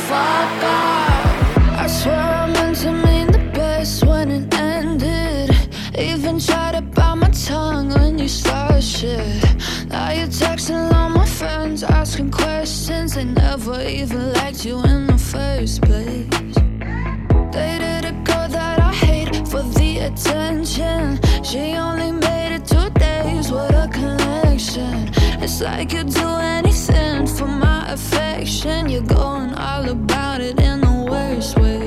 fuck. 0.10 0.64
I 1.84 1.88
swear 1.88 2.16
I 2.16 2.46
meant 2.52 2.78
to 2.84 2.92
mean 2.92 3.28
the 3.28 3.44
best 3.54 4.06
when 4.06 4.32
it 4.32 4.54
ended. 4.54 5.50
Even 5.98 6.40
tried 6.40 6.74
to 6.78 6.82
bite 6.82 7.16
my 7.16 7.30
tongue 7.30 7.90
when 7.90 8.18
you 8.18 8.28
started 8.28 8.84
shit. 8.84 9.44
Now 9.88 10.12
you're 10.12 10.34
texting 10.44 10.92
all 10.94 11.10
my 11.10 11.28
friends, 11.40 11.84
asking 11.84 12.32
questions. 12.32 13.14
They 13.16 13.26
never 13.26 13.82
even 13.84 14.34
liked 14.34 14.66
you 14.66 14.76
in 14.84 15.08
the 15.08 15.20
first 15.34 15.82
place. 15.84 16.56
Dated 17.56 18.06
a 18.12 18.14
girl 18.28 18.48
that 18.58 18.79
for 19.50 19.64
the 19.64 19.98
attention. 20.00 21.20
She 21.44 21.74
only 21.74 22.12
made 22.12 22.56
it 22.56 22.68
two 22.68 22.90
days 22.92 23.52
with 23.52 23.72
a 23.72 23.90
connection. 23.92 25.10
It's 25.42 25.62
like 25.62 25.92
you'd 25.94 26.14
do 26.14 26.28
anything 26.58 27.26
for 27.26 27.48
my 27.48 27.92
affection. 27.92 28.90
You're 28.90 29.02
going 29.02 29.54
all 29.56 29.90
about 29.90 30.42
it 30.42 30.60
in 30.60 30.82
the 30.82 31.08
worst 31.10 31.58
ways. 31.58 31.79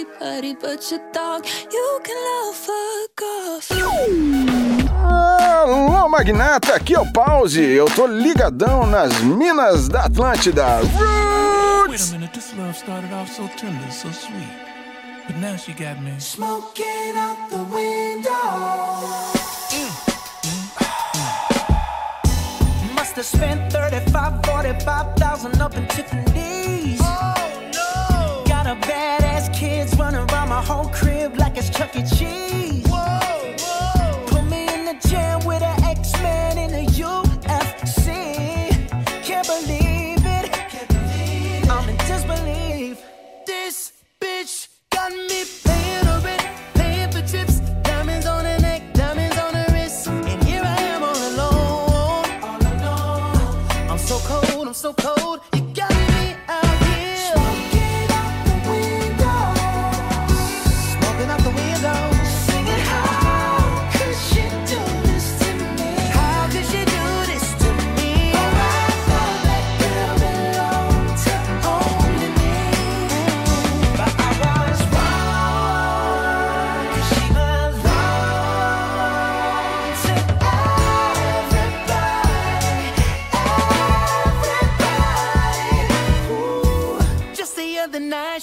everybody 0.00 0.54
but 0.54 0.90
your 0.90 1.00
dog. 1.12 1.46
You 1.70 2.00
can 2.02 2.16
love 2.16 2.56
fuck 2.56 3.22
off. 3.22 3.68
Alô, 5.02 6.08
magnata, 6.08 6.74
aqui 6.74 6.94
é 6.94 7.00
o 7.00 7.12
Pause. 7.12 7.60
Eu 7.60 7.86
tô 7.86 8.06
ligadão 8.06 8.86
nas 8.86 9.20
minas 9.20 9.88
da 9.88 10.04
Atlântida. 10.04 10.80
Roots! 10.80 11.90
Wait 11.90 12.00
a 12.00 12.12
minute, 12.12 12.32
this 12.32 12.54
love 12.56 12.74
started 12.74 13.12
off 13.12 13.30
so 13.30 13.48
tender, 13.56 13.90
so 13.90 14.10
sweet. 14.12 14.48
But 15.26 15.36
now 15.36 15.56
she 15.56 15.72
got 15.72 16.00
me 16.02 16.18
smoking 16.18 17.16
out 17.16 17.50
the 17.50 17.58
window. 17.64 18.30
Mm, 19.70 19.90
mm, 20.44 20.70
mm. 22.84 22.94
Must 22.94 23.16
have 23.16 23.26
spent 23.26 23.72
35, 23.72 24.44
45,000 24.44 25.60
up 25.60 25.76
in 25.76 25.86
Tiffany's. 25.88 26.99
whole 30.60 30.88
crib 30.88 31.36
like 31.38 31.49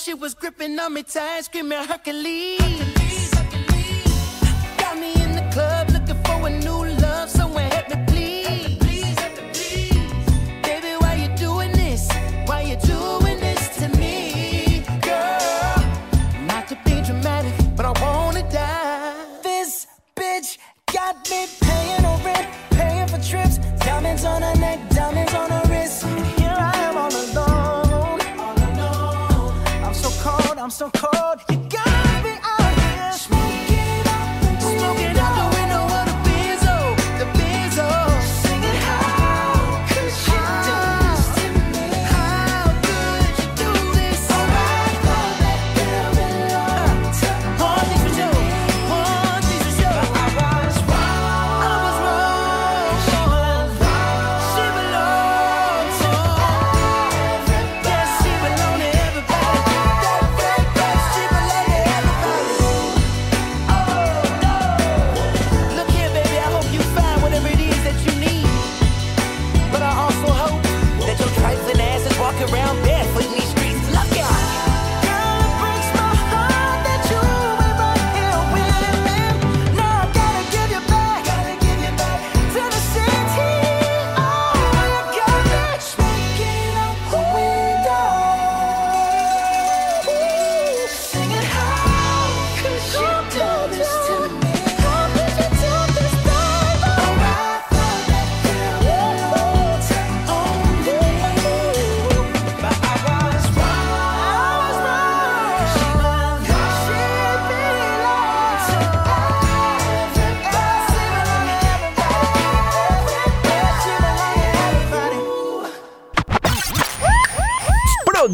She 0.07 0.13
was 0.13 0.33
gripping 0.33 0.79
on 0.79 0.93
me 0.93 1.03
tight, 1.03 1.43
screaming 1.43 1.79
Hercules. 1.79 2.61
Hercules. 2.61 2.96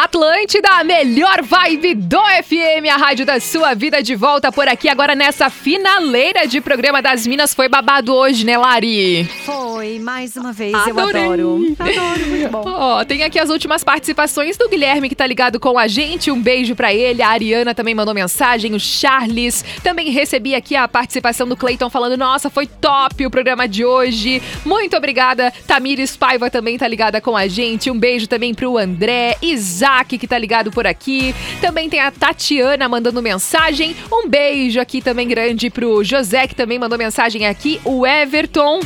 Atlântida, 0.00 0.68
a 0.74 0.84
melhor 0.84 1.42
vibe 1.42 1.92
do 1.92 2.20
FM, 2.44 2.86
a 2.88 2.96
rádio 2.96 3.26
da 3.26 3.40
sua 3.40 3.74
vida 3.74 4.00
de 4.00 4.14
volta 4.14 4.52
por 4.52 4.68
aqui 4.68 4.88
agora 4.88 5.16
nessa 5.16 5.50
finaleira 5.50 6.46
de 6.46 6.60
programa 6.60 7.02
das 7.02 7.26
Minas. 7.26 7.52
Foi 7.52 7.68
babado 7.68 8.14
hoje, 8.14 8.46
né, 8.46 8.56
Lari? 8.56 9.24
Foi, 9.44 9.98
mais 9.98 10.36
uma 10.36 10.52
vez, 10.52 10.72
Adorei. 10.72 11.22
eu 11.22 11.26
adoro. 11.26 11.76
Adoro, 11.80 12.26
muito 12.28 12.48
bom. 12.48 12.62
Ó, 12.70 13.04
tem 13.04 13.24
aqui 13.24 13.40
as 13.40 13.50
últimas 13.50 13.82
participações 13.82 14.56
do 14.56 14.68
Guilherme 14.68 15.08
que 15.08 15.16
tá 15.16 15.26
ligado 15.26 15.58
com 15.58 15.76
a 15.76 15.88
gente. 15.88 16.30
Um 16.30 16.40
beijo 16.40 16.76
pra 16.76 16.94
ele. 16.94 17.20
A 17.20 17.30
Ariana 17.30 17.74
também 17.74 17.92
mandou 17.92 18.14
mensagem, 18.14 18.76
o 18.76 18.78
Charles. 18.78 19.64
Também 19.82 20.10
recebi 20.10 20.54
aqui 20.54 20.76
a 20.76 20.86
participação 20.86 21.48
do 21.48 21.56
Cleiton 21.56 21.90
falando: 21.90 22.16
"Nossa, 22.16 22.48
foi 22.48 22.68
top 22.68 23.26
o 23.26 23.30
programa 23.32 23.66
de 23.66 23.84
hoje". 23.84 24.40
Muito 24.64 24.96
obrigada. 24.96 25.52
Tamires 25.66 26.16
Paiva 26.16 26.48
também 26.48 26.78
tá 26.78 26.86
ligada 26.86 27.20
com 27.20 27.36
a 27.36 27.48
gente. 27.48 27.90
Um 27.90 27.98
beijo 27.98 28.28
também 28.28 28.54
pro 28.54 28.78
André, 28.78 29.36
Isaac 29.42 29.87
que 30.18 30.26
tá 30.26 30.38
ligado 30.38 30.70
por 30.70 30.86
aqui. 30.86 31.34
Também 31.60 31.88
tem 31.88 32.00
a 32.00 32.10
Tatiana 32.10 32.88
mandando 32.88 33.22
mensagem. 33.22 33.96
Um 34.12 34.28
beijo 34.28 34.80
aqui 34.80 35.00
também 35.00 35.28
grande 35.28 35.70
pro 35.70 36.04
José 36.04 36.46
que 36.46 36.54
também 36.54 36.78
mandou 36.78 36.98
mensagem 36.98 37.46
aqui, 37.46 37.80
o 37.84 38.06
Everton. 38.06 38.80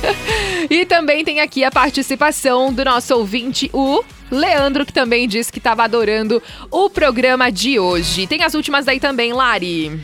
e 0.70 0.84
também 0.86 1.24
tem 1.24 1.40
aqui 1.40 1.64
a 1.64 1.70
participação 1.70 2.72
do 2.72 2.84
nosso 2.84 3.14
ouvinte, 3.14 3.70
o 3.72 4.02
Leandro, 4.30 4.86
que 4.86 4.92
também 4.92 5.26
disse 5.26 5.52
que 5.52 5.58
estava 5.58 5.84
adorando 5.84 6.42
o 6.70 6.88
programa 6.88 7.50
de 7.50 7.78
hoje. 7.78 8.26
Tem 8.26 8.42
as 8.42 8.54
últimas 8.54 8.84
daí 8.84 9.00
também, 9.00 9.32
Lari. 9.32 10.00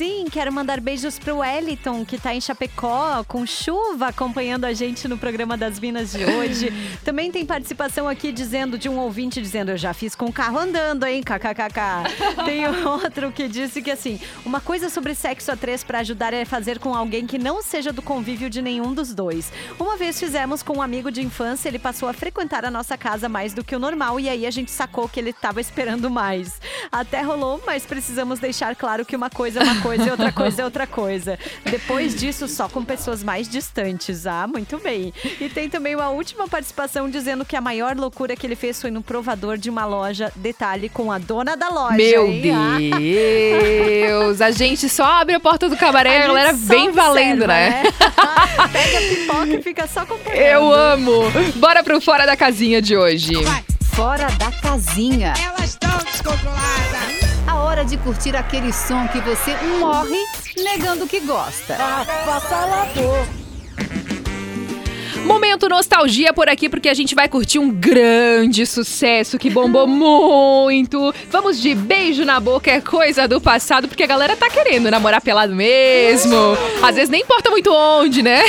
Sim, 0.00 0.24
quero 0.32 0.50
mandar 0.50 0.80
beijos 0.80 1.18
pro 1.18 1.40
Wellington, 1.40 2.06
que 2.06 2.16
tá 2.16 2.34
em 2.34 2.40
Chapecó, 2.40 3.22
com 3.28 3.44
chuva, 3.44 4.06
acompanhando 4.06 4.64
a 4.64 4.72
gente 4.72 5.06
no 5.06 5.18
programa 5.18 5.58
das 5.58 5.78
Minas 5.78 6.12
de 6.12 6.24
hoje. 6.24 6.72
Também 7.04 7.30
tem 7.30 7.44
participação 7.44 8.08
aqui 8.08 8.32
dizendo, 8.32 8.78
de 8.78 8.88
um 8.88 8.98
ouvinte 8.98 9.42
dizendo, 9.42 9.72
eu 9.72 9.76
já 9.76 9.92
fiz 9.92 10.14
com 10.14 10.24
o 10.24 10.32
carro 10.32 10.58
andando, 10.58 11.04
hein, 11.04 11.22
kkkk. 11.22 12.14
Tem 12.46 12.66
outro 12.66 13.30
que 13.30 13.46
disse 13.46 13.82
que, 13.82 13.90
assim, 13.90 14.18
uma 14.42 14.58
coisa 14.58 14.88
sobre 14.88 15.14
sexo 15.14 15.52
a 15.52 15.56
três 15.56 15.84
para 15.84 15.98
ajudar 15.98 16.32
é 16.32 16.46
fazer 16.46 16.78
com 16.78 16.94
alguém 16.94 17.26
que 17.26 17.38
não 17.38 17.62
seja 17.62 17.92
do 17.92 18.00
convívio 18.00 18.48
de 18.48 18.62
nenhum 18.62 18.94
dos 18.94 19.12
dois. 19.12 19.52
Uma 19.78 19.98
vez 19.98 20.18
fizemos 20.18 20.62
com 20.62 20.78
um 20.78 20.82
amigo 20.82 21.12
de 21.12 21.20
infância, 21.20 21.68
ele 21.68 21.78
passou 21.78 22.08
a 22.08 22.14
frequentar 22.14 22.64
a 22.64 22.70
nossa 22.70 22.96
casa 22.96 23.28
mais 23.28 23.52
do 23.52 23.62
que 23.62 23.76
o 23.76 23.78
normal, 23.78 24.18
e 24.18 24.30
aí 24.30 24.46
a 24.46 24.50
gente 24.50 24.70
sacou 24.70 25.06
que 25.10 25.20
ele 25.20 25.34
tava 25.34 25.60
esperando 25.60 26.08
mais. 26.08 26.58
Até 26.90 27.20
rolou, 27.20 27.62
mas 27.66 27.84
precisamos 27.84 28.38
deixar 28.38 28.74
claro 28.74 29.04
que 29.04 29.14
uma 29.14 29.28
coisa 29.28 29.60
é 29.60 29.62
uma 29.62 29.74
coisa 29.82 29.89
coisa 29.90 30.04
e 30.04 30.10
outra 30.10 30.32
coisa 30.32 30.62
é 30.62 30.64
outra 30.64 30.86
coisa. 30.86 31.38
Depois 31.64 32.14
disso, 32.14 32.46
só 32.46 32.68
com 32.68 32.84
pessoas 32.84 33.24
mais 33.24 33.48
distantes. 33.48 34.26
Ah, 34.26 34.46
muito 34.46 34.78
bem. 34.78 35.12
E 35.40 35.48
tem 35.48 35.68
também 35.68 35.96
uma 35.96 36.10
última 36.10 36.46
participação 36.46 37.10
dizendo 37.10 37.44
que 37.44 37.56
a 37.56 37.60
maior 37.60 37.96
loucura 37.96 38.36
que 38.36 38.46
ele 38.46 38.54
fez 38.54 38.80
foi 38.80 38.90
no 38.90 39.02
provador 39.02 39.58
de 39.58 39.68
uma 39.68 39.84
loja, 39.84 40.32
detalhe, 40.36 40.88
com 40.88 41.10
a 41.10 41.18
dona 41.18 41.56
da 41.56 41.68
loja. 41.68 41.96
Meu 41.96 42.26
hein? 42.26 42.42
Ah. 42.52 42.98
Deus! 42.98 44.40
A 44.40 44.50
gente 44.52 44.88
só 44.88 45.04
abre 45.04 45.34
a 45.34 45.40
porta 45.40 45.68
do 45.68 45.76
cabaré, 45.76 46.18
a, 46.18 46.24
A 46.24 46.26
galera 46.28 46.52
vem 46.52 46.92
valendo, 46.92 47.44
observa, 47.44 47.46
né? 47.46 47.82
Pega 48.72 48.98
a 48.98 49.00
pipoca 49.00 49.54
e 49.54 49.62
fica 49.62 49.86
só 49.88 50.00
acompanhando. 50.00 50.40
Eu 50.40 50.72
amo! 50.72 51.22
Bora 51.56 51.82
pro 51.82 52.00
Fora 52.00 52.24
da 52.26 52.36
Casinha 52.36 52.80
de 52.80 52.96
hoje. 52.96 53.32
Fora 53.92 54.28
da 54.38 54.50
casinha. 54.52 55.34
Elas 55.36 55.70
estão 55.70 55.98
descontroladas. 55.98 57.19
A 57.46 57.56
hora 57.56 57.84
de 57.84 57.96
curtir 57.98 58.36
aquele 58.36 58.72
som 58.72 59.06
que 59.08 59.20
você 59.20 59.56
morre 59.78 60.18
negando 60.56 61.06
que 61.06 61.20
gosta. 61.20 61.76
Momento 65.24 65.68
nostalgia 65.68 66.32
por 66.32 66.48
aqui, 66.48 66.68
porque 66.68 66.88
a 66.88 66.94
gente 66.94 67.14
vai 67.14 67.28
curtir 67.28 67.58
um 67.58 67.70
grande 67.70 68.64
sucesso 68.66 69.38
que 69.38 69.50
bombou 69.50 69.86
muito. 69.88 71.14
Vamos 71.30 71.60
de 71.60 71.74
beijo 71.74 72.24
na 72.24 72.40
boca, 72.40 72.70
é 72.70 72.80
coisa 72.80 73.28
do 73.28 73.40
passado, 73.40 73.86
porque 73.86 74.02
a 74.02 74.06
galera 74.06 74.36
tá 74.36 74.48
querendo 74.48 74.90
namorar 74.90 75.20
pelado 75.20 75.54
mesmo. 75.54 76.36
Às 76.82 76.94
vezes 76.94 77.10
nem 77.10 77.22
importa 77.22 77.50
muito 77.50 77.72
onde, 77.72 78.22
né? 78.22 78.42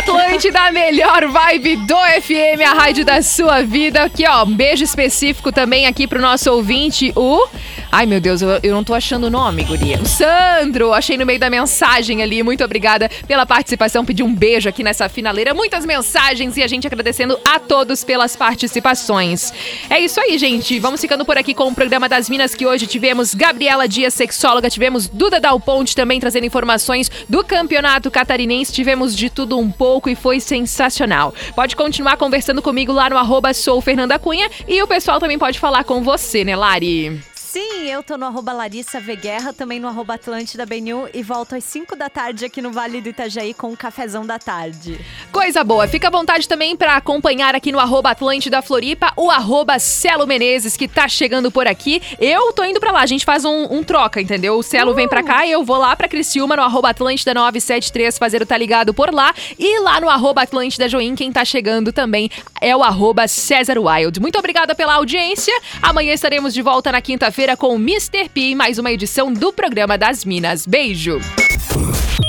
Atlântida, 0.00 0.58
a 0.60 0.72
melhor 0.72 1.26
vibe 1.26 1.76
do 1.76 1.94
FM, 1.94 2.62
a 2.66 2.72
rádio 2.72 3.04
da 3.04 3.20
sua 3.20 3.60
vida. 3.60 4.04
Aqui, 4.04 4.26
ó, 4.26 4.44
um 4.44 4.56
beijo 4.56 4.82
específico 4.82 5.52
também 5.52 5.86
aqui 5.86 6.06
pro 6.06 6.22
nosso 6.22 6.50
ouvinte, 6.50 7.12
o... 7.14 7.46
Ai, 7.92 8.06
meu 8.06 8.20
Deus, 8.20 8.40
eu, 8.40 8.48
eu 8.62 8.72
não 8.72 8.84
tô 8.84 8.94
achando 8.94 9.26
o 9.26 9.30
nome, 9.30 9.64
guria. 9.64 9.98
O 10.00 10.06
Sandro, 10.06 10.92
achei 10.92 11.18
no 11.18 11.26
meio 11.26 11.40
da 11.40 11.50
mensagem 11.50 12.22
ali. 12.22 12.40
Muito 12.40 12.62
obrigada 12.62 13.08
pela 13.26 13.44
participação. 13.44 14.04
Pedi 14.04 14.22
um 14.22 14.32
beijo 14.32 14.68
aqui 14.68 14.84
nessa 14.84 15.08
finaleira. 15.08 15.52
Muitas 15.52 15.84
mensagens 15.84 16.56
e 16.56 16.62
a 16.62 16.68
gente 16.68 16.86
agradecendo 16.86 17.38
a 17.44 17.58
todos 17.58 18.04
pelas 18.04 18.36
participações. 18.36 19.52
É 19.88 19.98
isso 19.98 20.20
aí, 20.20 20.38
gente. 20.38 20.78
Vamos 20.78 21.00
ficando 21.00 21.24
por 21.24 21.36
aqui 21.36 21.52
com 21.52 21.66
o 21.66 21.74
programa 21.74 22.08
das 22.08 22.30
Minas 22.30 22.54
que 22.54 22.64
hoje 22.64 22.86
tivemos 22.86 23.34
Gabriela 23.34 23.88
Dias, 23.88 24.14
sexóloga, 24.14 24.70
tivemos 24.70 25.08
Duda 25.08 25.40
Dal 25.40 25.58
Ponte 25.58 25.96
também 25.96 26.20
trazendo 26.20 26.46
informações 26.46 27.10
do 27.28 27.42
campeonato 27.42 28.08
catarinense. 28.08 28.72
Tivemos 28.72 29.16
de 29.16 29.28
tudo 29.28 29.58
um 29.58 29.70
pouco 29.70 30.08
e 30.08 30.14
foi 30.14 30.38
sensacional. 30.38 31.34
Pode 31.56 31.74
continuar 31.74 32.16
conversando 32.16 32.62
comigo 32.62 32.92
lá 32.92 33.10
no 33.10 33.16
arroba 33.16 33.52
sou 33.52 33.80
Fernanda 33.80 34.16
Cunha 34.16 34.48
e 34.68 34.80
o 34.80 34.86
pessoal 34.86 35.18
também 35.18 35.38
pode 35.38 35.58
falar 35.58 35.82
com 35.82 36.02
você, 36.04 36.44
né, 36.44 36.54
Lari? 36.54 37.20
Sim, 37.52 37.88
eu 37.90 38.00
tô 38.00 38.16
no 38.16 38.26
arroba 38.26 38.52
Larissa 38.52 39.00
V 39.00 39.16
Guerra, 39.16 39.52
também 39.52 39.80
no 39.80 39.88
arroba 39.88 40.14
Atlântida 40.14 40.64
BNU 40.64 41.08
e 41.12 41.20
volto 41.20 41.56
às 41.56 41.64
5 41.64 41.96
da 41.96 42.08
tarde 42.08 42.44
aqui 42.44 42.62
no 42.62 42.70
Vale 42.70 43.00
do 43.00 43.08
Itajaí 43.08 43.52
com 43.52 43.72
o 43.72 43.76
cafezão 43.76 44.24
da 44.24 44.38
tarde. 44.38 45.04
Coisa 45.32 45.64
boa. 45.64 45.88
Fica 45.88 46.06
à 46.06 46.10
vontade 46.12 46.46
também 46.46 46.76
para 46.76 46.94
acompanhar 46.94 47.56
aqui 47.56 47.72
no 47.72 47.80
arroba 47.80 48.10
Atlântida 48.12 48.62
Floripa 48.62 49.12
o 49.16 49.28
arroba 49.28 49.80
Celo 49.80 50.28
Menezes, 50.28 50.76
que 50.76 50.86
tá 50.86 51.08
chegando 51.08 51.50
por 51.50 51.66
aqui. 51.66 52.00
Eu 52.20 52.52
tô 52.52 52.62
indo 52.62 52.78
pra 52.78 52.92
lá, 52.92 53.00
a 53.00 53.06
gente 53.06 53.24
faz 53.24 53.44
um, 53.44 53.64
um 53.68 53.82
troca, 53.82 54.20
entendeu? 54.20 54.56
O 54.56 54.62
Celo 54.62 54.94
vem 54.94 55.08
pra 55.08 55.24
cá 55.24 55.44
e 55.44 55.50
eu 55.50 55.64
vou 55.64 55.76
lá 55.76 55.96
pra 55.96 56.06
Criciúma 56.06 56.54
no 56.54 56.62
arroba 56.62 56.90
Atlântida 56.90 57.34
973 57.34 58.16
fazer 58.16 58.40
o 58.42 58.46
tá 58.46 58.56
ligado 58.56 58.94
por 58.94 59.12
lá. 59.12 59.34
E 59.58 59.80
lá 59.80 60.00
no 60.00 60.08
arroba 60.08 60.42
Atlântida 60.42 60.88
Join, 60.88 61.16
quem 61.16 61.32
tá 61.32 61.44
chegando 61.44 61.92
também 61.92 62.30
é 62.60 62.76
o 62.76 62.82
arroba 62.84 63.26
César 63.26 63.76
Wild. 63.76 64.20
Muito 64.20 64.38
obrigada 64.38 64.72
pela 64.72 64.94
audiência. 64.94 65.52
Amanhã 65.82 66.12
estaremos 66.12 66.54
de 66.54 66.62
volta 66.62 66.92
na 66.92 67.00
quinta-feira 67.00 67.39
com 67.56 67.74
o 67.74 67.76
Mr. 67.76 68.28
P, 68.28 68.54
mais 68.54 68.78
uma 68.78 68.92
edição 68.92 69.32
do 69.32 69.50
programa 69.50 69.96
das 69.96 70.26
Minas. 70.26 70.66
Beijo! 70.66 71.18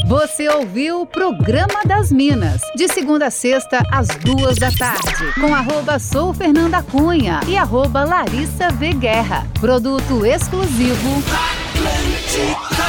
Você 0.07 0.47
ouviu 0.47 1.01
o 1.01 1.05
Programa 1.05 1.82
das 1.86 2.14
Minas, 2.14 2.62
de 2.78 2.88
segunda 2.88 3.28
a 3.28 3.30
sexta, 3.30 3.84
às 3.91 4.07
duas 4.07 4.57
da 4.57 4.72
tarde, 4.72 5.34
com 5.39 5.53
arroba 5.53 5.99
sou 5.99 6.34
Fernanda 6.34 6.82
Cunha 6.82 7.41
e 7.45 7.57
arroba 7.57 8.05
Larissa 8.05 8.70
V 8.70 8.93
Guerra. 8.93 9.45
Produto 9.59 10.26
exclusivo. 10.26 11.22
Atlântica. 11.28 12.81